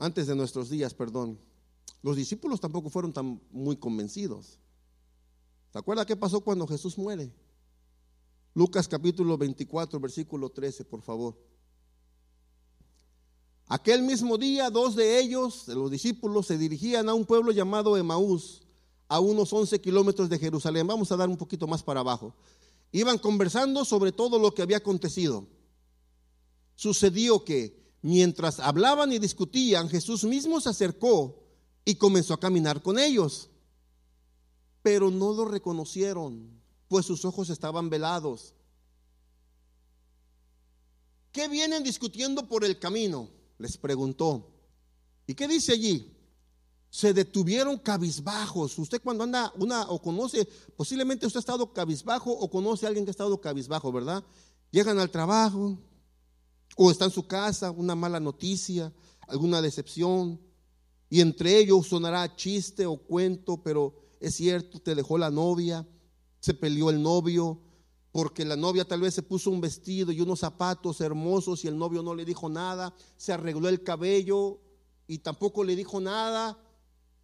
antes 0.00 0.26
de 0.26 0.34
nuestros 0.34 0.70
días, 0.70 0.94
perdón, 0.94 1.38
los 2.02 2.16
discípulos 2.16 2.58
tampoco 2.58 2.88
fueron 2.88 3.12
tan 3.12 3.40
muy 3.50 3.76
convencidos. 3.76 4.58
¿Se 5.70 5.78
acuerda 5.78 6.06
qué 6.06 6.16
pasó 6.16 6.40
cuando 6.40 6.66
Jesús 6.66 6.96
muere? 6.96 7.30
Lucas 8.54 8.88
capítulo 8.88 9.36
24, 9.36 10.00
versículo 10.00 10.48
13, 10.48 10.86
por 10.86 11.02
favor. 11.02 11.36
Aquel 13.66 14.02
mismo 14.02 14.38
día, 14.38 14.70
dos 14.70 14.96
de 14.96 15.20
ellos, 15.20 15.66
de 15.66 15.74
los 15.74 15.90
discípulos, 15.90 16.46
se 16.46 16.56
dirigían 16.58 17.08
a 17.08 17.14
un 17.14 17.26
pueblo 17.26 17.52
llamado 17.52 17.96
Emaús, 17.96 18.62
a 19.06 19.20
unos 19.20 19.52
11 19.52 19.80
kilómetros 19.82 20.30
de 20.30 20.38
Jerusalén. 20.38 20.86
Vamos 20.86 21.12
a 21.12 21.16
dar 21.16 21.28
un 21.28 21.36
poquito 21.36 21.68
más 21.68 21.82
para 21.82 22.00
abajo. 22.00 22.34
Iban 22.90 23.18
conversando 23.18 23.84
sobre 23.84 24.12
todo 24.12 24.38
lo 24.38 24.54
que 24.54 24.62
había 24.62 24.78
acontecido. 24.78 25.46
Sucedió 26.74 27.44
que 27.44 27.79
Mientras 28.02 28.60
hablaban 28.60 29.12
y 29.12 29.18
discutían, 29.18 29.88
Jesús 29.88 30.24
mismo 30.24 30.60
se 30.60 30.70
acercó 30.70 31.36
y 31.84 31.96
comenzó 31.96 32.34
a 32.34 32.40
caminar 32.40 32.82
con 32.82 32.98
ellos. 32.98 33.48
pero 34.82 35.10
no 35.10 35.34
lo 35.34 35.44
reconocieron, 35.44 36.50
pues 36.88 37.04
sus 37.04 37.24
ojos 37.26 37.50
estaban 37.50 37.90
velados. 37.90 38.54
¿Qué 41.32 41.48
vienen 41.48 41.84
discutiendo 41.84 42.48
por 42.48 42.64
el 42.64 42.78
camino? 42.78 43.28
Les 43.58 43.76
preguntó. 43.76 44.48
¿Y 45.26 45.34
qué 45.34 45.46
dice 45.46 45.72
allí? 45.72 46.16
Se 46.88 47.12
detuvieron 47.12 47.78
cabizbajos. 47.78 48.78
Usted 48.78 49.00
cuando 49.02 49.22
anda 49.22 49.52
una 49.56 49.82
o 49.90 50.00
conoce, 50.00 50.48
posiblemente 50.76 51.26
usted 51.26 51.38
ha 51.38 51.40
estado 51.40 51.72
cabizbajo 51.72 52.32
o 52.32 52.50
conoce 52.50 52.86
a 52.86 52.88
alguien 52.88 53.04
que 53.04 53.10
ha 53.10 53.12
estado 53.12 53.40
cabizbajo, 53.40 53.92
¿verdad? 53.92 54.24
Llegan 54.72 54.98
al 54.98 55.10
trabajo 55.10 55.78
o 56.82 56.90
está 56.90 57.04
en 57.04 57.10
su 57.10 57.26
casa, 57.26 57.70
una 57.70 57.94
mala 57.94 58.18
noticia, 58.20 58.90
alguna 59.28 59.60
decepción, 59.60 60.40
y 61.10 61.20
entre 61.20 61.58
ellos 61.58 61.88
sonará 61.88 62.34
chiste 62.36 62.86
o 62.86 62.96
cuento, 62.96 63.62
pero 63.62 64.00
es 64.18 64.36
cierto, 64.36 64.78
te 64.78 64.94
dejó 64.94 65.18
la 65.18 65.30
novia, 65.30 65.86
se 66.40 66.54
peleó 66.54 66.88
el 66.88 67.02
novio, 67.02 67.60
porque 68.12 68.46
la 68.46 68.56
novia 68.56 68.86
tal 68.86 69.02
vez 69.02 69.12
se 69.12 69.20
puso 69.22 69.50
un 69.50 69.60
vestido 69.60 70.10
y 70.10 70.22
unos 70.22 70.38
zapatos 70.38 71.02
hermosos 71.02 71.66
y 71.66 71.68
el 71.68 71.76
novio 71.76 72.02
no 72.02 72.14
le 72.14 72.24
dijo 72.24 72.48
nada, 72.48 72.94
se 73.18 73.34
arregló 73.34 73.68
el 73.68 73.82
cabello 73.82 74.58
y 75.06 75.18
tampoco 75.18 75.62
le 75.64 75.76
dijo 75.76 76.00
nada, 76.00 76.58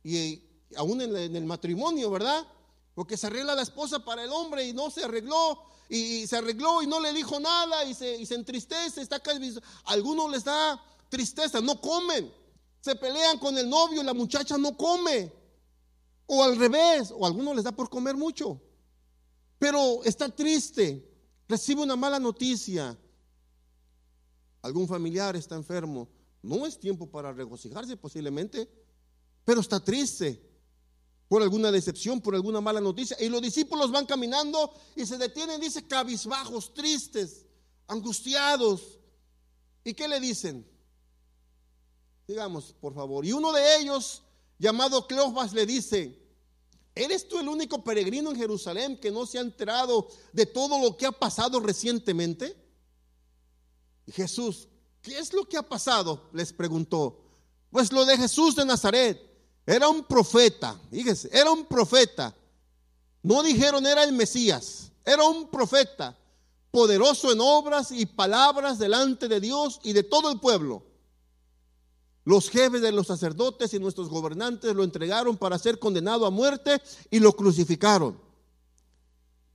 y 0.05 0.43
aún 0.77 1.01
en, 1.01 1.35
el 1.35 1.47
matrimonio, 1.47 2.11
¿verdad? 2.11 2.47
Porque 2.95 3.17
se 3.17 3.29
arregla 3.29 3.55
la 3.55 3.63
esposa 3.63 4.05
para 4.05 4.23
el 4.23 4.33
hombre 4.33 4.69
y 4.69 4.75
no 4.75 4.91
se 4.91 5.05
arregló, 5.05 5.63
y, 5.89 6.27
se 6.27 6.37
arregló 6.37 6.83
y 6.83 6.87
no 6.87 7.01
le 7.01 7.13
dijo 7.13 7.39
nada 7.41 7.85
y 7.85 7.95
se, 7.95 8.17
y 8.17 8.27
se 8.27 8.35
entristece, 8.35 9.01
está 9.01 9.23
algunos 9.85 10.31
les 10.31 10.45
da 10.45 10.83
tristeza, 11.09 11.61
no 11.61 11.81
comen, 11.81 12.33
se 12.81 12.97
pelean 12.97 13.39
con 13.39 13.57
el 13.57 13.69
novio 13.69 14.03
y 14.03 14.05
la 14.05 14.15
muchacha 14.15 14.59
no 14.59 14.77
come, 14.77 15.33
o 16.27 16.43
al 16.43 16.57
revés, 16.57 17.13
o 17.17 17.25
algunos 17.25 17.55
les 17.55 17.65
da 17.65 17.73
por 17.73 17.89
comer 17.89 18.17
mucho 18.17 18.61
pero 19.59 20.05
está 20.05 20.29
triste, 20.29 21.09
recibe 21.49 21.83
una 21.83 21.97
mala 21.97 22.19
noticia, 22.19 22.99
algún 24.63 24.87
familiar 24.87 25.37
está 25.37 25.55
enfermo, 25.55 26.09
no 26.43 26.67
es 26.67 26.79
tiempo 26.79 27.11
para 27.11 27.33
regocijarse 27.33 27.97
posiblemente, 27.97 28.69
pero 29.45 29.61
está 29.61 29.81
triste 29.81 30.43
por 31.29 31.43
alguna 31.43 31.73
decepción, 31.73 32.21
por 32.21 32.35
alguna 32.35 32.61
mala 32.61 32.81
noticia. 32.81 33.17
Y 33.21 33.29
los 33.29 33.43
discípulos 33.43 33.91
van 33.91 34.07
caminando 34.07 34.73
y 34.95 35.05
se 35.07 35.19
detienen, 35.19 35.61
dice, 35.61 35.87
cabizbajos, 35.87 36.73
tristes, 36.75 37.45
angustiados. 37.89 38.99
¿Y 39.85 39.95
qué 39.95 40.09
le 40.09 40.21
dicen? 40.21 40.67
Digamos, 42.27 42.75
por 42.81 42.95
favor. 42.95 43.25
Y 43.25 43.33
uno 43.33 43.53
de 43.53 43.79
ellos, 43.79 44.23
llamado 44.59 45.07
Cleofas, 45.07 45.53
le 45.53 45.67
dice, 45.67 46.27
¿Eres 46.97 47.29
tú 47.29 47.39
el 47.39 47.47
único 47.47 47.85
peregrino 47.85 48.31
en 48.31 48.37
Jerusalén 48.37 48.99
que 48.99 49.11
no 49.11 49.27
se 49.27 49.37
ha 49.37 49.43
enterado 49.43 50.09
de 50.33 50.47
todo 50.47 50.83
lo 50.83 50.97
que 50.97 51.05
ha 51.05 51.13
pasado 51.13 51.61
recientemente? 51.61 52.57
Y 54.07 54.13
Jesús, 54.13 54.67
¿qué 55.03 55.19
es 55.19 55.35
lo 55.35 55.47
que 55.47 55.59
ha 55.59 55.63
pasado? 55.63 56.31
Les 56.33 56.55
preguntó. 56.55 57.21
Pues 57.71 57.93
lo 57.93 58.07
de 58.07 58.17
Jesús 58.17 58.57
de 58.57 58.65
Nazaret. 58.65 59.21
Era 59.67 59.89
un 59.89 60.05
profeta, 60.05 60.81
fíjese, 60.91 61.29
era 61.33 61.51
un 61.51 61.67
profeta. 61.67 62.33
No 63.23 63.43
dijeron 63.43 63.85
era 63.85 64.05
el 64.05 64.13
Mesías, 64.13 64.93
era 65.05 65.25
un 65.25 65.51
profeta, 65.51 66.17
poderoso 66.71 67.33
en 67.33 67.41
obras 67.41 67.91
y 67.91 68.07
palabras 68.07 68.79
delante 68.79 69.27
de 69.27 69.41
Dios 69.41 69.81
y 69.83 69.93
de 69.93 70.05
todo 70.05 70.31
el 70.31 70.39
pueblo. 70.39 70.85
Los 72.25 72.49
jefes 72.51 72.81
de 72.83 72.93
los 72.93 73.09
sacerdotes 73.09 73.75
y 73.75 73.79
nuestros 73.79 74.09
gobernantes 74.09 74.75
lo 74.75 74.85
entregaron 74.85 75.37
para 75.37 75.59
ser 75.59 75.79
condenado 75.79 76.27
a 76.27 76.31
muerte 76.31 76.81
y 77.11 77.19
lo 77.19 77.33
crucificaron. 77.33 78.21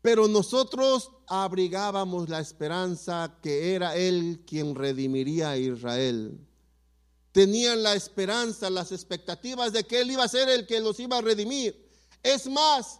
Pero 0.01 0.27
nosotros 0.27 1.11
abrigábamos 1.27 2.27
la 2.27 2.39
esperanza 2.39 3.37
que 3.41 3.75
era 3.75 3.95
Él 3.95 4.43
quien 4.47 4.73
redimiría 4.75 5.51
a 5.51 5.57
Israel. 5.57 6.39
Tenían 7.31 7.81
la 7.81 7.95
esperanza, 7.95 8.69
las 8.69 8.91
expectativas 8.91 9.71
de 9.71 9.85
que 9.85 10.01
Él 10.01 10.11
iba 10.11 10.23
a 10.23 10.27
ser 10.27 10.49
el 10.49 10.67
que 10.67 10.79
los 10.79 10.99
iba 10.99 11.17
a 11.17 11.21
redimir. 11.21 11.89
Es 12.21 12.47
más, 12.47 12.99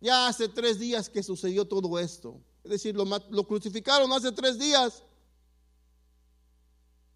ya 0.00 0.28
hace 0.28 0.48
tres 0.48 0.78
días 0.78 1.08
que 1.08 1.22
sucedió 1.22 1.66
todo 1.66 1.98
esto. 1.98 2.40
Es 2.62 2.70
decir, 2.70 2.94
lo, 2.94 3.44
crucificaron 3.46 4.12
hace 4.12 4.30
tres 4.32 4.58
días. 4.58 5.02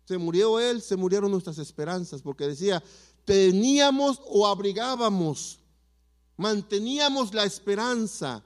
Se 0.04 0.16
murió 0.16 0.58
Él, 0.58 0.80
se 0.80 0.96
murieron 0.96 1.30
nuestras 1.30 1.58
esperanzas, 1.58 2.22
porque 2.22 2.48
decía, 2.48 2.82
teníamos 3.24 4.20
o 4.24 4.46
abrigábamos, 4.46 5.60
manteníamos 6.36 7.34
la 7.34 7.44
esperanza. 7.44 8.42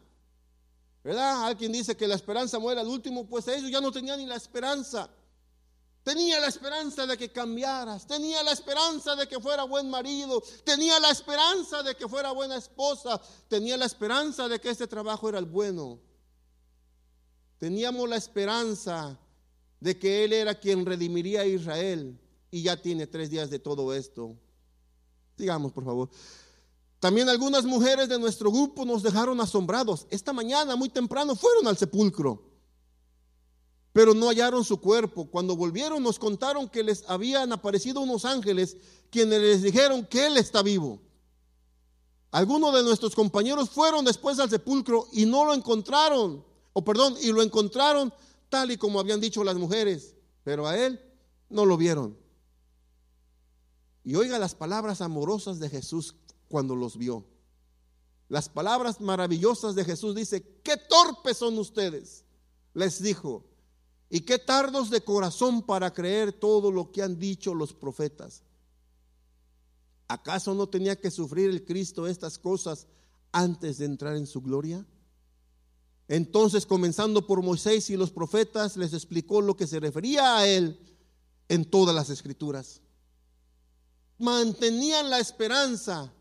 ¿Verdad? 1.05 1.47
Alguien 1.47 1.71
dice 1.71 1.97
que 1.97 2.09
la 2.09 2.17
esperanza 2.17 2.59
muere 2.59 2.81
al 2.81 2.89
último, 2.89 3.29
pues 3.29 3.47
ellos 3.47 3.71
ya 3.71 3.81
no 3.81 3.93
tenían 3.93 4.19
ni 4.19 4.27
la 4.27 4.35
esperanza. 4.35 5.09
Tenía 6.07 6.39
la 6.39 6.47
esperanza 6.47 7.05
de 7.05 7.19
que 7.19 7.33
cambiaras, 7.33 8.07
tenía 8.07 8.41
la 8.45 8.53
esperanza 8.53 9.17
de 9.17 9.27
que 9.27 9.41
fuera 9.41 9.65
buen 9.65 9.91
marido, 9.91 10.41
tenía 10.63 11.01
la 11.01 11.11
esperanza 11.11 11.83
de 11.83 11.97
que 11.97 12.07
fuera 12.07 12.31
buena 12.31 12.55
esposa, 12.55 13.21
tenía 13.49 13.77
la 13.77 13.87
esperanza 13.87 14.47
de 14.47 14.61
que 14.61 14.71
este 14.71 14.87
trabajo 14.87 15.29
era 15.29 15.41
el 15.41 15.47
bueno. 15.47 15.99
Teníamos 17.59 18.09
la 18.09 18.15
esperanza 18.15 19.19
de 19.81 19.99
que 19.99 20.23
Él 20.23 20.33
era 20.33 20.55
quien 20.55 20.87
redimiría 20.87 21.41
a 21.41 21.47
Israel 21.47 22.17
y 22.53 22.63
ya 22.63 22.81
tiene 22.81 23.09
tres 23.09 23.29
días 23.29 23.51
de 23.51 23.59
todo 23.59 23.93
esto. 23.93 24.37
Digamos, 25.37 25.73
por 25.73 25.85
favor. 25.85 26.09
También 27.01 27.29
algunas 27.29 27.65
mujeres 27.65 28.09
de 28.09 28.21
nuestro 28.21 28.53
grupo 28.53 28.85
nos 28.85 29.03
dejaron 29.03 29.41
asombrados. 29.41 30.07
Esta 30.11 30.33
mañana, 30.33 30.77
muy 30.77 30.89
temprano, 30.89 31.35
fueron 31.35 31.67
al 31.67 31.77
sepulcro, 31.77 32.56
pero 33.97 34.13
no 34.13 34.29
hallaron 34.29 34.63
su 34.63 34.79
cuerpo. 34.79 35.25
Cuando 35.25 35.57
volvieron 35.57 36.03
nos 36.03 36.19
contaron 36.19 36.69
que 36.69 36.83
les 36.83 37.03
habían 37.09 37.51
aparecido 37.51 38.03
unos 38.03 38.27
ángeles 38.27 38.77
quienes 39.09 39.41
les 39.41 39.63
dijeron 39.63 40.05
que 40.05 40.27
Él 40.27 40.37
está 40.37 40.63
vivo. 40.63 41.01
Algunos 42.31 42.75
de 42.75 42.83
nuestros 42.83 43.15
compañeros 43.15 43.71
fueron 43.71 44.05
después 44.05 44.39
al 44.39 44.51
sepulcro 44.51 45.09
y 45.13 45.25
no 45.25 45.47
lo 45.47 45.55
encontraron, 45.55 46.45
o 46.75 46.85
perdón, 46.85 47.17
y 47.23 47.33
lo 47.33 47.41
encontraron 47.41 48.13
tal 48.51 48.71
y 48.71 48.77
como 48.77 49.01
habían 49.01 49.19
dicho 49.19 49.43
las 49.43 49.57
mujeres, 49.57 50.15
pero 50.45 50.67
a 50.67 50.77
él 50.77 51.01
no 51.49 51.65
lo 51.65 51.79
vieron. 51.79 52.19
Y 54.05 54.15
oiga 54.15 54.39
las 54.39 54.55
palabras 54.55 55.01
amorosas 55.01 55.59
de 55.59 55.71
Jesús 55.71 56.17
cuando 56.51 56.77
los 56.77 56.99
vio. 56.99 57.25
Las 58.29 58.51
palabras 58.51 59.01
maravillosas 59.01 59.75
de 59.75 59.87
Jesús 59.87 60.15
dice, 60.15 60.61
qué 60.63 60.77
torpes 60.77 61.39
son 61.39 61.59
ustedes, 61.59 62.27
les 62.75 63.03
dijo, 63.03 63.56
y 64.09 64.21
qué 64.21 64.39
tardos 64.39 64.91
de 64.91 65.03
corazón 65.03 65.63
para 65.63 65.93
creer 65.93 66.33
todo 66.33 66.71
lo 66.71 66.93
que 66.93 67.03
han 67.03 67.19
dicho 67.19 67.55
los 67.55 67.73
profetas. 67.73 68.43
¿Acaso 70.09 70.55
no 70.55 70.69
tenía 70.69 70.97
que 71.01 71.11
sufrir 71.11 71.51
el 71.51 71.65
Cristo 71.65 72.07
estas 72.07 72.39
cosas 72.39 72.87
antes 73.33 73.79
de 73.79 73.87
entrar 73.87 74.17
en 74.17 74.27
su 74.27 74.41
gloria? 74.41 74.87
Entonces, 76.09 76.65
comenzando 76.65 77.27
por 77.27 77.43
Moisés 77.43 77.91
y 77.91 77.97
los 77.97 78.13
profetas, 78.13 78.77
les 78.77 78.93
explicó 78.93 79.41
lo 79.41 79.57
que 79.57 79.67
se 79.67 79.81
refería 79.81 80.39
a 80.39 80.47
él 80.47 80.79
en 81.49 81.65
todas 81.65 81.95
las 81.95 82.11
escrituras. 82.11 82.81
Mantenían 84.19 85.11
la 85.11 85.19
esperanza. 85.19 86.13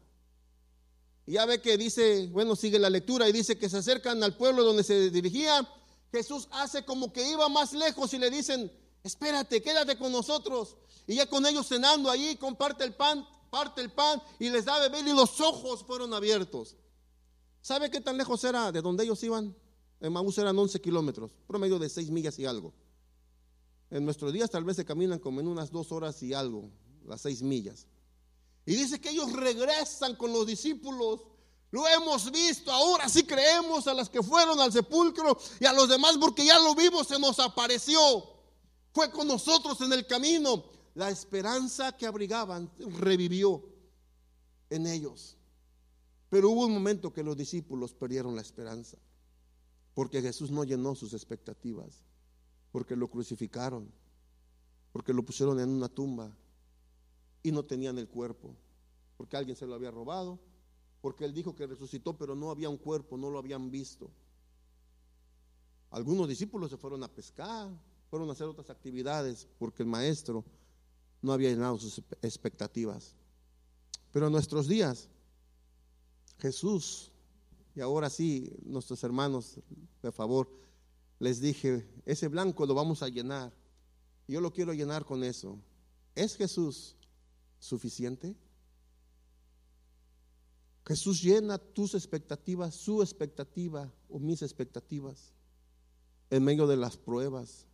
Ya 1.27 1.45
ve 1.45 1.61
que 1.61 1.77
dice, 1.77 2.27
bueno, 2.31 2.55
sigue 2.55 2.79
la 2.79 2.89
lectura 2.89 3.29
y 3.29 3.31
dice 3.31 3.57
que 3.57 3.69
se 3.69 3.77
acercan 3.77 4.23
al 4.23 4.35
pueblo 4.35 4.63
donde 4.63 4.83
se 4.83 5.11
dirigía. 5.11 5.67
Jesús 6.15 6.47
hace 6.51 6.85
como 6.85 7.11
que 7.11 7.29
iba 7.29 7.49
más 7.49 7.73
lejos 7.73 8.13
y 8.13 8.17
le 8.17 8.29
dicen, 8.29 8.71
espérate, 9.03 9.61
quédate 9.61 9.97
con 9.97 10.11
nosotros. 10.11 10.77
Y 11.07 11.15
ya 11.15 11.27
con 11.27 11.45
ellos 11.45 11.67
cenando 11.67 12.09
allí, 12.09 12.37
comparte 12.37 12.85
el 12.85 12.95
pan, 12.95 13.27
parte 13.49 13.81
el 13.81 13.91
pan 13.91 14.21
y 14.39 14.49
les 14.49 14.65
da 14.65 14.79
beber 14.79 15.05
y 15.05 15.13
los 15.13 15.41
ojos 15.41 15.83
fueron 15.83 16.13
abiertos. 16.13 16.77
¿Sabe 17.61 17.91
qué 17.91 17.99
tan 17.99 18.17
lejos 18.17 18.43
era 18.45 18.71
de 18.71 18.81
donde 18.81 19.03
ellos 19.03 19.21
iban? 19.23 19.55
En 19.99 20.13
Maús 20.13 20.37
eran 20.37 20.57
11 20.57 20.79
kilómetros, 20.79 21.31
promedio 21.47 21.79
de 21.79 21.89
6 21.89 22.09
millas 22.11 22.39
y 22.39 22.45
algo. 22.45 22.73
En 23.89 24.05
nuestros 24.05 24.31
días 24.31 24.49
tal 24.49 24.63
vez 24.63 24.77
se 24.77 24.85
caminan 24.85 25.19
como 25.19 25.41
en 25.41 25.47
unas 25.47 25.71
dos 25.71 25.91
horas 25.91 26.21
y 26.23 26.33
algo, 26.33 26.69
las 27.05 27.21
6 27.21 27.41
millas. 27.41 27.87
Y 28.65 28.75
dice 28.75 29.01
que 29.01 29.09
ellos 29.09 29.33
regresan 29.33 30.15
con 30.15 30.31
los 30.31 30.47
discípulos. 30.47 31.21
Lo 31.75 31.85
hemos 31.89 32.31
visto, 32.31 32.71
ahora 32.71 33.09
sí 33.09 33.25
creemos 33.25 33.85
a 33.87 33.93
las 33.93 34.09
que 34.09 34.23
fueron 34.23 34.57
al 34.61 34.71
sepulcro 34.71 35.37
y 35.59 35.65
a 35.65 35.73
los 35.73 35.89
demás 35.89 36.17
porque 36.17 36.45
ya 36.45 36.57
lo 36.57 36.73
vimos, 36.73 37.05
se 37.05 37.19
nos 37.19 37.37
apareció. 37.37 37.99
Fue 38.93 39.11
con 39.11 39.27
nosotros 39.27 39.81
en 39.81 39.91
el 39.91 40.07
camino. 40.07 40.63
La 40.93 41.09
esperanza 41.09 41.91
que 41.97 42.05
abrigaban 42.05 42.71
revivió 42.77 43.61
en 44.69 44.87
ellos. 44.87 45.35
Pero 46.29 46.51
hubo 46.51 46.65
un 46.65 46.71
momento 46.75 47.11
que 47.11 47.23
los 47.23 47.35
discípulos 47.35 47.93
perdieron 47.93 48.37
la 48.37 48.41
esperanza 48.41 48.97
porque 49.93 50.21
Jesús 50.21 50.51
no 50.51 50.63
llenó 50.63 50.95
sus 50.95 51.13
expectativas, 51.13 52.05
porque 52.71 52.95
lo 52.95 53.09
crucificaron, 53.09 53.91
porque 54.93 55.11
lo 55.11 55.23
pusieron 55.23 55.59
en 55.59 55.67
una 55.67 55.89
tumba 55.89 56.33
y 57.43 57.51
no 57.51 57.65
tenían 57.65 57.97
el 57.97 58.07
cuerpo, 58.07 58.55
porque 59.17 59.35
alguien 59.35 59.57
se 59.57 59.67
lo 59.67 59.75
había 59.75 59.91
robado 59.91 60.39
porque 61.05 61.23
él 61.23 61.35
dijo 61.35 61.55
que 61.55 61.67
resucitó, 61.67 62.17
pero 62.17 62.33
no 62.33 62.49
había 62.49 62.67
un 62.67 62.77
cuerpo, 62.77 63.15
no 63.15 63.29
lo 63.29 63.37
habían 63.37 63.69
visto. 63.69 64.09
Algunos 65.91 66.27
discípulos 66.27 66.71
se 66.71 66.77
fueron 66.77 67.03
a 67.03 67.07
pescar, 67.07 67.69
fueron 68.09 68.27
a 68.27 68.31
hacer 68.31 68.47
otras 68.47 68.71
actividades, 68.71 69.47
porque 69.59 69.83
el 69.83 69.87
maestro 69.87 70.43
no 71.21 71.31
había 71.31 71.51
llenado 71.51 71.77
sus 71.77 72.01
expectativas. 72.23 73.13
Pero 74.11 74.25
en 74.25 74.31
nuestros 74.31 74.67
días, 74.67 75.07
Jesús, 76.39 77.11
y 77.75 77.81
ahora 77.81 78.09
sí, 78.09 78.51
nuestros 78.63 79.03
hermanos, 79.03 79.59
de 80.01 80.11
favor, 80.11 80.49
les 81.19 81.39
dije, 81.39 81.87
ese 82.07 82.29
blanco 82.29 82.65
lo 82.65 82.73
vamos 82.73 83.03
a 83.03 83.09
llenar. 83.09 83.53
Yo 84.27 84.41
lo 84.41 84.51
quiero 84.51 84.73
llenar 84.73 85.05
con 85.05 85.23
eso. 85.23 85.59
¿Es 86.15 86.35
Jesús 86.35 86.95
suficiente? 87.59 88.35
Jesús 90.85 91.21
llena 91.21 91.57
tus 91.57 91.95
expectativas, 91.95 92.75
su 92.75 93.01
expectativa 93.01 93.91
o 94.09 94.19
mis 94.19 94.41
expectativas 94.43 95.33
en 96.29 96.43
medio 96.43 96.67
de 96.67 96.77
las 96.77 96.95
pruebas. 96.95 97.65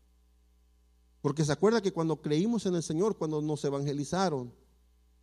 Porque 1.22 1.44
se 1.44 1.52
acuerda 1.52 1.82
que 1.82 1.92
cuando 1.92 2.22
creímos 2.22 2.66
en 2.66 2.76
el 2.76 2.84
Señor, 2.84 3.18
cuando 3.18 3.42
nos 3.42 3.64
evangelizaron, 3.66 4.54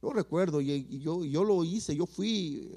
yo 0.02 0.12
recuerdo, 0.12 0.60
y, 0.60 1.00
yo, 1.00 1.24
yo 1.24 1.42
lo 1.42 1.64
hice, 1.64 1.96
yo 1.96 2.06
fui 2.06 2.70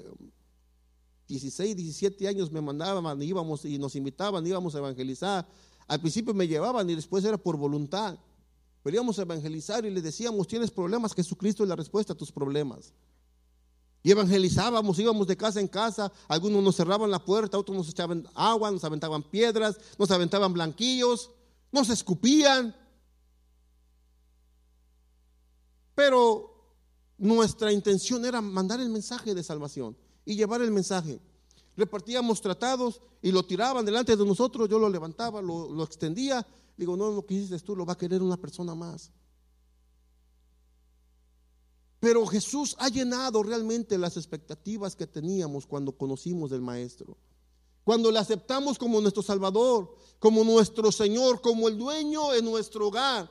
16, 1.28 1.72
eh, 1.72 1.74
17 1.74 2.26
años 2.26 2.50
me 2.50 2.60
mandaban, 2.60 3.22
íbamos 3.22 3.64
y 3.64 3.78
nos 3.78 3.94
invitaban, 3.94 4.46
íbamos 4.46 4.74
a 4.74 4.78
evangelizar. 4.78 5.46
Al 5.86 6.00
principio 6.00 6.32
me 6.34 6.48
llevaban 6.48 6.88
y 6.88 6.94
después 6.94 7.24
era 7.24 7.36
por 7.36 7.56
voluntad. 7.56 8.18
Pero 8.82 8.96
íbamos 8.96 9.18
a 9.18 9.22
evangelizar 9.22 9.84
y 9.84 9.90
les 9.90 10.02
decíamos, 10.02 10.48
tienes 10.48 10.70
problemas, 10.70 11.14
Jesucristo 11.14 11.62
es 11.62 11.68
la 11.68 11.76
respuesta 11.76 12.14
a 12.14 12.16
tus 12.16 12.32
problemas. 12.32 12.92
Y 14.02 14.10
evangelizábamos, 14.10 14.98
íbamos 14.98 15.26
de 15.28 15.36
casa 15.36 15.60
en 15.60 15.68
casa, 15.68 16.12
algunos 16.26 16.62
nos 16.62 16.76
cerraban 16.76 17.10
la 17.10 17.24
puerta, 17.24 17.58
otros 17.58 17.76
nos 17.76 17.88
echaban 17.88 18.28
agua, 18.34 18.70
nos 18.70 18.82
aventaban 18.82 19.22
piedras, 19.22 19.78
nos 19.96 20.10
aventaban 20.10 20.52
blanquillos, 20.52 21.30
nos 21.70 21.88
escupían. 21.88 22.74
Pero 25.94 26.52
nuestra 27.16 27.72
intención 27.72 28.24
era 28.24 28.40
mandar 28.40 28.80
el 28.80 28.88
mensaje 28.88 29.34
de 29.34 29.44
salvación 29.44 29.96
y 30.24 30.34
llevar 30.34 30.62
el 30.62 30.72
mensaje. 30.72 31.20
Repartíamos 31.76 32.40
tratados 32.40 33.00
y 33.22 33.30
lo 33.30 33.44
tiraban 33.44 33.84
delante 33.84 34.16
de 34.16 34.26
nosotros, 34.26 34.68
yo 34.68 34.80
lo 34.80 34.88
levantaba, 34.88 35.40
lo, 35.40 35.70
lo 35.72 35.84
extendía. 35.84 36.44
Digo, 36.76 36.96
no, 36.96 37.12
lo 37.12 37.24
que 37.24 37.34
hiciste 37.34 37.58
tú 37.60 37.76
lo 37.76 37.86
va 37.86 37.92
a 37.92 37.98
querer 37.98 38.20
una 38.20 38.36
persona 38.36 38.74
más. 38.74 39.12
Pero 42.02 42.26
Jesús 42.26 42.74
ha 42.80 42.88
llenado 42.88 43.44
realmente 43.44 43.96
las 43.96 44.16
expectativas 44.16 44.96
que 44.96 45.06
teníamos 45.06 45.66
cuando 45.66 45.92
conocimos 45.92 46.50
del 46.50 46.60
Maestro. 46.60 47.16
Cuando 47.84 48.10
le 48.10 48.18
aceptamos 48.18 48.76
como 48.76 49.00
nuestro 49.00 49.22
Salvador, 49.22 49.94
como 50.18 50.42
nuestro 50.42 50.90
Señor, 50.90 51.40
como 51.40 51.68
el 51.68 51.78
dueño 51.78 52.34
en 52.34 52.44
nuestro 52.44 52.88
hogar. 52.88 53.30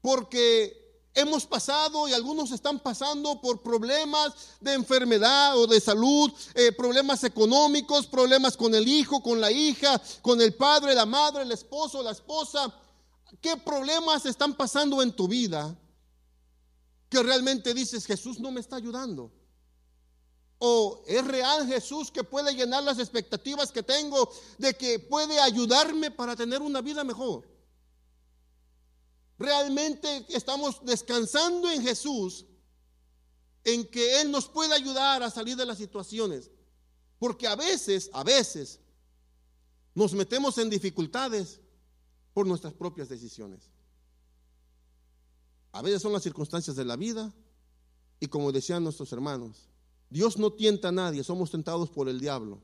Porque 0.00 1.02
hemos 1.12 1.46
pasado 1.46 2.06
y 2.06 2.12
algunos 2.12 2.52
están 2.52 2.78
pasando 2.78 3.40
por 3.40 3.60
problemas 3.60 4.32
de 4.60 4.74
enfermedad 4.74 5.58
o 5.58 5.66
de 5.66 5.80
salud, 5.80 6.30
eh, 6.54 6.70
problemas 6.70 7.24
económicos, 7.24 8.06
problemas 8.06 8.56
con 8.56 8.72
el 8.72 8.86
hijo, 8.86 9.20
con 9.20 9.40
la 9.40 9.50
hija, 9.50 10.00
con 10.22 10.40
el 10.40 10.54
padre, 10.54 10.94
la 10.94 11.06
madre, 11.06 11.42
el 11.42 11.50
esposo, 11.50 12.04
la 12.04 12.12
esposa. 12.12 12.72
¿Qué 13.40 13.56
problemas 13.56 14.26
están 14.26 14.54
pasando 14.54 15.02
en 15.02 15.10
tu 15.10 15.26
vida? 15.26 15.76
Que 17.10 17.22
realmente 17.22 17.74
dices, 17.74 18.06
Jesús 18.06 18.38
no 18.38 18.52
me 18.52 18.60
está 18.60 18.76
ayudando. 18.76 19.32
O 20.58 21.02
es 21.06 21.26
real 21.26 21.66
Jesús 21.66 22.10
que 22.10 22.22
puede 22.22 22.54
llenar 22.54 22.84
las 22.84 22.98
expectativas 22.98 23.72
que 23.72 23.82
tengo 23.82 24.30
de 24.58 24.74
que 24.74 24.98
puede 24.98 25.40
ayudarme 25.40 26.10
para 26.10 26.36
tener 26.36 26.62
una 26.62 26.80
vida 26.80 27.02
mejor. 27.02 27.48
Realmente 29.38 30.26
estamos 30.28 30.84
descansando 30.84 31.70
en 31.70 31.82
Jesús, 31.82 32.46
en 33.64 33.88
que 33.88 34.20
Él 34.20 34.30
nos 34.30 34.48
puede 34.48 34.74
ayudar 34.74 35.22
a 35.22 35.30
salir 35.30 35.56
de 35.56 35.66
las 35.66 35.78
situaciones. 35.78 36.50
Porque 37.18 37.48
a 37.48 37.56
veces, 37.56 38.10
a 38.12 38.22
veces, 38.22 38.80
nos 39.94 40.12
metemos 40.12 40.58
en 40.58 40.70
dificultades 40.70 41.58
por 42.34 42.46
nuestras 42.46 42.74
propias 42.74 43.08
decisiones. 43.08 43.70
A 45.72 45.82
veces 45.82 46.02
son 46.02 46.12
las 46.12 46.22
circunstancias 46.22 46.76
de 46.76 46.84
la 46.84 46.96
vida 46.96 47.32
y 48.18 48.26
como 48.26 48.52
decían 48.52 48.84
nuestros 48.84 49.12
hermanos, 49.12 49.68
Dios 50.10 50.36
no 50.38 50.52
tienta 50.52 50.88
a 50.88 50.92
nadie, 50.92 51.22
somos 51.22 51.50
tentados 51.50 51.90
por 51.90 52.08
el 52.08 52.20
diablo, 52.20 52.60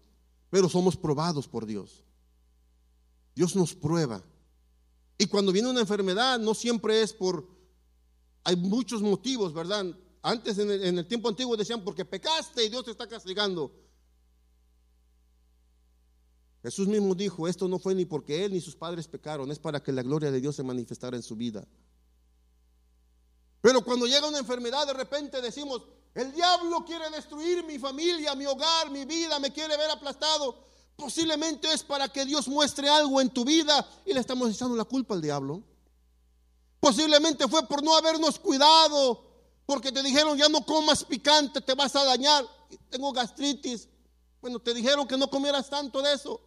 pero 0.51 0.69
somos 0.69 0.97
probados 0.97 1.47
por 1.47 1.65
Dios. 1.65 2.05
Dios 3.35 3.55
nos 3.55 3.75
prueba. 3.75 4.23
Y 5.19 5.27
cuando 5.27 5.53
viene 5.53 5.71
una 5.71 5.81
enfermedad, 5.81 6.39
no 6.39 6.55
siempre 6.55 7.03
es 7.03 7.13
por... 7.13 7.47
Hay 8.45 8.57
muchos 8.57 9.03
motivos, 9.03 9.53
¿verdad? 9.53 9.87
Antes 10.23 10.59
en 10.59 10.71
el, 10.71 11.07
tiempo 11.07 11.29
antiguo 11.29 11.57
decían, 11.57 11.85
porque 11.85 12.05
pecaste 12.05 12.65
y 12.65 12.69
Dios 12.69 12.85
te 12.85 12.91
está 12.91 13.09
castigando. 13.09 13.73
Jesús 16.63 16.89
mismo 16.89 17.15
dijo, 17.15 17.47
esto 17.47 17.69
no 17.69 17.79
fue 17.79 17.95
ni 17.95 18.05
porque 18.05 18.45
Él 18.45 18.53
ni 18.53 18.61
sus 18.61 18.75
padres 18.75 19.07
pecaron, 19.07 19.51
es 19.53 19.59
para 19.59 19.81
que 19.83 19.93
la 19.93 20.03
gloria 20.03 20.33
de 20.33 20.41
Dios 20.41 20.57
se 20.57 20.65
manifestara 20.65 21.17
en 21.17 21.23
su 21.23 21.37
vida. 21.37 21.67
Pero 23.67 23.83
cuando 23.83 24.07
llega 24.07 24.29
una 24.29 24.39
enfermedad, 24.39 24.87
de 24.87 24.93
repente 24.93 25.43
decimos, 25.43 25.83
el 26.14 26.33
diablo 26.33 26.85
quiere 26.85 27.11
destruir 27.11 27.64
mi 27.64 27.81
familia, 27.81 28.37
mi 28.37 28.47
hogar, 28.47 28.93
mi 28.93 29.05
vida, 29.05 29.41
me 29.41 29.53
quiere 29.53 29.77
ver 29.77 29.91
aplastado. 29.91 30.55
Posiblemente 30.95 31.73
es 31.73 31.83
para 31.83 32.09
que 32.09 32.25
Dios 32.25 32.47
muestre 32.47 32.89
algo 32.89 33.21
en 33.21 33.29
tu 33.29 33.45
vida 33.45 33.85
y 34.05 34.12
le 34.12 34.21
estamos 34.21 34.53
echando 34.53 34.77
la 34.77 34.85
culpa 34.85 35.14
al 35.14 35.21
diablo. 35.21 35.64
Posiblemente 36.79 37.49
fue 37.49 37.67
por 37.67 37.83
no 37.83 37.97
habernos 37.97 38.39
cuidado, 38.39 39.25
porque 39.67 39.91
te 39.91 40.01
dijeron 40.01 40.39
ya 40.39 40.49
no 40.49 40.64
comas 40.64 41.03
picante, 41.03 41.61
te 41.61 41.75
vas 41.75 41.97
a 41.97 42.05
dañar. 42.05 42.47
Tengo 42.89 43.11
gastritis. 43.12 43.89
Bueno, 44.41 44.61
te 44.61 44.75
dijeron 44.75 45.09
que 45.09 45.17
no 45.17 45.29
comieras 45.29 45.69
tanto 45.69 46.03
de 46.03 46.12
eso. 46.12 46.41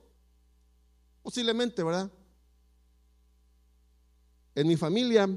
Posiblemente, 1.21 1.83
¿verdad? 1.83 2.09
En 4.55 4.67
mi 4.69 4.77
familia 4.77 5.29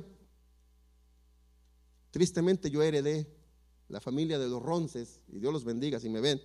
Tristemente 2.12 2.70
yo 2.70 2.82
heredé 2.82 3.26
la 3.88 4.00
familia 4.00 4.38
de 4.38 4.48
los 4.48 4.62
ronces, 4.62 5.20
y 5.28 5.40
Dios 5.40 5.52
los 5.52 5.64
bendiga 5.64 5.98
si 5.98 6.08
me 6.08 6.20
ven. 6.20 6.40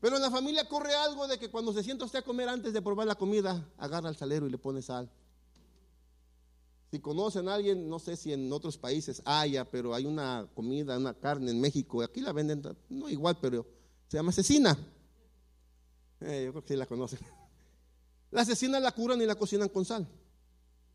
Pero 0.00 0.16
en 0.16 0.22
la 0.22 0.30
familia 0.30 0.68
corre 0.68 0.94
algo 0.94 1.28
de 1.28 1.38
que 1.38 1.50
cuando 1.50 1.72
se 1.72 1.84
sienta 1.84 2.04
usted 2.04 2.18
a 2.18 2.22
comer 2.22 2.48
antes 2.48 2.72
de 2.72 2.82
probar 2.82 3.06
la 3.06 3.14
comida, 3.14 3.70
agarra 3.76 4.08
al 4.08 4.16
salero 4.16 4.48
y 4.48 4.50
le 4.50 4.58
pone 4.58 4.82
sal. 4.82 5.08
Si 6.90 6.98
conocen 7.00 7.48
a 7.48 7.54
alguien, 7.54 7.88
no 7.88 7.98
sé 7.98 8.16
si 8.16 8.32
en 8.32 8.52
otros 8.52 8.76
países 8.76 9.22
haya, 9.24 9.70
pero 9.70 9.94
hay 9.94 10.06
una 10.06 10.48
comida, 10.54 10.98
una 10.98 11.14
carne 11.14 11.50
en 11.50 11.60
México, 11.60 12.02
aquí 12.02 12.20
la 12.20 12.32
venden, 12.32 12.62
no 12.88 13.08
igual, 13.08 13.38
pero 13.40 13.66
se 14.08 14.16
llama 14.16 14.32
cecina. 14.32 14.76
Eh, 16.20 16.44
yo 16.46 16.52
creo 16.52 16.62
que 16.62 16.68
sí 16.68 16.76
la 16.76 16.86
conocen. 16.86 17.20
La 18.30 18.46
cecina 18.46 18.80
la 18.80 18.92
curan 18.92 19.20
y 19.20 19.26
la 19.26 19.34
cocinan 19.34 19.68
con 19.68 19.84
sal. 19.84 20.08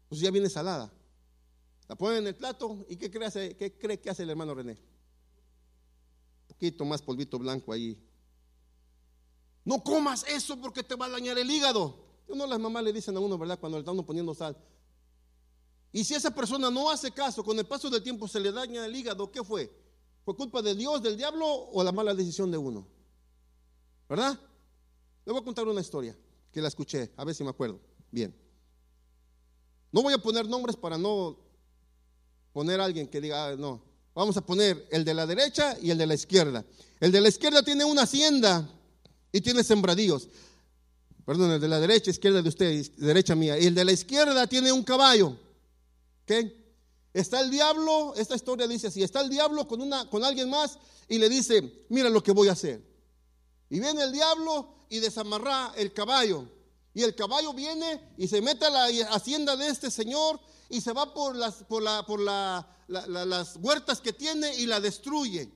Pues 0.10 0.20
ya 0.20 0.32
viene 0.32 0.50
salada. 0.50 0.92
La 1.88 1.96
ponen 1.96 2.20
en 2.20 2.28
el 2.28 2.36
plato 2.36 2.86
y 2.90 2.98
¿qué 2.98 3.10
cree, 3.10 3.56
qué 3.56 3.78
cree 3.78 4.00
que 4.00 4.10
hace 4.10 4.24
el 4.24 4.30
hermano 4.30 4.54
René? 4.54 4.74
Un 4.74 6.48
poquito 6.48 6.86
más 6.86 7.02
polvito 7.02 7.40
blanco 7.40 7.72
ahí. 7.72 7.98
No 9.64 9.84
comas 9.84 10.26
eso 10.28 10.60
porque 10.60 10.84
te 10.84 10.96
va 10.96 11.06
a 11.06 11.10
dañar 11.10 11.38
el 11.38 11.50
hígado. 11.50 12.06
Uno 12.28 12.46
las 12.46 12.60
mamás 12.60 12.84
le 12.84 12.94
dicen 12.94 13.16
a 13.16 13.20
uno, 13.20 13.38
¿verdad? 13.38 13.60
Cuando 13.60 13.78
le 13.78 13.82
están 13.82 14.06
poniendo 14.06 14.34
sal. 14.34 14.58
Y 15.92 16.04
si 16.04 16.14
esa 16.14 16.32
persona 16.32 16.70
no 16.70 16.90
hace 16.90 17.12
caso, 17.12 17.44
con 17.44 17.58
el 17.58 17.66
paso 17.66 17.90
del 17.90 18.04
tiempo 18.04 18.28
se 18.28 18.40
le 18.40 18.52
daña 18.52 18.86
el 18.86 18.96
hígado, 18.96 19.32
¿qué 19.32 19.44
fue? 19.44 19.72
¿Fue 20.26 20.36
culpa 20.36 20.62
de 20.62 20.76
Dios, 20.76 21.02
del 21.02 21.16
diablo 21.16 21.46
o 21.48 21.84
la 21.84 21.94
mala 21.94 22.14
decisión 22.14 22.52
de 22.52 22.58
uno? 22.58 22.86
¿Verdad? 24.10 24.38
Le 25.26 25.32
voy 25.32 25.42
a 25.42 25.46
contar 25.46 25.66
una 25.68 25.82
historia 25.82 26.18
que 26.52 26.62
la 26.62 26.68
escuché, 26.68 27.14
a 27.16 27.24
ver 27.24 27.34
si 27.34 27.44
me 27.44 27.50
acuerdo. 27.50 27.80
Bien. 28.12 28.36
No 29.92 30.02
voy 30.02 30.14
a 30.14 30.18
poner 30.18 30.48
nombres 30.48 30.76
para 30.76 30.98
no 30.98 31.47
poner 32.58 32.82
a 32.82 32.86
alguien 32.86 33.08
que 33.08 33.22
diga, 33.22 33.50
ah, 33.50 33.56
no, 33.56 33.80
vamos 34.16 34.36
a 34.36 34.42
poner 34.42 34.88
el 34.90 35.06
de 35.06 35.14
la 35.14 35.28
derecha 35.28 35.78
y 35.80 35.92
el 35.92 35.98
de 36.00 36.08
la 36.08 36.16
izquierda. 36.16 36.66
El 37.00 37.12
de 37.12 37.22
la 37.22 37.28
izquierda 37.28 37.62
tiene 37.62 37.86
una 37.86 38.02
hacienda 38.02 38.68
y 39.32 39.42
tiene 39.42 39.64
sembradíos. 39.64 40.28
Perdón, 41.24 41.52
el 41.52 41.62
de 41.62 41.68
la 41.68 41.80
derecha, 41.80 42.10
izquierda 42.10 42.42
de 42.42 42.50
usted, 42.50 42.84
derecha 42.98 43.36
mía. 43.36 43.60
Y 43.60 43.68
el 43.68 43.76
de 43.76 43.86
la 43.86 43.92
izquierda 43.92 44.48
tiene 44.48 44.72
un 44.72 44.82
caballo. 44.82 45.38
¿Qué? 46.26 46.52
Está 47.14 47.42
el 47.42 47.52
diablo, 47.52 48.16
esta 48.16 48.34
historia 48.34 48.68
dice 48.68 48.88
así, 48.88 49.04
está 49.04 49.22
el 49.22 49.30
diablo 49.30 49.68
con, 49.68 49.80
una, 49.80 50.10
con 50.10 50.24
alguien 50.24 50.50
más 50.50 50.80
y 51.08 51.20
le 51.20 51.30
dice, 51.30 51.86
mira 51.90 52.10
lo 52.10 52.24
que 52.24 52.32
voy 52.32 52.48
a 52.48 52.54
hacer. 52.54 52.82
Y 53.70 53.80
viene 53.80 54.02
el 54.02 54.12
diablo 54.12 54.74
y 54.90 54.98
desamarra 54.98 55.74
el 55.78 55.94
caballo. 55.94 56.50
Y 56.96 57.04
el 57.04 57.14
caballo 57.14 57.54
viene 57.54 58.02
y 58.18 58.28
se 58.28 58.42
mete 58.42 58.66
a 58.66 58.72
la 58.72 58.86
hacienda 59.12 59.56
de 59.56 59.68
este 59.68 59.92
señor 59.92 60.40
y 60.70 60.82
se 60.82 60.94
va 60.94 61.14
por 61.14 61.36
las, 61.36 61.64
por 61.64 61.82
la, 61.82 62.06
por 62.06 62.20
las 62.20 63.56
huertas 63.58 64.02
que 64.02 64.14
tiene 64.14 64.56
y 64.56 64.66
la 64.66 64.80
destruye. 64.80 65.52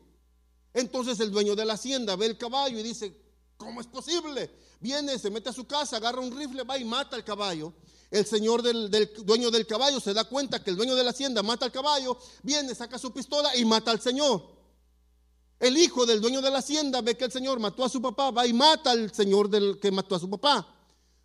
Entonces 0.74 1.20
el 1.20 1.32
dueño 1.32 1.56
de 1.56 1.66
la 1.66 1.74
hacienda 1.74 2.16
ve 2.16 2.28
el 2.28 2.38
caballo 2.38 2.80
y 2.80 2.84
dice, 2.84 3.16
¿cómo 3.58 3.82
es 3.82 3.88
posible? 3.88 4.50
Viene, 4.80 5.20
se 5.20 5.30
mete 5.30 5.50
a 5.50 5.54
su 5.54 5.66
casa, 5.66 5.98
agarra 5.98 6.22
un 6.22 6.36
rifle, 6.36 6.64
va 6.64 6.78
y 6.78 6.86
mata 6.86 7.16
al 7.16 7.24
caballo. 7.24 7.74
El 8.10 8.26
señor 8.26 8.62
del, 8.62 8.90
dueño 9.24 9.52
del 9.52 9.68
caballo 9.68 10.00
se 10.00 10.14
da 10.14 10.24
cuenta 10.26 10.64
que 10.64 10.70
el 10.70 10.76
dueño 10.76 10.96
de 10.96 11.04
la 11.04 11.12
hacienda 11.12 11.44
mata 11.44 11.66
al 11.66 11.72
caballo, 11.72 12.18
viene, 12.44 12.76
saca 12.76 12.98
su 12.98 13.12
pistola 13.12 13.56
y 13.56 13.64
mata 13.64 13.92
al 13.92 14.02
señor. 14.02 14.60
El 15.60 15.78
hijo 15.78 16.06
del 16.06 16.20
dueño 16.20 16.42
de 16.42 16.50
la 16.50 16.58
hacienda 16.58 17.02
ve 17.02 17.16
que 17.16 17.26
el 17.26 17.32
señor 17.32 17.60
mató 17.60 17.86
a 17.86 17.90
su 17.90 18.02
papá, 18.02 18.32
va 18.32 18.48
y 18.48 18.54
mata 18.54 18.92
al 18.92 19.14
señor 19.14 19.50
del 19.50 19.80
que 19.80 19.92
mató 19.92 20.16
a 20.16 20.20
su 20.20 20.30
papá. 20.30 20.68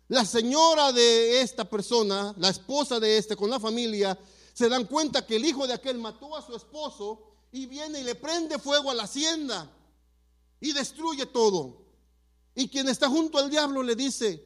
La 0.09 0.23
señora 0.23 0.93
de 0.93 1.41
esta 1.41 1.69
persona, 1.69 2.33
la 2.37 2.49
esposa 2.49 2.99
de 2.99 3.17
este 3.17 3.35
con 3.35 3.49
la 3.49 3.59
familia, 3.59 4.17
se 4.53 4.69
dan 4.69 4.85
cuenta 4.85 5.25
que 5.25 5.35
el 5.35 5.45
hijo 5.45 5.67
de 5.67 5.73
aquel 5.73 5.97
mató 5.97 6.35
a 6.35 6.41
su 6.41 6.55
esposo 6.55 7.35
y 7.51 7.65
viene 7.65 7.99
y 7.99 8.03
le 8.03 8.15
prende 8.15 8.57
fuego 8.57 8.89
a 8.89 8.93
la 8.93 9.03
hacienda 9.03 9.69
y 10.59 10.71
destruye 10.73 11.25
todo. 11.25 11.85
Y 12.55 12.69
quien 12.69 12.87
está 12.87 13.09
junto 13.09 13.37
al 13.37 13.49
diablo 13.49 13.83
le 13.83 13.95
dice, 13.95 14.43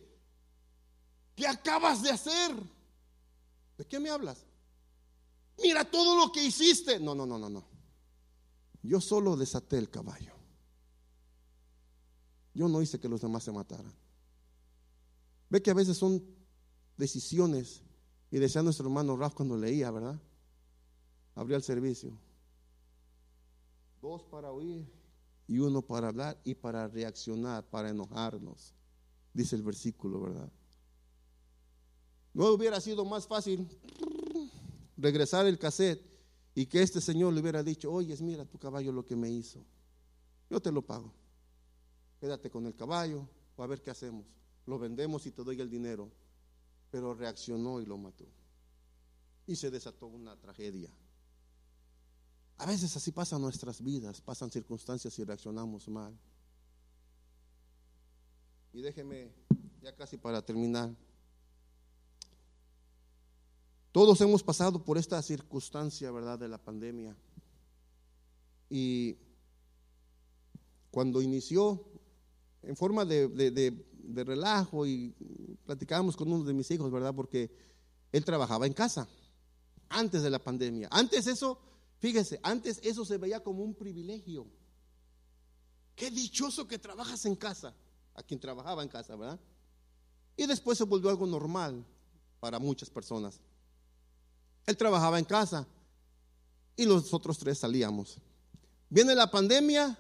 ¿qué 1.36 1.48
acabas 1.48 2.02
de 2.02 2.12
hacer? 2.12 2.56
¿De 3.78 3.86
qué 3.86 4.00
me 4.00 4.10
hablas? 4.10 4.46
Mira 5.62 5.86
todo 5.86 6.18
lo 6.18 6.32
que 6.32 6.44
hiciste. 6.44 7.00
No, 7.00 7.14
no, 7.14 7.26
no, 7.26 7.38
no, 7.38 7.50
no. 7.50 7.64
Yo 8.84 9.00
solo 9.00 9.38
desaté 9.38 9.78
el 9.78 9.90
caballo. 9.90 10.34
Yo 12.54 12.68
no 12.68 12.82
hice 12.82 13.00
que 13.00 13.08
los 13.08 13.22
demás 13.22 13.44
se 13.44 13.52
mataran. 13.52 14.01
Ve 15.52 15.62
que 15.62 15.70
a 15.70 15.74
veces 15.74 15.98
son 15.98 16.24
decisiones, 16.96 17.84
y 18.32 18.40
decía 18.40 18.64
nuestro 18.64 18.86
hermano 18.86 19.18
Raf 19.18 19.34
cuando 19.34 19.58
leía, 19.58 19.92
¿verdad? 19.92 20.18
Abría 21.36 21.58
el 21.58 21.64
servicio. 21.64 22.18
Dos 24.02 24.24
para 24.24 24.50
oír 24.54 24.90
y 25.48 25.60
uno 25.60 25.82
para 25.82 26.08
hablar 26.08 26.40
y 26.46 26.56
para 26.56 26.88
reaccionar, 26.88 27.70
para 27.70 27.90
enojarnos, 27.90 28.74
dice 29.34 29.58
el 29.58 29.64
versículo, 29.64 30.22
¿verdad? 30.22 30.50
No 32.34 32.48
hubiera 32.48 32.80
sido 32.80 33.04
más 33.04 33.28
fácil 33.28 33.68
regresar 34.96 35.46
el 35.48 35.60
cassette 35.60 36.02
y 36.56 36.66
que 36.66 36.82
este 36.82 37.02
señor 37.02 37.34
le 37.34 37.42
hubiera 37.42 37.62
dicho, 37.62 37.92
oye, 37.92 38.16
mira 38.22 38.46
tu 38.46 38.58
caballo 38.58 38.94
lo 38.94 39.06
que 39.06 39.18
me 39.18 39.30
hizo. 39.30 39.66
Yo 40.50 40.62
te 40.62 40.72
lo 40.72 40.82
pago. 40.82 41.12
Quédate 42.22 42.50
con 42.50 42.66
el 42.68 42.74
caballo 42.74 43.28
o 43.58 43.64
a 43.64 43.68
ver 43.68 43.82
qué 43.82 43.92
hacemos 43.92 44.41
lo 44.66 44.80
vendemos 44.80 45.26
y 45.26 45.32
te 45.32 45.44
doy 45.44 45.60
el 45.60 45.70
dinero. 45.70 46.10
Pero 46.90 47.14
reaccionó 47.14 47.80
y 47.82 47.86
lo 47.86 47.98
mató. 47.98 48.26
Y 49.48 49.56
se 49.56 49.72
desató 49.72 50.08
una 50.08 50.36
tragedia. 50.36 50.90
A 52.58 52.66
veces 52.66 52.96
así 52.96 53.12
pasan 53.12 53.42
nuestras 53.42 53.82
vidas, 53.82 54.22
pasan 54.22 54.52
circunstancias 54.52 55.18
y 55.18 55.24
reaccionamos 55.24 55.88
mal. 55.88 56.16
Y 58.74 58.82
déjeme, 58.82 59.32
ya 59.82 59.96
casi 59.96 60.18
para 60.18 60.42
terminar. 60.42 60.96
Todos 63.92 64.22
hemos 64.22 64.44
pasado 64.44 64.84
por 64.84 64.98
esta 64.98 65.22
circunstancia, 65.22 66.12
¿verdad?, 66.12 66.40
de 66.40 66.48
la 66.48 66.58
pandemia. 66.58 67.16
Y 68.70 69.18
cuando 70.92 71.22
inició, 71.22 71.84
en 72.62 72.76
forma 72.76 73.04
de, 73.04 73.28
de 73.28 73.72
relajo 74.14 74.86
y 74.86 75.14
platicábamos 75.66 76.16
con 76.16 76.32
uno 76.32 76.44
de 76.44 76.54
mis 76.54 76.70
hijos, 76.72 76.92
¿verdad? 76.92 77.14
Porque 77.14 77.52
él 78.12 78.26
trabajaba 78.26 78.66
en 78.68 78.74
casa 78.74 79.08
antes 79.90 80.24
de 80.24 80.30
la 80.30 80.40
pandemia. 80.40 80.88
Antes 80.92 81.28
eso, 81.28 81.60
fíjese, 82.00 82.40
antes 82.44 82.80
eso 82.84 83.06
se 83.06 83.18
veía 83.18 83.42
como 83.42 83.64
un 83.64 83.76
privilegio. 83.76 84.48
Qué 85.96 86.10
dichoso 86.10 86.68
que 86.68 86.80
trabajas 86.80 87.26
en 87.26 87.36
casa, 87.36 87.74
a 88.16 88.24
quien 88.24 88.40
trabajaba 88.40 88.84
en 88.84 88.90
casa, 88.90 89.16
¿verdad? 89.16 89.40
Y 90.36 90.46
después 90.48 90.78
se 90.78 90.84
volvió 90.86 91.10
algo 91.10 91.28
normal 91.28 91.86
para 92.40 92.60
muchas 92.60 92.90
personas. 92.90 93.40
Él 94.66 94.78
trabajaba 94.78 95.20
en 95.20 95.26
casa 95.26 95.68
y 96.76 96.86
los 96.86 97.14
otros 97.14 97.38
tres 97.38 97.60
salíamos. 97.60 98.18
Viene 98.90 99.16
la 99.16 99.30
pandemia. 99.30 99.98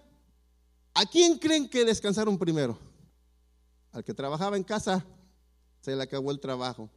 ¿A 0.93 1.05
quién 1.05 1.37
creen 1.37 1.69
que 1.69 1.85
descansaron 1.85 2.37
primero? 2.37 2.77
Al 3.91 4.03
que 4.03 4.13
trabajaba 4.13 4.57
en 4.57 4.63
casa 4.63 5.05
se 5.81 5.95
le 5.95 6.03
acabó 6.03 6.31
el 6.31 6.39
trabajo 6.39 6.89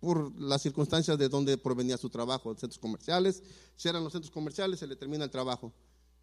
por 0.00 0.38
las 0.40 0.62
circunstancias 0.62 1.18
de 1.18 1.28
donde 1.28 1.58
provenía 1.58 1.96
su 1.96 2.08
trabajo, 2.08 2.54
centros 2.56 2.78
comerciales. 2.78 3.42
Si 3.76 3.88
eran 3.88 4.04
los 4.04 4.12
centros 4.12 4.30
comerciales, 4.30 4.78
se 4.78 4.86
le 4.86 4.96
termina 4.96 5.24
el 5.24 5.30
trabajo. 5.30 5.72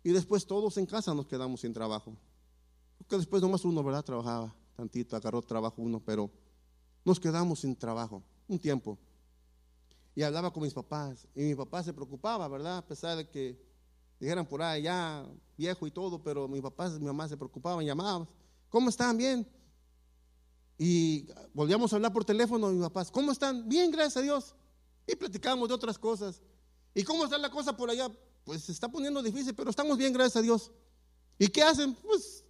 Y 0.04 0.12
después 0.12 0.46
todos 0.46 0.78
en 0.78 0.86
casa 0.86 1.14
nos 1.14 1.28
quedamos 1.28 1.62
sin 1.62 1.74
trabajo. 1.74 2.16
Porque 2.98 3.18
después 3.18 3.42
nomás 3.42 3.66
uno, 3.66 3.84
¿verdad? 3.84 4.04
Trabajaba 4.04 4.56
tantito, 4.76 5.16
agarró 5.16 5.42
trabajo 5.42 5.82
uno, 5.82 6.00
pero 6.00 6.32
nos 7.04 7.20
quedamos 7.20 7.60
sin 7.60 7.76
trabajo 7.76 8.24
un 8.48 8.60
tiempo. 8.60 8.98
Y 10.16 10.22
hablaba 10.22 10.52
con 10.52 10.64
mis 10.64 10.74
papás. 10.74 11.28
Y 11.36 11.42
mi 11.42 11.56
papá 11.56 11.84
se 11.84 11.94
preocupaba, 11.94 12.48
¿verdad? 12.48 12.78
A 12.78 12.86
pesar 12.86 13.18
de 13.18 13.28
que 13.28 13.60
dijeran 14.20 14.46
por 14.46 14.62
ahí 14.62 14.84
ya 14.84 15.26
viejo 15.58 15.88
y 15.88 15.92
todo, 15.92 16.22
pero 16.22 16.48
mi 16.48 16.62
papá 16.62 16.88
y 16.88 17.00
mi 17.00 17.06
mamá 17.08 17.28
se 17.28 17.38
preocupaban, 17.38 17.86
llamaban. 17.86 18.28
¿Cómo 18.70 18.90
están? 18.90 19.18
Bien. 19.18 19.48
Y 20.78 21.28
volvíamos 21.54 21.94
a 21.94 21.98
hablar 21.98 22.14
por 22.14 22.26
teléfono, 22.26 22.70
mi 22.70 22.82
papás, 22.82 23.12
¿cómo 23.12 23.32
están? 23.32 23.68
Bien, 23.70 23.92
gracias 23.92 24.18
a 24.18 24.22
Dios. 24.22 24.56
Y 25.08 25.16
platicábamos 25.16 25.68
de 25.70 25.76
otras 25.76 25.98
cosas. 25.98 26.42
¿Y 26.94 27.04
cómo 27.04 27.26
está 27.26 27.38
la 27.38 27.50
cosa 27.50 27.76
por 27.76 27.90
allá? 27.90 28.12
Pues 28.44 28.64
se 28.64 28.72
está 28.72 28.90
poniendo 28.90 29.22
difícil, 29.22 29.54
pero 29.54 29.70
estamos 29.70 29.98
bien, 29.98 30.14
gracias 30.14 30.38
a 30.38 30.42
Dios. 30.42 30.72
¿Y 31.38 31.48
qué 31.48 31.64
hacen? 31.64 31.94
Pues 31.96 32.44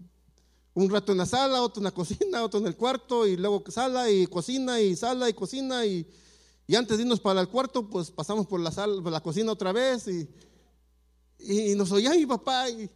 un 0.73 0.89
rato 0.89 1.11
en 1.11 1.19
la 1.19 1.25
sala, 1.25 1.61
otro 1.61 1.79
en 1.79 1.85
la 1.85 1.91
cocina, 1.91 2.43
otro 2.43 2.59
en 2.59 2.67
el 2.67 2.75
cuarto, 2.75 3.27
y 3.27 3.37
luego 3.37 3.63
sala 3.69 4.09
y 4.09 4.27
cocina 4.27 4.79
y 4.81 4.95
sala 4.95 5.29
y 5.29 5.33
cocina. 5.33 5.85
Y, 5.85 6.07
antes 6.75 6.97
de 6.97 7.03
irnos 7.03 7.19
para 7.19 7.41
el 7.41 7.49
cuarto, 7.49 7.87
pues 7.87 8.09
pasamos 8.09 8.47
por 8.47 8.59
la, 8.59 8.71
sala, 8.71 9.01
por 9.01 9.11
la 9.11 9.21
cocina 9.21 9.51
otra 9.51 9.71
vez 9.71 10.07
y, 10.07 10.27
y 11.37 11.75
nos 11.75 11.91
oía 11.91 12.11
mi 12.11 12.25
papá. 12.25 12.69
Y 12.69 12.89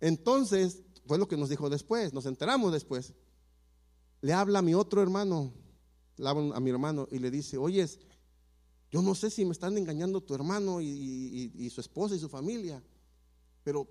entonces, 0.00 0.80
fue 1.06 1.18
lo 1.18 1.28
que 1.28 1.36
nos 1.36 1.48
dijo 1.48 1.70
después, 1.70 2.12
nos 2.12 2.26
enteramos 2.26 2.72
después 2.72 3.12
le 4.24 4.32
habla 4.32 4.60
a 4.60 4.62
mi 4.62 4.72
otro 4.72 5.02
hermano, 5.02 5.52
a 6.24 6.60
mi 6.60 6.70
hermano 6.70 7.06
y 7.10 7.18
le 7.18 7.30
dice, 7.30 7.58
oyes, 7.58 7.98
yo 8.90 9.02
no 9.02 9.14
sé 9.14 9.28
si 9.28 9.44
me 9.44 9.52
están 9.52 9.76
engañando 9.76 10.22
tu 10.22 10.34
hermano 10.34 10.80
y, 10.80 11.70
su 11.70 11.82
esposa 11.82 12.14
y 12.14 12.18
su 12.18 12.30
familia, 12.30 12.82
pero 13.62 13.86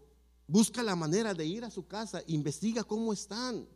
busca 0.48 0.82
la 0.82 0.96
manera 0.96 1.36
de 1.36 1.46
ir 1.46 1.64
a 1.64 1.70
su 1.70 1.86
casa, 1.86 2.24
investiga 2.26 2.84
cómo 2.84 3.14
están. 3.14 3.68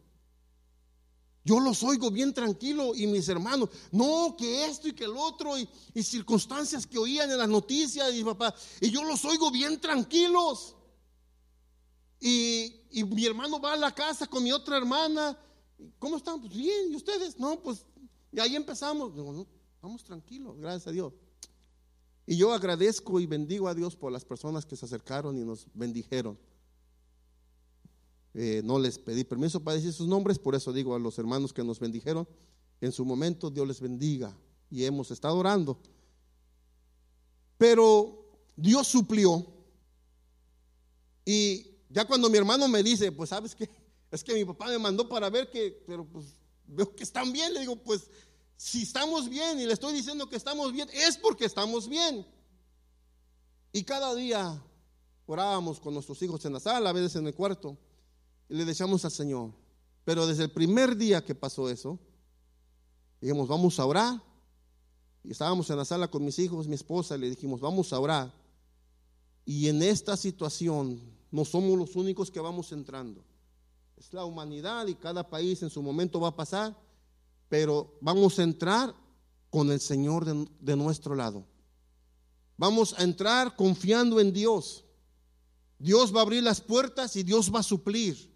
Yo 1.45 1.59
los 1.59 1.83
oigo 1.83 2.09
bien 2.09 2.33
tranquilo 2.33 2.95
y 2.95 3.05
mis 3.05 3.29
hermanos, 3.29 3.69
no, 3.91 4.35
que 4.35 4.65
esto 4.65 4.87
y 4.87 4.93
que 4.93 5.03
el 5.03 5.15
otro 5.15 5.59
y, 5.59 5.69
y, 5.93 6.01
circunstancias 6.01 6.87
que 6.87 6.97
oían 6.97 7.29
en 7.29 7.37
las 7.37 7.49
noticias 7.49 8.11
y 8.15 8.23
papá, 8.23 8.55
y 8.81 8.89
yo 8.89 9.03
los 9.03 9.23
oigo 9.25 9.51
bien 9.51 9.79
tranquilos. 9.79 10.75
Y, 12.19 12.81
y 12.89 13.03
mi 13.03 13.27
hermano 13.27 13.59
va 13.59 13.73
a 13.73 13.77
la 13.77 13.93
casa 13.93 14.25
con 14.25 14.43
mi 14.43 14.51
otra 14.51 14.75
hermana 14.77 15.37
¿Cómo 15.99 16.17
están? 16.17 16.39
Pues 16.39 16.53
bien, 16.53 16.91
¿y 16.91 16.95
ustedes? 16.95 17.37
No, 17.39 17.59
pues 17.61 17.85
y 18.31 18.39
ahí 18.39 18.55
empezamos. 18.55 19.13
Vamos 19.81 20.03
tranquilos, 20.03 20.57
gracias 20.59 20.87
a 20.87 20.91
Dios. 20.91 21.13
Y 22.25 22.35
yo 22.35 22.53
agradezco 22.53 23.19
y 23.19 23.25
bendigo 23.25 23.67
a 23.67 23.73
Dios 23.73 23.95
por 23.95 24.11
las 24.11 24.25
personas 24.25 24.65
que 24.65 24.75
se 24.75 24.85
acercaron 24.85 25.37
y 25.37 25.45
nos 25.45 25.67
bendijeron. 25.73 26.37
Eh, 28.33 28.61
no 28.63 28.77
les 28.77 28.99
pedí 28.99 29.23
permiso 29.23 29.63
para 29.63 29.77
decir 29.77 29.93
sus 29.93 30.07
nombres, 30.07 30.37
por 30.37 30.53
eso 30.53 30.73
digo 30.73 30.93
a 30.93 30.99
los 30.99 31.17
hermanos 31.17 31.53
que 31.53 31.63
nos 31.63 31.79
bendijeron, 31.79 32.27
en 32.81 32.91
su 32.91 33.03
momento 33.05 33.49
Dios 33.49 33.67
les 33.67 33.81
bendiga 33.81 34.37
y 34.69 34.83
hemos 34.83 35.09
estado 35.09 35.37
orando. 35.37 35.79
Pero 37.57 38.29
Dios 38.55 38.87
suplió 38.87 39.47
y 41.25 41.71
ya 41.89 42.05
cuando 42.05 42.29
mi 42.29 42.37
hermano 42.37 42.67
me 42.67 42.83
dice, 42.83 43.11
pues 43.11 43.29
sabes 43.29 43.55
qué, 43.55 43.69
es 44.11 44.23
que 44.23 44.33
mi 44.33 44.45
papá 44.45 44.67
me 44.67 44.77
mandó 44.77 45.07
para 45.07 45.29
ver 45.29 45.49
que, 45.49 45.83
pero 45.85 46.05
pues 46.05 46.25
veo 46.65 46.95
que 46.95 47.03
están 47.03 47.31
bien. 47.31 47.53
Le 47.53 47.61
digo, 47.61 47.75
pues 47.75 48.09
si 48.55 48.83
estamos 48.83 49.29
bien 49.29 49.59
y 49.59 49.65
le 49.65 49.73
estoy 49.73 49.93
diciendo 49.93 50.29
que 50.29 50.35
estamos 50.35 50.71
bien, 50.71 50.89
es 50.93 51.17
porque 51.17 51.45
estamos 51.45 51.87
bien. 51.87 52.25
Y 53.73 53.83
cada 53.83 54.15
día 54.15 54.63
orábamos 55.25 55.79
con 55.79 55.93
nuestros 55.93 56.21
hijos 56.21 56.43
en 56.45 56.53
la 56.53 56.59
sala, 56.59 56.89
a 56.89 56.93
veces 56.93 57.15
en 57.17 57.27
el 57.27 57.35
cuarto, 57.35 57.77
y 58.49 58.55
le 58.55 58.65
decíamos 58.65 59.03
al 59.03 59.11
Señor. 59.11 59.51
Pero 60.05 60.25
desde 60.25 60.43
el 60.43 60.51
primer 60.51 60.95
día 60.95 61.23
que 61.23 61.35
pasó 61.35 61.69
eso, 61.69 61.99
dijimos, 63.19 63.49
vamos 63.49 63.77
a 63.79 63.85
orar. 63.85 64.23
Y 65.21 65.31
estábamos 65.31 65.69
en 65.69 65.75
la 65.75 65.83
sala 65.83 66.09
con 66.09 66.23
mis 66.23 66.39
hijos, 66.39 66.69
mi 66.69 66.75
esposa, 66.75 67.17
y 67.17 67.19
le 67.19 67.29
dijimos, 67.29 67.59
vamos 67.59 67.91
a 67.91 67.99
orar. 67.99 68.33
Y 69.43 69.67
en 69.67 69.83
esta 69.83 70.15
situación 70.15 71.01
no 71.29 71.43
somos 71.43 71.77
los 71.77 71.97
únicos 71.97 72.31
que 72.31 72.39
vamos 72.39 72.71
entrando 72.71 73.25
es 73.97 74.13
la 74.13 74.25
humanidad 74.25 74.85
y 74.87 74.95
cada 74.95 75.27
país 75.27 75.63
en 75.63 75.71
su 75.71 75.81
momento 75.81 76.19
va 76.19 76.29
a 76.29 76.35
pasar, 76.35 76.75
pero 77.49 77.97
vamos 77.99 78.37
a 78.37 78.43
entrar 78.43 78.93
con 79.49 79.71
el 79.71 79.79
Señor 79.79 80.25
de, 80.25 80.75
nuestro 80.75 81.15
lado. 81.15 81.45
Vamos 82.57 82.93
a 82.97 83.03
entrar 83.03 83.55
confiando 83.55 84.19
en 84.19 84.31
Dios. 84.31 84.85
Dios 85.79 86.15
va 86.15 86.19
a 86.19 86.23
abrir 86.23 86.43
las 86.43 86.61
puertas 86.61 87.15
y 87.15 87.23
Dios 87.23 87.53
va 87.53 87.59
a 87.59 87.63
suplir. 87.63 88.31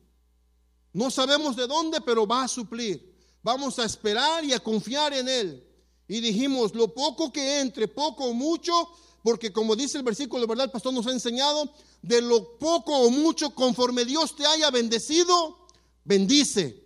No 0.93 1.11
sabemos 1.11 1.55
de 1.55 1.67
dónde, 1.67 2.01
pero 2.01 2.25
va 2.25 2.43
a 2.43 2.47
suplir. 2.47 3.15
Vamos 3.43 3.77
a 3.77 3.85
esperar 3.85 4.43
y 4.43 4.53
a 4.53 4.59
confiar 4.59 5.13
en 5.13 5.27
Él. 5.27 5.67
Y 6.07 6.21
dijimos, 6.21 6.73
lo 6.73 6.93
poco 6.93 7.31
que 7.31 7.59
entre, 7.61 7.87
poco 7.87 8.25
o 8.25 8.33
mucho, 8.33 8.89
porque 9.23 9.53
como 9.53 9.75
dice 9.75 9.97
el 9.97 10.03
versículo, 10.03 10.41
de 10.41 10.47
verdad, 10.47 10.65
el 10.65 10.71
pastor 10.71 10.93
nos 10.93 11.05
ha 11.07 11.11
enseñado, 11.11 11.71
de 12.01 12.21
lo 12.21 12.57
poco 12.57 12.97
o 12.97 13.09
mucho, 13.09 13.53
conforme 13.53 14.05
Dios 14.05 14.35
te 14.35 14.45
haya 14.45 14.71
bendecido, 14.71 15.67
bendice. 16.03 16.83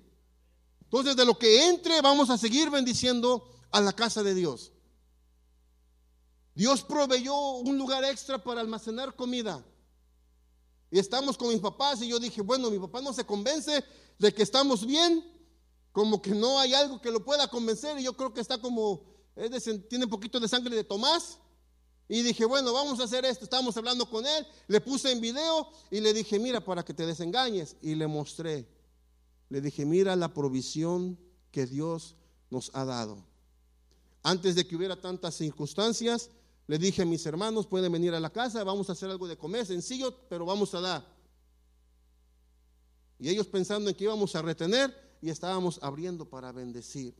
Entonces, 0.84 1.16
de 1.16 1.26
lo 1.26 1.38
que 1.38 1.68
entre, 1.68 2.02
vamos 2.02 2.30
a 2.30 2.38
seguir 2.38 2.70
bendiciendo 2.70 3.50
a 3.72 3.82
la 3.82 3.94
casa 3.94 4.24
de 4.24 4.34
Dios. 4.34 4.72
Dios 6.54 6.84
proveyó 6.84 7.36
un 7.58 7.78
lugar 7.78 8.04
extra 8.06 8.42
para 8.42 8.62
almacenar 8.62 9.16
comida. 9.16 9.66
Y 10.92 11.00
estamos 11.00 11.38
con 11.38 11.50
mis 11.50 11.60
papás 11.60 12.02
y 12.02 12.08
yo 12.08 12.20
dije, 12.20 12.42
bueno, 12.42 12.70
mi 12.70 12.80
papá 12.80 13.02
no 13.02 13.12
se 13.12 13.26
convence 13.26 13.84
de 14.18 14.34
que 14.34 14.44
estamos 14.44 14.86
bien, 14.86 15.24
como 15.92 16.22
que 16.22 16.32
no 16.32 16.60
hay 16.60 16.74
algo 16.74 17.02
que 17.02 17.12
lo 17.12 17.24
pueda 17.24 17.50
convencer 17.50 18.00
y 18.00 18.04
yo 18.04 18.16
creo 18.16 18.34
que 18.34 18.42
está 18.42 18.58
como, 18.58 19.04
tiene 19.90 20.06
un 20.06 20.10
poquito 20.10 20.40
de 20.40 20.48
sangre 20.48 20.76
de 20.76 20.84
Tomás. 20.84 21.40
Y 22.08 22.22
dije, 22.22 22.45
bueno, 22.45 22.72
vamos 22.72 22.99
a 22.99 23.06
hacer 23.06 23.26
esto. 23.26 23.45
Estábamos 23.45 23.76
hablando 23.78 24.08
con 24.10 24.26
él, 24.26 24.45
le 24.68 24.80
puse 24.82 25.12
en 25.12 25.22
video 25.22 25.68
y 25.89 25.99
le 25.99 26.14
dije, 26.14 26.38
mira, 26.38 26.64
para 26.64 26.86
que 26.86 26.93
te 26.93 27.06
desengañes. 27.06 27.76
Y 27.82 27.95
le 27.95 28.08
mostré. 28.08 28.68
Le 29.49 29.62
dije, 29.62 29.86
mira 29.86 30.16
la 30.16 30.34
provisión 30.34 31.18
que 31.51 31.66
Dios 31.66 32.16
nos 32.49 32.70
ha 32.74 32.86
dado. 32.86 33.26
Antes 34.22 34.56
de 34.56 34.68
que 34.68 34.76
hubiera 34.76 34.99
tantas 34.99 35.36
circunstancias, 35.36 36.30
le 36.68 36.78
dije 36.78 37.03
a 37.03 37.06
mis 37.06 37.26
hermanos, 37.26 37.68
pueden 37.68 37.91
venir 37.91 38.14
a 38.14 38.20
la 38.20 38.32
casa, 38.32 38.64
vamos 38.64 38.89
a 38.89 38.93
hacer 38.93 39.10
algo 39.10 39.28
de 39.28 39.38
comer, 39.38 39.66
sencillo, 39.66 40.16
pero 40.30 40.45
vamos 40.45 40.74
a 40.74 40.82
dar. 40.82 41.16
Y 43.20 43.30
ellos 43.30 43.47
pensando 43.47 43.89
en 43.89 43.95
que 43.95 44.03
íbamos 44.03 44.36
a 44.36 44.41
retener 44.41 44.93
y 45.22 45.30
estábamos 45.30 45.80
abriendo 45.82 46.28
para 46.28 46.51
bendecir. 46.51 47.16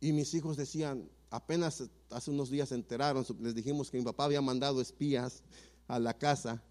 Y 0.00 0.12
mis 0.12 0.34
hijos 0.34 0.56
decían, 0.56 1.08
apenas 1.32 1.82
hace 2.10 2.30
unos 2.30 2.50
días 2.50 2.68
se 2.68 2.74
enteraron, 2.74 3.26
les 3.40 3.54
dijimos 3.54 3.90
que 3.90 3.96
mi 3.96 4.04
papá 4.04 4.24
había 4.24 4.42
mandado 4.42 4.80
espías 4.80 5.42
a 5.88 5.98
la 5.98 6.16
casa. 6.16 6.62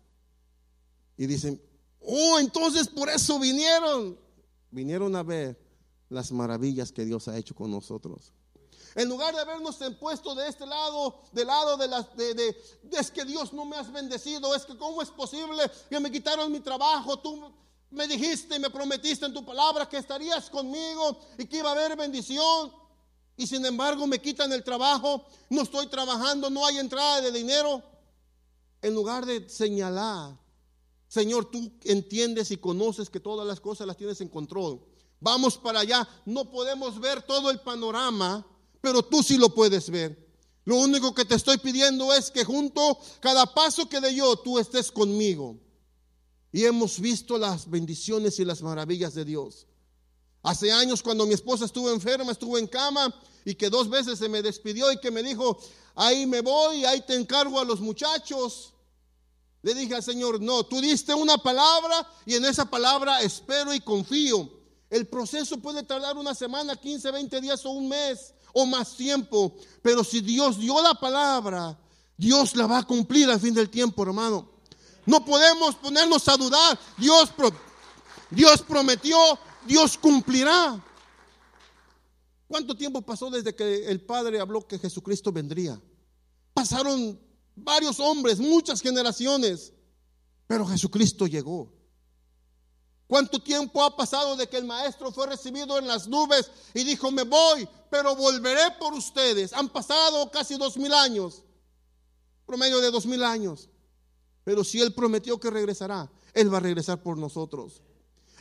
Y 1.17 1.25
dicen, 1.25 1.61
oh, 1.99 2.39
entonces 2.39 2.87
por 2.87 3.09
eso 3.09 3.39
vinieron. 3.39 4.17
Vinieron 4.69 5.15
a 5.15 5.23
ver 5.23 5.59
las 6.09 6.31
maravillas 6.31 6.91
que 6.91 7.03
Dios 7.03 7.27
ha 7.27 7.37
hecho 7.37 7.55
con 7.55 7.71
nosotros. 7.71 8.31
En 8.93 9.09
lugar 9.09 9.33
de 9.33 9.41
habernos 9.41 9.79
puesto 9.99 10.35
de 10.35 10.47
este 10.47 10.65
lado, 10.65 11.21
del 11.31 11.47
lado 11.47 11.77
de 11.77 11.87
las, 11.87 12.15
de, 12.15 12.55
es 12.91 13.09
que 13.09 13.25
Dios 13.25 13.53
no 13.53 13.65
me 13.65 13.77
has 13.77 13.91
bendecido, 13.91 14.53
es 14.53 14.65
que 14.65 14.77
cómo 14.77 15.01
es 15.01 15.09
posible 15.09 15.63
que 15.89 15.99
me 15.99 16.11
quitaron 16.11 16.51
mi 16.51 16.59
trabajo, 16.59 17.17
tú 17.17 17.51
me 17.89 18.07
dijiste 18.07 18.57
y 18.57 18.59
me 18.59 18.69
prometiste 18.69 19.25
en 19.25 19.33
tu 19.33 19.43
palabra 19.43 19.89
que 19.89 19.97
estarías 19.97 20.49
conmigo 20.49 21.17
y 21.37 21.45
que 21.45 21.57
iba 21.57 21.69
a 21.69 21.73
haber 21.73 21.97
bendición. 21.97 22.80
Y 23.37 23.47
sin 23.47 23.65
embargo 23.65 24.05
me 24.07 24.21
quitan 24.21 24.51
el 24.53 24.63
trabajo, 24.63 25.25
no 25.49 25.61
estoy 25.61 25.87
trabajando, 25.87 26.49
no 26.49 26.65
hay 26.65 26.77
entrada 26.77 27.21
de 27.21 27.31
dinero. 27.31 27.81
En 28.81 28.93
lugar 28.93 29.25
de 29.25 29.47
señalar, 29.49 30.37
Señor, 31.07 31.51
tú 31.51 31.71
entiendes 31.83 32.51
y 32.51 32.57
conoces 32.57 33.09
que 33.09 33.19
todas 33.19 33.45
las 33.45 33.59
cosas 33.59 33.85
las 33.85 33.97
tienes 33.97 34.21
en 34.21 34.29
control. 34.29 34.81
Vamos 35.19 35.57
para 35.57 35.81
allá, 35.81 36.07
no 36.25 36.49
podemos 36.49 36.99
ver 36.99 37.21
todo 37.21 37.51
el 37.51 37.59
panorama, 37.59 38.45
pero 38.79 39.03
tú 39.03 39.21
sí 39.21 39.37
lo 39.37 39.53
puedes 39.53 39.89
ver. 39.89 40.31
Lo 40.63 40.77
único 40.77 41.13
que 41.13 41.25
te 41.25 41.35
estoy 41.35 41.57
pidiendo 41.57 42.13
es 42.13 42.31
que 42.31 42.43
junto 42.43 42.97
cada 43.19 43.45
paso 43.45 43.89
que 43.89 43.99
dé 43.99 44.15
yo, 44.15 44.35
tú 44.37 44.59
estés 44.59 44.91
conmigo. 44.91 45.59
Y 46.51 46.65
hemos 46.65 46.99
visto 46.99 47.37
las 47.37 47.69
bendiciones 47.69 48.39
y 48.39 48.45
las 48.45 48.61
maravillas 48.61 49.13
de 49.13 49.25
Dios. 49.25 49.67
Hace 50.43 50.71
años 50.71 51.03
cuando 51.03 51.25
mi 51.25 51.33
esposa 51.33 51.65
estuvo 51.65 51.91
enferma, 51.91 52.31
estuvo 52.31 52.57
en 52.57 52.67
cama 52.67 53.13
y 53.45 53.55
que 53.55 53.69
dos 53.69 53.89
veces 53.89 54.17
se 54.17 54.29
me 54.29 54.41
despidió 54.41 54.91
y 54.91 54.99
que 54.99 55.11
me 55.11 55.21
dijo, 55.21 55.59
ahí 55.95 56.25
me 56.25 56.41
voy, 56.41 56.85
ahí 56.85 57.01
te 57.01 57.15
encargo 57.15 57.59
a 57.59 57.65
los 57.65 57.79
muchachos. 57.79 58.73
Le 59.61 59.75
dije 59.75 59.93
al 59.93 60.03
Señor, 60.03 60.41
no, 60.41 60.63
tú 60.63 60.81
diste 60.81 61.13
una 61.13 61.37
palabra 61.37 62.07
y 62.25 62.35
en 62.35 62.45
esa 62.45 62.65
palabra 62.65 63.21
espero 63.21 63.73
y 63.73 63.79
confío. 63.79 64.49
El 64.89 65.07
proceso 65.07 65.57
puede 65.57 65.83
tardar 65.83 66.17
una 66.17 66.33
semana, 66.33 66.75
15, 66.75 67.11
20 67.11 67.41
días 67.41 67.65
o 67.65 67.69
un 67.69 67.87
mes 67.87 68.33
o 68.53 68.65
más 68.65 68.95
tiempo. 68.97 69.55
Pero 69.81 70.03
si 70.03 70.21
Dios 70.21 70.57
dio 70.57 70.81
la 70.81 70.95
palabra, 70.95 71.79
Dios 72.17 72.55
la 72.55 72.65
va 72.67 72.79
a 72.79 72.83
cumplir 72.83 73.29
al 73.29 73.39
fin 73.39 73.53
del 73.53 73.69
tiempo, 73.69 74.03
hermano. 74.03 74.49
No 75.05 75.23
podemos 75.23 75.75
ponernos 75.75 76.27
a 76.27 76.37
dudar. 76.37 76.79
Dios, 76.97 77.31
Dios 78.31 78.61
prometió, 78.63 79.17
Dios 79.65 79.97
cumplirá. 79.97 80.83
¿Cuánto 82.47 82.75
tiempo 82.75 83.01
pasó 83.01 83.29
desde 83.29 83.55
que 83.55 83.87
el 83.87 84.01
Padre 84.01 84.39
habló 84.39 84.67
que 84.67 84.77
Jesucristo 84.77 85.31
vendría? 85.31 85.81
Pasaron 86.53 87.19
varios 87.55 87.99
hombres, 87.99 88.39
muchas 88.39 88.81
generaciones, 88.81 89.73
pero 90.47 90.65
Jesucristo 90.65 91.27
llegó. 91.27 91.71
¿Cuánto 93.07 93.41
tiempo 93.41 93.83
ha 93.83 93.95
pasado 93.95 94.35
de 94.37 94.47
que 94.47 94.57
el 94.57 94.65
maestro 94.65 95.11
fue 95.11 95.27
recibido 95.27 95.77
en 95.77 95.87
las 95.87 96.07
nubes 96.07 96.49
y 96.73 96.83
dijo, 96.83 97.11
me 97.11 97.23
voy, 97.23 97.67
pero 97.89 98.15
volveré 98.15 98.71
por 98.79 98.93
ustedes? 98.93 99.53
Han 99.53 99.69
pasado 99.69 100.31
casi 100.31 100.57
dos 100.57 100.77
mil 100.77 100.93
años, 100.93 101.43
promedio 102.45 102.79
de 102.79 102.89
dos 102.89 103.05
mil 103.05 103.23
años. 103.23 103.69
Pero 104.43 104.63
si 104.63 104.81
Él 104.81 104.93
prometió 104.93 105.39
que 105.39 105.49
regresará, 105.49 106.09
Él 106.33 106.53
va 106.53 106.57
a 106.57 106.61
regresar 106.61 107.03
por 107.03 107.17
nosotros. 107.17 107.81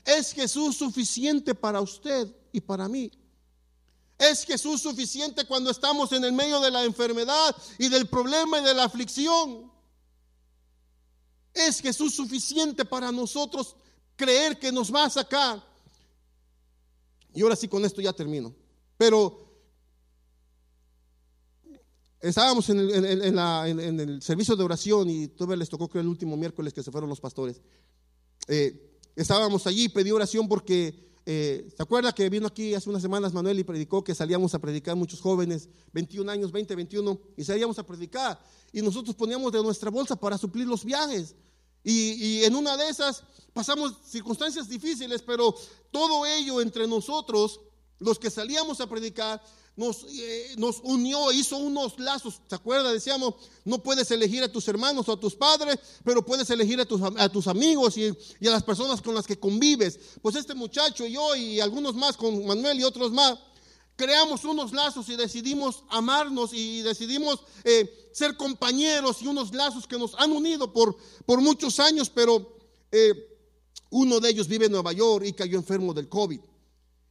¿Es 0.04 0.32
Jesús 0.32 0.76
suficiente 0.76 1.54
para 1.54 1.80
usted 1.80 2.28
y 2.52 2.60
para 2.60 2.88
mí? 2.88 3.10
¿Es 4.18 4.44
Jesús 4.44 4.82
suficiente 4.82 5.46
cuando 5.46 5.70
estamos 5.70 6.12
en 6.12 6.24
el 6.24 6.32
medio 6.32 6.60
de 6.60 6.70
la 6.70 6.84
enfermedad 6.84 7.56
y 7.78 7.88
del 7.88 8.06
problema 8.06 8.60
y 8.60 8.64
de 8.64 8.74
la 8.74 8.84
aflicción? 8.84 9.70
¿Es 11.52 11.80
Jesús 11.80 12.14
suficiente 12.14 12.84
para 12.84 13.10
nosotros 13.10 13.76
creer 14.20 14.58
que 14.58 14.70
nos 14.70 14.94
va 14.94 15.06
a 15.06 15.10
sacar. 15.10 15.64
Y 17.32 17.42
ahora 17.42 17.56
sí, 17.56 17.68
con 17.68 17.84
esto 17.84 18.02
ya 18.02 18.12
termino. 18.12 18.54
Pero 18.98 19.48
estábamos 22.20 22.68
en 22.68 22.80
el, 22.80 24.22
servicio 24.22 24.56
de 24.56 24.64
oración 24.64 25.08
y 25.08 25.28
todavía 25.28 25.56
les 25.56 25.70
tocó 25.70 25.88
creo 25.88 26.02
el 26.02 26.08
último 26.08 26.36
miércoles 26.36 26.74
que 26.74 26.82
se 26.82 26.90
fueron 26.90 27.08
los 27.08 27.20
pastores. 27.20 27.62
Eh, 28.46 28.89
estábamos 29.20 29.66
allí, 29.66 29.88
pedí 29.88 30.10
oración 30.10 30.48
porque, 30.48 30.94
eh, 31.26 31.68
¿se 31.76 31.82
acuerda 31.82 32.12
que 32.12 32.28
vino 32.30 32.46
aquí 32.46 32.74
hace 32.74 32.88
unas 32.88 33.02
semanas 33.02 33.32
Manuel 33.32 33.58
y 33.58 33.64
predicó 33.64 34.02
que 34.02 34.14
salíamos 34.14 34.54
a 34.54 34.58
predicar 34.58 34.96
muchos 34.96 35.20
jóvenes, 35.20 35.68
21 35.92 36.30
años, 36.30 36.50
20, 36.50 36.74
21, 36.74 37.20
y 37.36 37.44
salíamos 37.44 37.78
a 37.78 37.86
predicar? 37.86 38.40
Y 38.72 38.80
nosotros 38.80 39.14
poníamos 39.14 39.52
de 39.52 39.62
nuestra 39.62 39.90
bolsa 39.90 40.16
para 40.16 40.38
suplir 40.38 40.66
los 40.66 40.84
viajes. 40.84 41.34
Y, 41.82 42.44
en 42.44 42.54
una 42.54 42.76
de 42.76 42.88
esas 42.88 43.24
pasamos 43.52 43.94
circunstancias 44.04 44.68
difíciles, 44.68 45.22
pero 45.22 45.54
todo 45.90 46.26
ello 46.26 46.60
entre 46.60 46.86
nosotros, 46.86 47.60
los 47.98 48.18
que 48.18 48.30
salíamos 48.30 48.80
a 48.80 48.88
predicar, 48.88 49.42
nos, 49.80 50.04
eh, 50.10 50.54
nos, 50.58 50.80
unió, 50.82 51.32
hizo 51.32 51.56
unos 51.56 51.98
lazos. 51.98 52.42
¿Se 52.46 52.54
acuerda? 52.54 52.92
Decíamos, 52.92 53.34
no 53.64 53.82
puedes 53.82 54.10
elegir 54.10 54.42
a 54.42 54.52
tus 54.52 54.68
hermanos 54.68 55.08
o 55.08 55.12
a 55.12 55.18
tus 55.18 55.34
padres, 55.34 55.78
pero 56.04 56.22
puedes 56.22 56.50
elegir 56.50 56.78
a 56.80 56.84
tus, 56.84 57.46
amigos 57.46 57.96
y, 57.96 58.12
y, 58.40 58.46
a 58.46 58.50
las 58.50 58.62
personas 58.62 59.00
con 59.00 59.14
las 59.14 59.26
que 59.26 59.40
convives. 59.40 59.98
Pues 60.20 60.36
este 60.36 60.52
muchacho 60.54 61.06
y 61.06 61.12
yo 61.12 61.34
y 61.34 61.60
algunos 61.60 61.94
más 61.94 62.18
con 62.18 62.44
Manuel 62.44 62.78
y 62.78 62.84
otros 62.84 63.10
más, 63.10 63.38
creamos 63.96 64.44
unos 64.44 64.74
lazos 64.74 65.08
y 65.08 65.16
decidimos 65.16 65.82
amarnos 65.88 66.52
y 66.52 66.82
decidimos 66.82 67.40
eh, 67.64 68.10
ser 68.12 68.36
compañeros 68.36 69.22
y 69.22 69.28
unos 69.28 69.54
lazos 69.54 69.86
que 69.86 69.98
nos 69.98 70.14
han 70.16 70.30
unido 70.30 70.74
por, 70.74 70.94
por 71.24 71.40
muchos 71.40 71.80
años, 71.80 72.10
pero 72.10 72.54
eh, 72.92 73.14
uno 73.88 74.20
de 74.20 74.28
ellos 74.28 74.46
vive 74.46 74.66
en 74.66 74.72
Nueva 74.72 74.92
York 74.92 75.24
y 75.26 75.32
cayó 75.32 75.56
enfermo 75.56 75.94
del 75.94 76.10
COVID. 76.10 76.40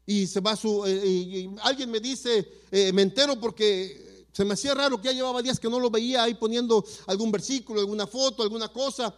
Y 0.10 0.26
se 0.26 0.39
va 0.39 0.55
su, 0.55 0.84
eh, 0.88 1.47
alguien 1.62 1.91
me 1.91 1.99
dice, 1.99 2.64
me 2.72 3.03
entero 3.03 3.39
porque 3.39 4.26
se 4.34 4.43
me 4.43 4.55
hacía 4.55 4.74
raro 4.74 4.99
que 4.99 5.10
ya 5.10 5.14
llevaba 5.14 5.43
días 5.43 5.60
que 5.60 5.70
no 5.70 5.80
lo 5.80 5.91
veía 5.91 6.24
ahí 6.24 6.34
poniendo 6.34 6.84
algún 7.05 7.32
versículo, 7.32 7.80
alguna 7.80 8.07
foto, 8.07 8.41
alguna 8.41 8.70
cosa. 8.70 9.14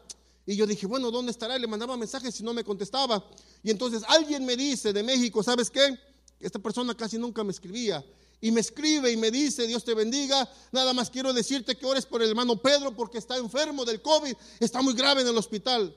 Y 0.45 0.57
yo 0.57 0.67
dije, 0.67 0.85
bueno, 0.87 1.09
¿dónde 1.09 1.31
estará? 1.31 1.55
Y 1.57 1.61
le 1.61 1.67
mandaba 1.67 1.95
mensajes 1.95 2.37
y 2.41 2.43
no 2.43 2.53
me 2.53 2.65
contestaba. 2.65 3.25
Y 3.63 3.71
entonces 3.71 4.03
alguien 4.05 4.43
me 4.45 4.57
dice 4.57 4.91
de 4.91 5.01
México, 5.01 5.41
¿sabes 5.41 5.69
qué? 5.69 5.97
Esta 6.41 6.59
persona 6.59 6.93
casi 6.93 7.17
nunca 7.17 7.41
me 7.41 7.51
escribía. 7.51 8.03
Y 8.41 8.51
me 8.51 8.59
escribe 8.59 9.13
y 9.13 9.15
me 9.15 9.31
dice, 9.31 9.67
Dios 9.67 9.85
te 9.85 9.93
bendiga. 9.93 10.49
Nada 10.73 10.91
más 10.91 11.09
quiero 11.09 11.31
decirte 11.31 11.77
que 11.77 11.85
ores 11.85 12.05
por 12.05 12.21
el 12.21 12.31
hermano 12.31 12.61
Pedro 12.61 12.93
porque 12.93 13.17
está 13.17 13.37
enfermo 13.37 13.85
del 13.85 14.01
COVID. 14.01 14.33
Está 14.59 14.81
muy 14.81 14.93
grave 14.93 15.21
en 15.21 15.29
el 15.29 15.37
hospital. 15.37 15.95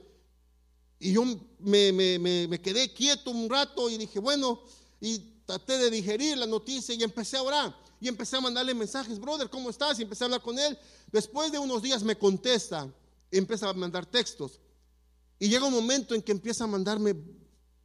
Y 1.01 1.14
yo 1.14 1.24
me, 1.59 1.90
me 1.90 2.61
quedé 2.61 2.95
quieto 2.95 3.32
un 3.32 3.51
rato 3.51 3.90
y 3.90 3.99
dije, 3.99 4.20
bueno, 4.20 4.61
y 5.05 5.18
traté 5.44 5.76
de 5.76 5.90
digerir 5.90 6.38
la 6.38 6.46
noticia 6.46 6.94
y 6.94 7.02
empecé 7.02 7.36
a 7.36 7.42
orar. 7.42 7.76
Y 8.00 8.09
empecé 8.09 8.36
a 8.36 8.40
mandarle 8.40 8.74
mensajes, 8.74 9.18
brother, 9.18 9.50
¿cómo 9.50 9.68
estás? 9.68 9.98
Y 9.98 10.02
empecé 10.02 10.24
a 10.24 10.26
hablar 10.26 10.42
con 10.42 10.59
él. 10.59 10.78
Después 11.12 11.52
de 11.52 11.59
unos 11.59 11.82
días 11.82 12.02
me 12.02 12.16
contesta 12.16 12.90
empieza 13.30 13.68
a 13.68 13.72
mandar 13.74 14.07
textos. 14.07 14.61
Y 15.38 15.48
llega 15.48 15.66
un 15.66 15.74
momento 15.74 16.14
en 16.14 16.22
que 16.22 16.32
empieza 16.32 16.64
a 16.64 16.68
mandarme 16.68 17.14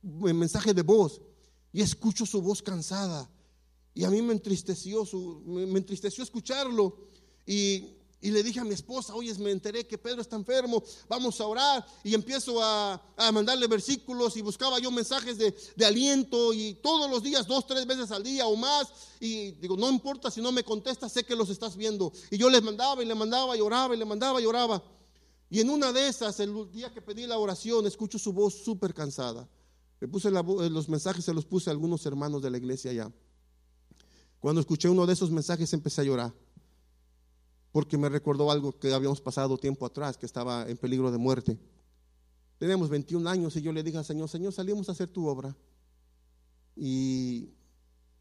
mensaje 0.02 0.74
de 0.74 0.82
voz 0.82 1.20
y 1.74 1.82
escucho 1.82 2.26
su 2.26 2.42
voz 2.42 2.62
cansada. 2.62 3.30
Y 3.94 4.06
a 4.06 4.10
mí 4.10 4.22
me 4.22 4.34
entristeció, 4.34 5.06
su, 5.06 5.42
me, 5.46 5.64
entristeció 5.64 6.24
escucharlo. 6.24 6.96
Y, 7.46 7.98
y, 8.22 8.32
le 8.32 8.44
dije 8.44 8.60
a 8.60 8.64
mi 8.64 8.74
esposa, 8.74 9.16
oye, 9.16 9.34
me 9.36 9.52
enteré 9.52 9.88
que 9.88 9.98
Pedro 9.98 10.22
está 10.22 10.36
enfermo, 10.36 10.84
vamos 11.08 11.40
a 11.40 11.48
orar. 11.48 11.86
Y 12.04 12.14
empiezo 12.14 12.62
a, 12.62 13.02
a 13.16 13.32
mandarle 13.32 13.68
versículos 13.68 14.36
y 14.38 14.42
buscaba 14.42 14.80
yo 14.80 14.92
mensajes 14.92 15.38
de, 15.38 15.56
de, 15.76 15.86
aliento 15.86 16.54
y 16.54 16.76
todos 16.76 17.10
los 17.10 17.24
días, 17.24 17.48
dos, 17.48 17.66
tres 17.66 17.86
veces 17.86 18.12
al 18.12 18.24
día 18.24 18.48
o 18.48 18.56
más. 18.56 18.88
Y 19.20 19.52
digo, 19.54 19.78
no 19.78 19.90
importa 19.90 20.30
si 20.32 20.42
no 20.42 20.52
me 20.52 20.64
contesta, 20.64 21.08
sé 21.10 21.24
que 21.24 21.36
los 21.36 21.50
estás 21.50 21.76
viendo. 21.76 22.12
Y 22.32 22.38
yo 22.38 22.50
les 22.50 22.62
mandaba 22.62 23.04
y 23.04 23.06
le 23.06 23.16
mandaba 23.16 23.56
y 23.56 23.62
oraba 23.62 23.96
y 23.96 23.98
le 24.00 24.06
mandaba 24.06 24.42
y 24.42 24.46
oraba. 24.46 24.84
Y 25.50 25.62
en 25.62 25.70
una 25.70 25.92
de 25.92 26.08
esas, 26.08 26.40
el 26.40 26.72
día 26.72 26.92
que 26.92 27.02
pedí 27.02 27.26
la 27.26 27.38
oración, 27.38 27.88
escucho 27.88 28.20
su 28.20 28.34
voz 28.34 28.54
súper 28.64 28.94
cansada. 28.94 29.50
Le 30.00 30.08
puse 30.08 30.30
eh, 30.30 30.70
los 30.70 30.88
mensajes, 30.88 31.26
se 31.26 31.34
los 31.34 31.46
puse 31.46 31.70
a 31.70 31.74
algunos 31.74 32.06
hermanos 32.06 32.42
de 32.42 32.50
la 32.50 32.58
iglesia 32.58 32.92
allá. 32.92 33.12
Cuando 34.40 34.62
escuché 34.62 34.88
uno 34.88 35.06
de 35.06 35.14
esos 35.14 35.32
mensajes 35.32 35.74
empecé 35.74 36.02
a 36.02 36.04
llorar, 36.06 36.34
porque 37.72 37.98
me 37.98 38.10
recordó 38.10 38.52
algo 38.52 38.78
que 38.78 38.94
habíamos 38.94 39.22
pasado 39.22 39.58
tiempo 39.58 39.86
atrás, 39.86 40.18
que 40.18 40.26
estaba 40.26 40.68
en 40.68 40.78
peligro 40.78 41.12
de 41.12 41.18
muerte. 41.18 41.58
Tenemos 42.58 42.90
21 42.90 43.30
años 43.30 43.56
y 43.56 43.62
yo 43.62 43.72
le 43.72 43.84
dije 43.84 43.98
al 43.98 44.06
Señor, 44.06 44.28
Señor, 44.30 44.54
salimos 44.54 44.90
a 44.90 44.92
hacer 44.92 45.08
tu 45.10 45.28
obra. 45.28 45.56
Y, 46.76 47.50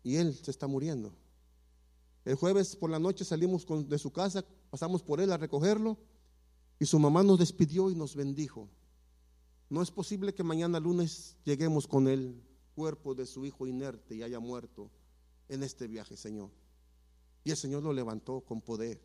y 0.03 0.17
Él 0.17 0.35
se 0.35 0.51
está 0.51 0.67
muriendo. 0.67 1.13
El 2.25 2.35
jueves 2.35 2.77
por 2.77 2.91
la 2.91 2.99
noche 2.99 3.25
salimos 3.25 3.67
de 3.89 3.99
su 3.99 4.13
casa, 4.13 4.45
pasamos 4.71 5.03
por 5.03 5.21
Él 5.21 5.33
a 5.33 5.39
recogerlo 5.39 5.97
y 6.79 6.87
su 6.87 6.99
mamá 6.99 7.23
nos 7.23 7.39
despidió 7.39 7.91
y 7.91 7.95
nos 7.95 8.15
bendijo. 8.15 8.69
No 9.71 9.83
es 9.83 9.91
posible 9.91 10.35
que 10.35 10.43
mañana 10.43 10.79
lunes 10.79 11.37
lleguemos 11.45 11.87
con 11.87 12.07
el 12.07 12.41
cuerpo 12.75 13.15
de 13.15 13.27
su 13.27 13.45
hijo 13.45 13.67
inerte 13.67 14.15
y 14.15 14.23
haya 14.23 14.39
muerto 14.39 14.91
en 15.49 15.63
este 15.63 15.87
viaje, 15.87 16.17
Señor. 16.17 16.51
Y 17.45 17.51
el 17.51 17.57
Señor 17.57 17.83
lo 17.83 17.93
levantó 17.93 18.41
con 18.43 18.61
poder. 18.61 19.01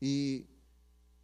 Y, 0.00 0.46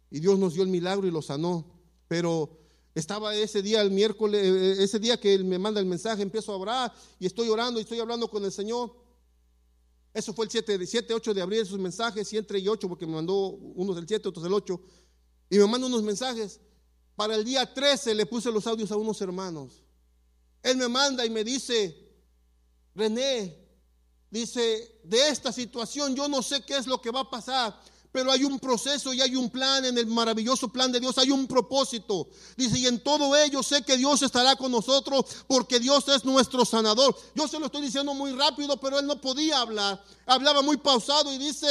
Dios 0.09 0.37
nos 0.37 0.53
dio 0.53 0.61
el 0.61 0.69
milagro 0.69 1.07
y 1.07 1.11
lo 1.11 1.21
sanó. 1.21 1.65
Pero 2.07 2.59
estaba 2.93 3.35
ese 3.35 3.63
día, 3.63 3.81
el 3.81 3.89
miércoles, 3.89 4.41
eh, 4.43 4.83
ese 4.83 4.99
día 4.99 5.19
que 5.19 5.33
Él 5.33 5.43
me 5.43 5.57
manda 5.57 5.79
el 5.79 5.87
mensaje, 5.87 6.21
empiezo 6.21 6.53
a 6.53 6.57
orar 6.57 6.93
y 7.19 7.25
estoy 7.25 7.49
orando 7.49 7.79
y 7.79 7.83
estoy 7.83 7.99
hablando 7.99 8.29
con 8.29 8.45
el 8.45 8.51
Señor. 8.51 8.95
Eso 10.13 10.31
fue 10.33 10.45
el 10.45 10.51
7, 10.51 10.85
7 10.85 11.13
8 11.13 11.33
de 11.33 11.41
abril, 11.41 11.61
esos 11.61 11.79
mensajes, 11.79 12.27
7 12.27 12.59
y 12.59 12.67
8, 12.67 12.87
porque 12.87 13.07
me 13.07 13.13
mandó 13.13 13.47
unos 13.47 13.95
del 13.95 14.07
7, 14.07 14.29
otros 14.29 14.43
del 14.43 14.53
8. 14.53 14.79
Y 15.49 15.57
me 15.57 15.65
manda 15.65 15.87
unos 15.87 16.03
mensajes. 16.03 16.59
Para 17.15 17.35
el 17.35 17.43
día 17.43 17.71
13 17.71 18.13
le 18.13 18.25
puse 18.25 18.51
los 18.51 18.65
audios 18.67 18.91
a 18.91 18.97
unos 18.97 19.19
hermanos. 19.21 19.83
Él 20.61 20.77
me 20.77 20.87
manda 20.87 21.25
y 21.25 21.29
me 21.29 21.43
dice, 21.43 21.95
René, 22.95 23.57
dice, 24.29 24.99
de 25.03 25.29
esta 25.29 25.51
situación 25.51 26.15
yo 26.15 26.27
no 26.27 26.41
sé 26.41 26.61
qué 26.61 26.77
es 26.77 26.87
lo 26.87 27.01
que 27.01 27.11
va 27.11 27.21
a 27.21 27.29
pasar, 27.29 27.79
pero 28.13 28.31
hay 28.31 28.43
un 28.43 28.59
proceso 28.59 29.11
y 29.11 29.21
hay 29.21 29.35
un 29.35 29.49
plan 29.49 29.83
en 29.83 29.97
el 29.97 30.05
maravilloso 30.05 30.69
plan 30.69 30.91
de 30.91 30.99
Dios, 30.99 31.17
hay 31.17 31.31
un 31.31 31.47
propósito. 31.47 32.27
Dice, 32.55 32.77
y 32.77 32.85
en 32.85 33.03
todo 33.03 33.35
ello 33.35 33.63
sé 33.63 33.81
que 33.81 33.97
Dios 33.97 34.21
estará 34.21 34.55
con 34.55 34.71
nosotros 34.71 35.25
porque 35.47 35.79
Dios 35.79 36.07
es 36.07 36.23
nuestro 36.23 36.63
sanador. 36.63 37.17
Yo 37.33 37.47
se 37.47 37.59
lo 37.59 37.65
estoy 37.65 37.81
diciendo 37.81 38.13
muy 38.13 38.31
rápido, 38.33 38.77
pero 38.77 38.99
él 38.99 39.07
no 39.07 39.19
podía 39.19 39.59
hablar. 39.59 40.01
Hablaba 40.27 40.61
muy 40.61 40.77
pausado 40.77 41.33
y 41.33 41.39
dice, 41.39 41.67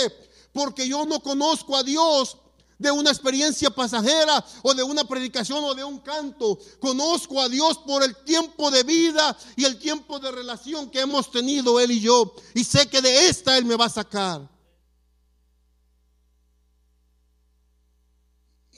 porque 0.53 0.89
yo 0.89 1.07
no 1.07 1.21
conozco 1.21 1.77
a 1.77 1.85
Dios 1.85 2.37
de 2.77 2.91
una 2.91 3.11
experiencia 3.11 3.71
pasajera 3.71 4.45
o 4.63 4.75
de 4.75 4.83
una 4.83 5.05
predicación 5.05 5.63
o 5.63 5.77
de 5.77 5.85
un 5.85 6.01
canto. 6.01 6.59
Conozco 6.81 7.41
a 7.41 7.49
Dios 7.49 7.79
por 7.79 8.03
el 8.03 8.17
tiempo 8.25 8.69
de 8.73 8.83
vida 8.83 9.39
y 9.55 9.65
el 9.65 9.79
tiempo 9.79 10.19
de 10.19 10.33
relación 10.33 10.91
que 10.91 11.03
hemos 11.03 11.31
tenido 11.31 11.79
Él 11.79 11.93
y 11.93 12.01
yo. 12.01 12.35
Y 12.53 12.65
sé 12.65 12.89
que 12.89 13.01
de 13.01 13.29
esta 13.29 13.57
Él 13.57 13.65
me 13.65 13.77
va 13.77 13.85
a 13.85 13.91
sacar. 13.91 14.51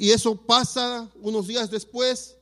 Y 0.04 0.10
eso 0.10 0.36
pasa 0.36 1.10
unos 1.22 1.46
días 1.46 1.70
después. 1.70 2.36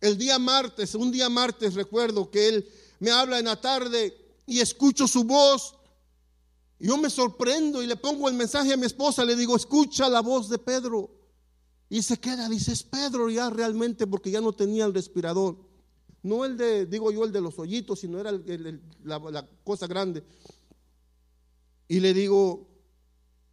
El 0.00 0.16
día 0.16 0.38
martes, 0.38 0.94
un 0.94 1.12
día 1.12 1.28
martes 1.28 1.74
recuerdo 1.74 2.30
que 2.30 2.48
Él 2.48 2.68
me 3.00 3.10
habla 3.10 3.38
en 3.38 3.44
la 3.44 3.60
tarde 3.60 4.16
y 4.46 4.60
escucho 4.60 5.06
su 5.06 5.24
voz 5.24 5.74
yo 6.78 6.96
me 6.96 7.10
sorprendo 7.10 7.82
y 7.82 7.86
le 7.86 7.96
pongo 7.96 8.30
el 8.30 8.34
mensaje 8.34 8.72
a 8.72 8.78
mi 8.78 8.86
esposa, 8.86 9.26
le 9.26 9.36
digo, 9.36 9.54
escucha 9.54 10.08
la 10.08 10.22
voz 10.22 10.48
de 10.48 10.56
Pedro. 10.56 11.10
Y 11.90 12.00
se 12.00 12.18
queda, 12.18 12.48
dice, 12.48 12.72
es 12.72 12.82
Pedro 12.82 13.28
ya 13.28 13.50
realmente 13.50 14.06
porque 14.06 14.30
ya 14.30 14.40
no 14.40 14.54
tenía 14.54 14.86
el 14.86 14.94
respirador. 14.94 15.58
No 16.22 16.46
el 16.46 16.56
de, 16.56 16.86
digo 16.86 17.12
yo, 17.12 17.26
el 17.26 17.32
de 17.32 17.42
los 17.42 17.58
hoyitos, 17.58 18.00
sino 18.00 18.18
era 18.18 18.32
la, 19.04 19.46
cosa 19.64 19.86
grande. 19.86 20.24
Y 21.88 22.00
le 22.00 22.14
digo, 22.14 22.66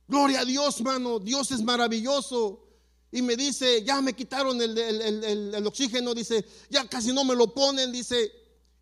gloria 0.07 0.39
a 0.39 0.45
Dios, 0.45 0.81
mano, 0.81 1.19
Dios 1.19 1.51
es 1.51 1.61
maravilloso. 1.61 2.66
Y 3.11 3.21
me 3.21 3.35
dice, 3.35 3.83
ya 3.83 4.01
me 4.01 4.13
quitaron 4.13 4.61
el, 4.61 4.77
el, 4.77 5.67
oxígeno, 5.67 6.13
dice, 6.13 6.45
ya 6.69 6.87
casi 6.87 7.13
no 7.13 7.23
me 7.23 7.35
lo 7.35 7.53
ponen, 7.53 7.91
dice. 7.91 8.31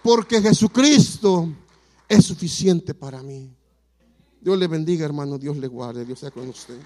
Porque 0.04 0.42
Jesucristo 0.42 1.50
es 2.08 2.26
suficiente 2.26 2.94
para 2.94 3.22
mí. 3.22 3.50
Dios 4.42 4.58
le 4.58 4.68
bendiga, 4.68 5.06
hermano. 5.06 5.38
Dios 5.38 5.58
le 5.58 5.68
guarde. 5.68 6.06
Dios 6.06 6.20
sea 6.20 6.32
con 6.32 6.48
usted. 6.48 6.80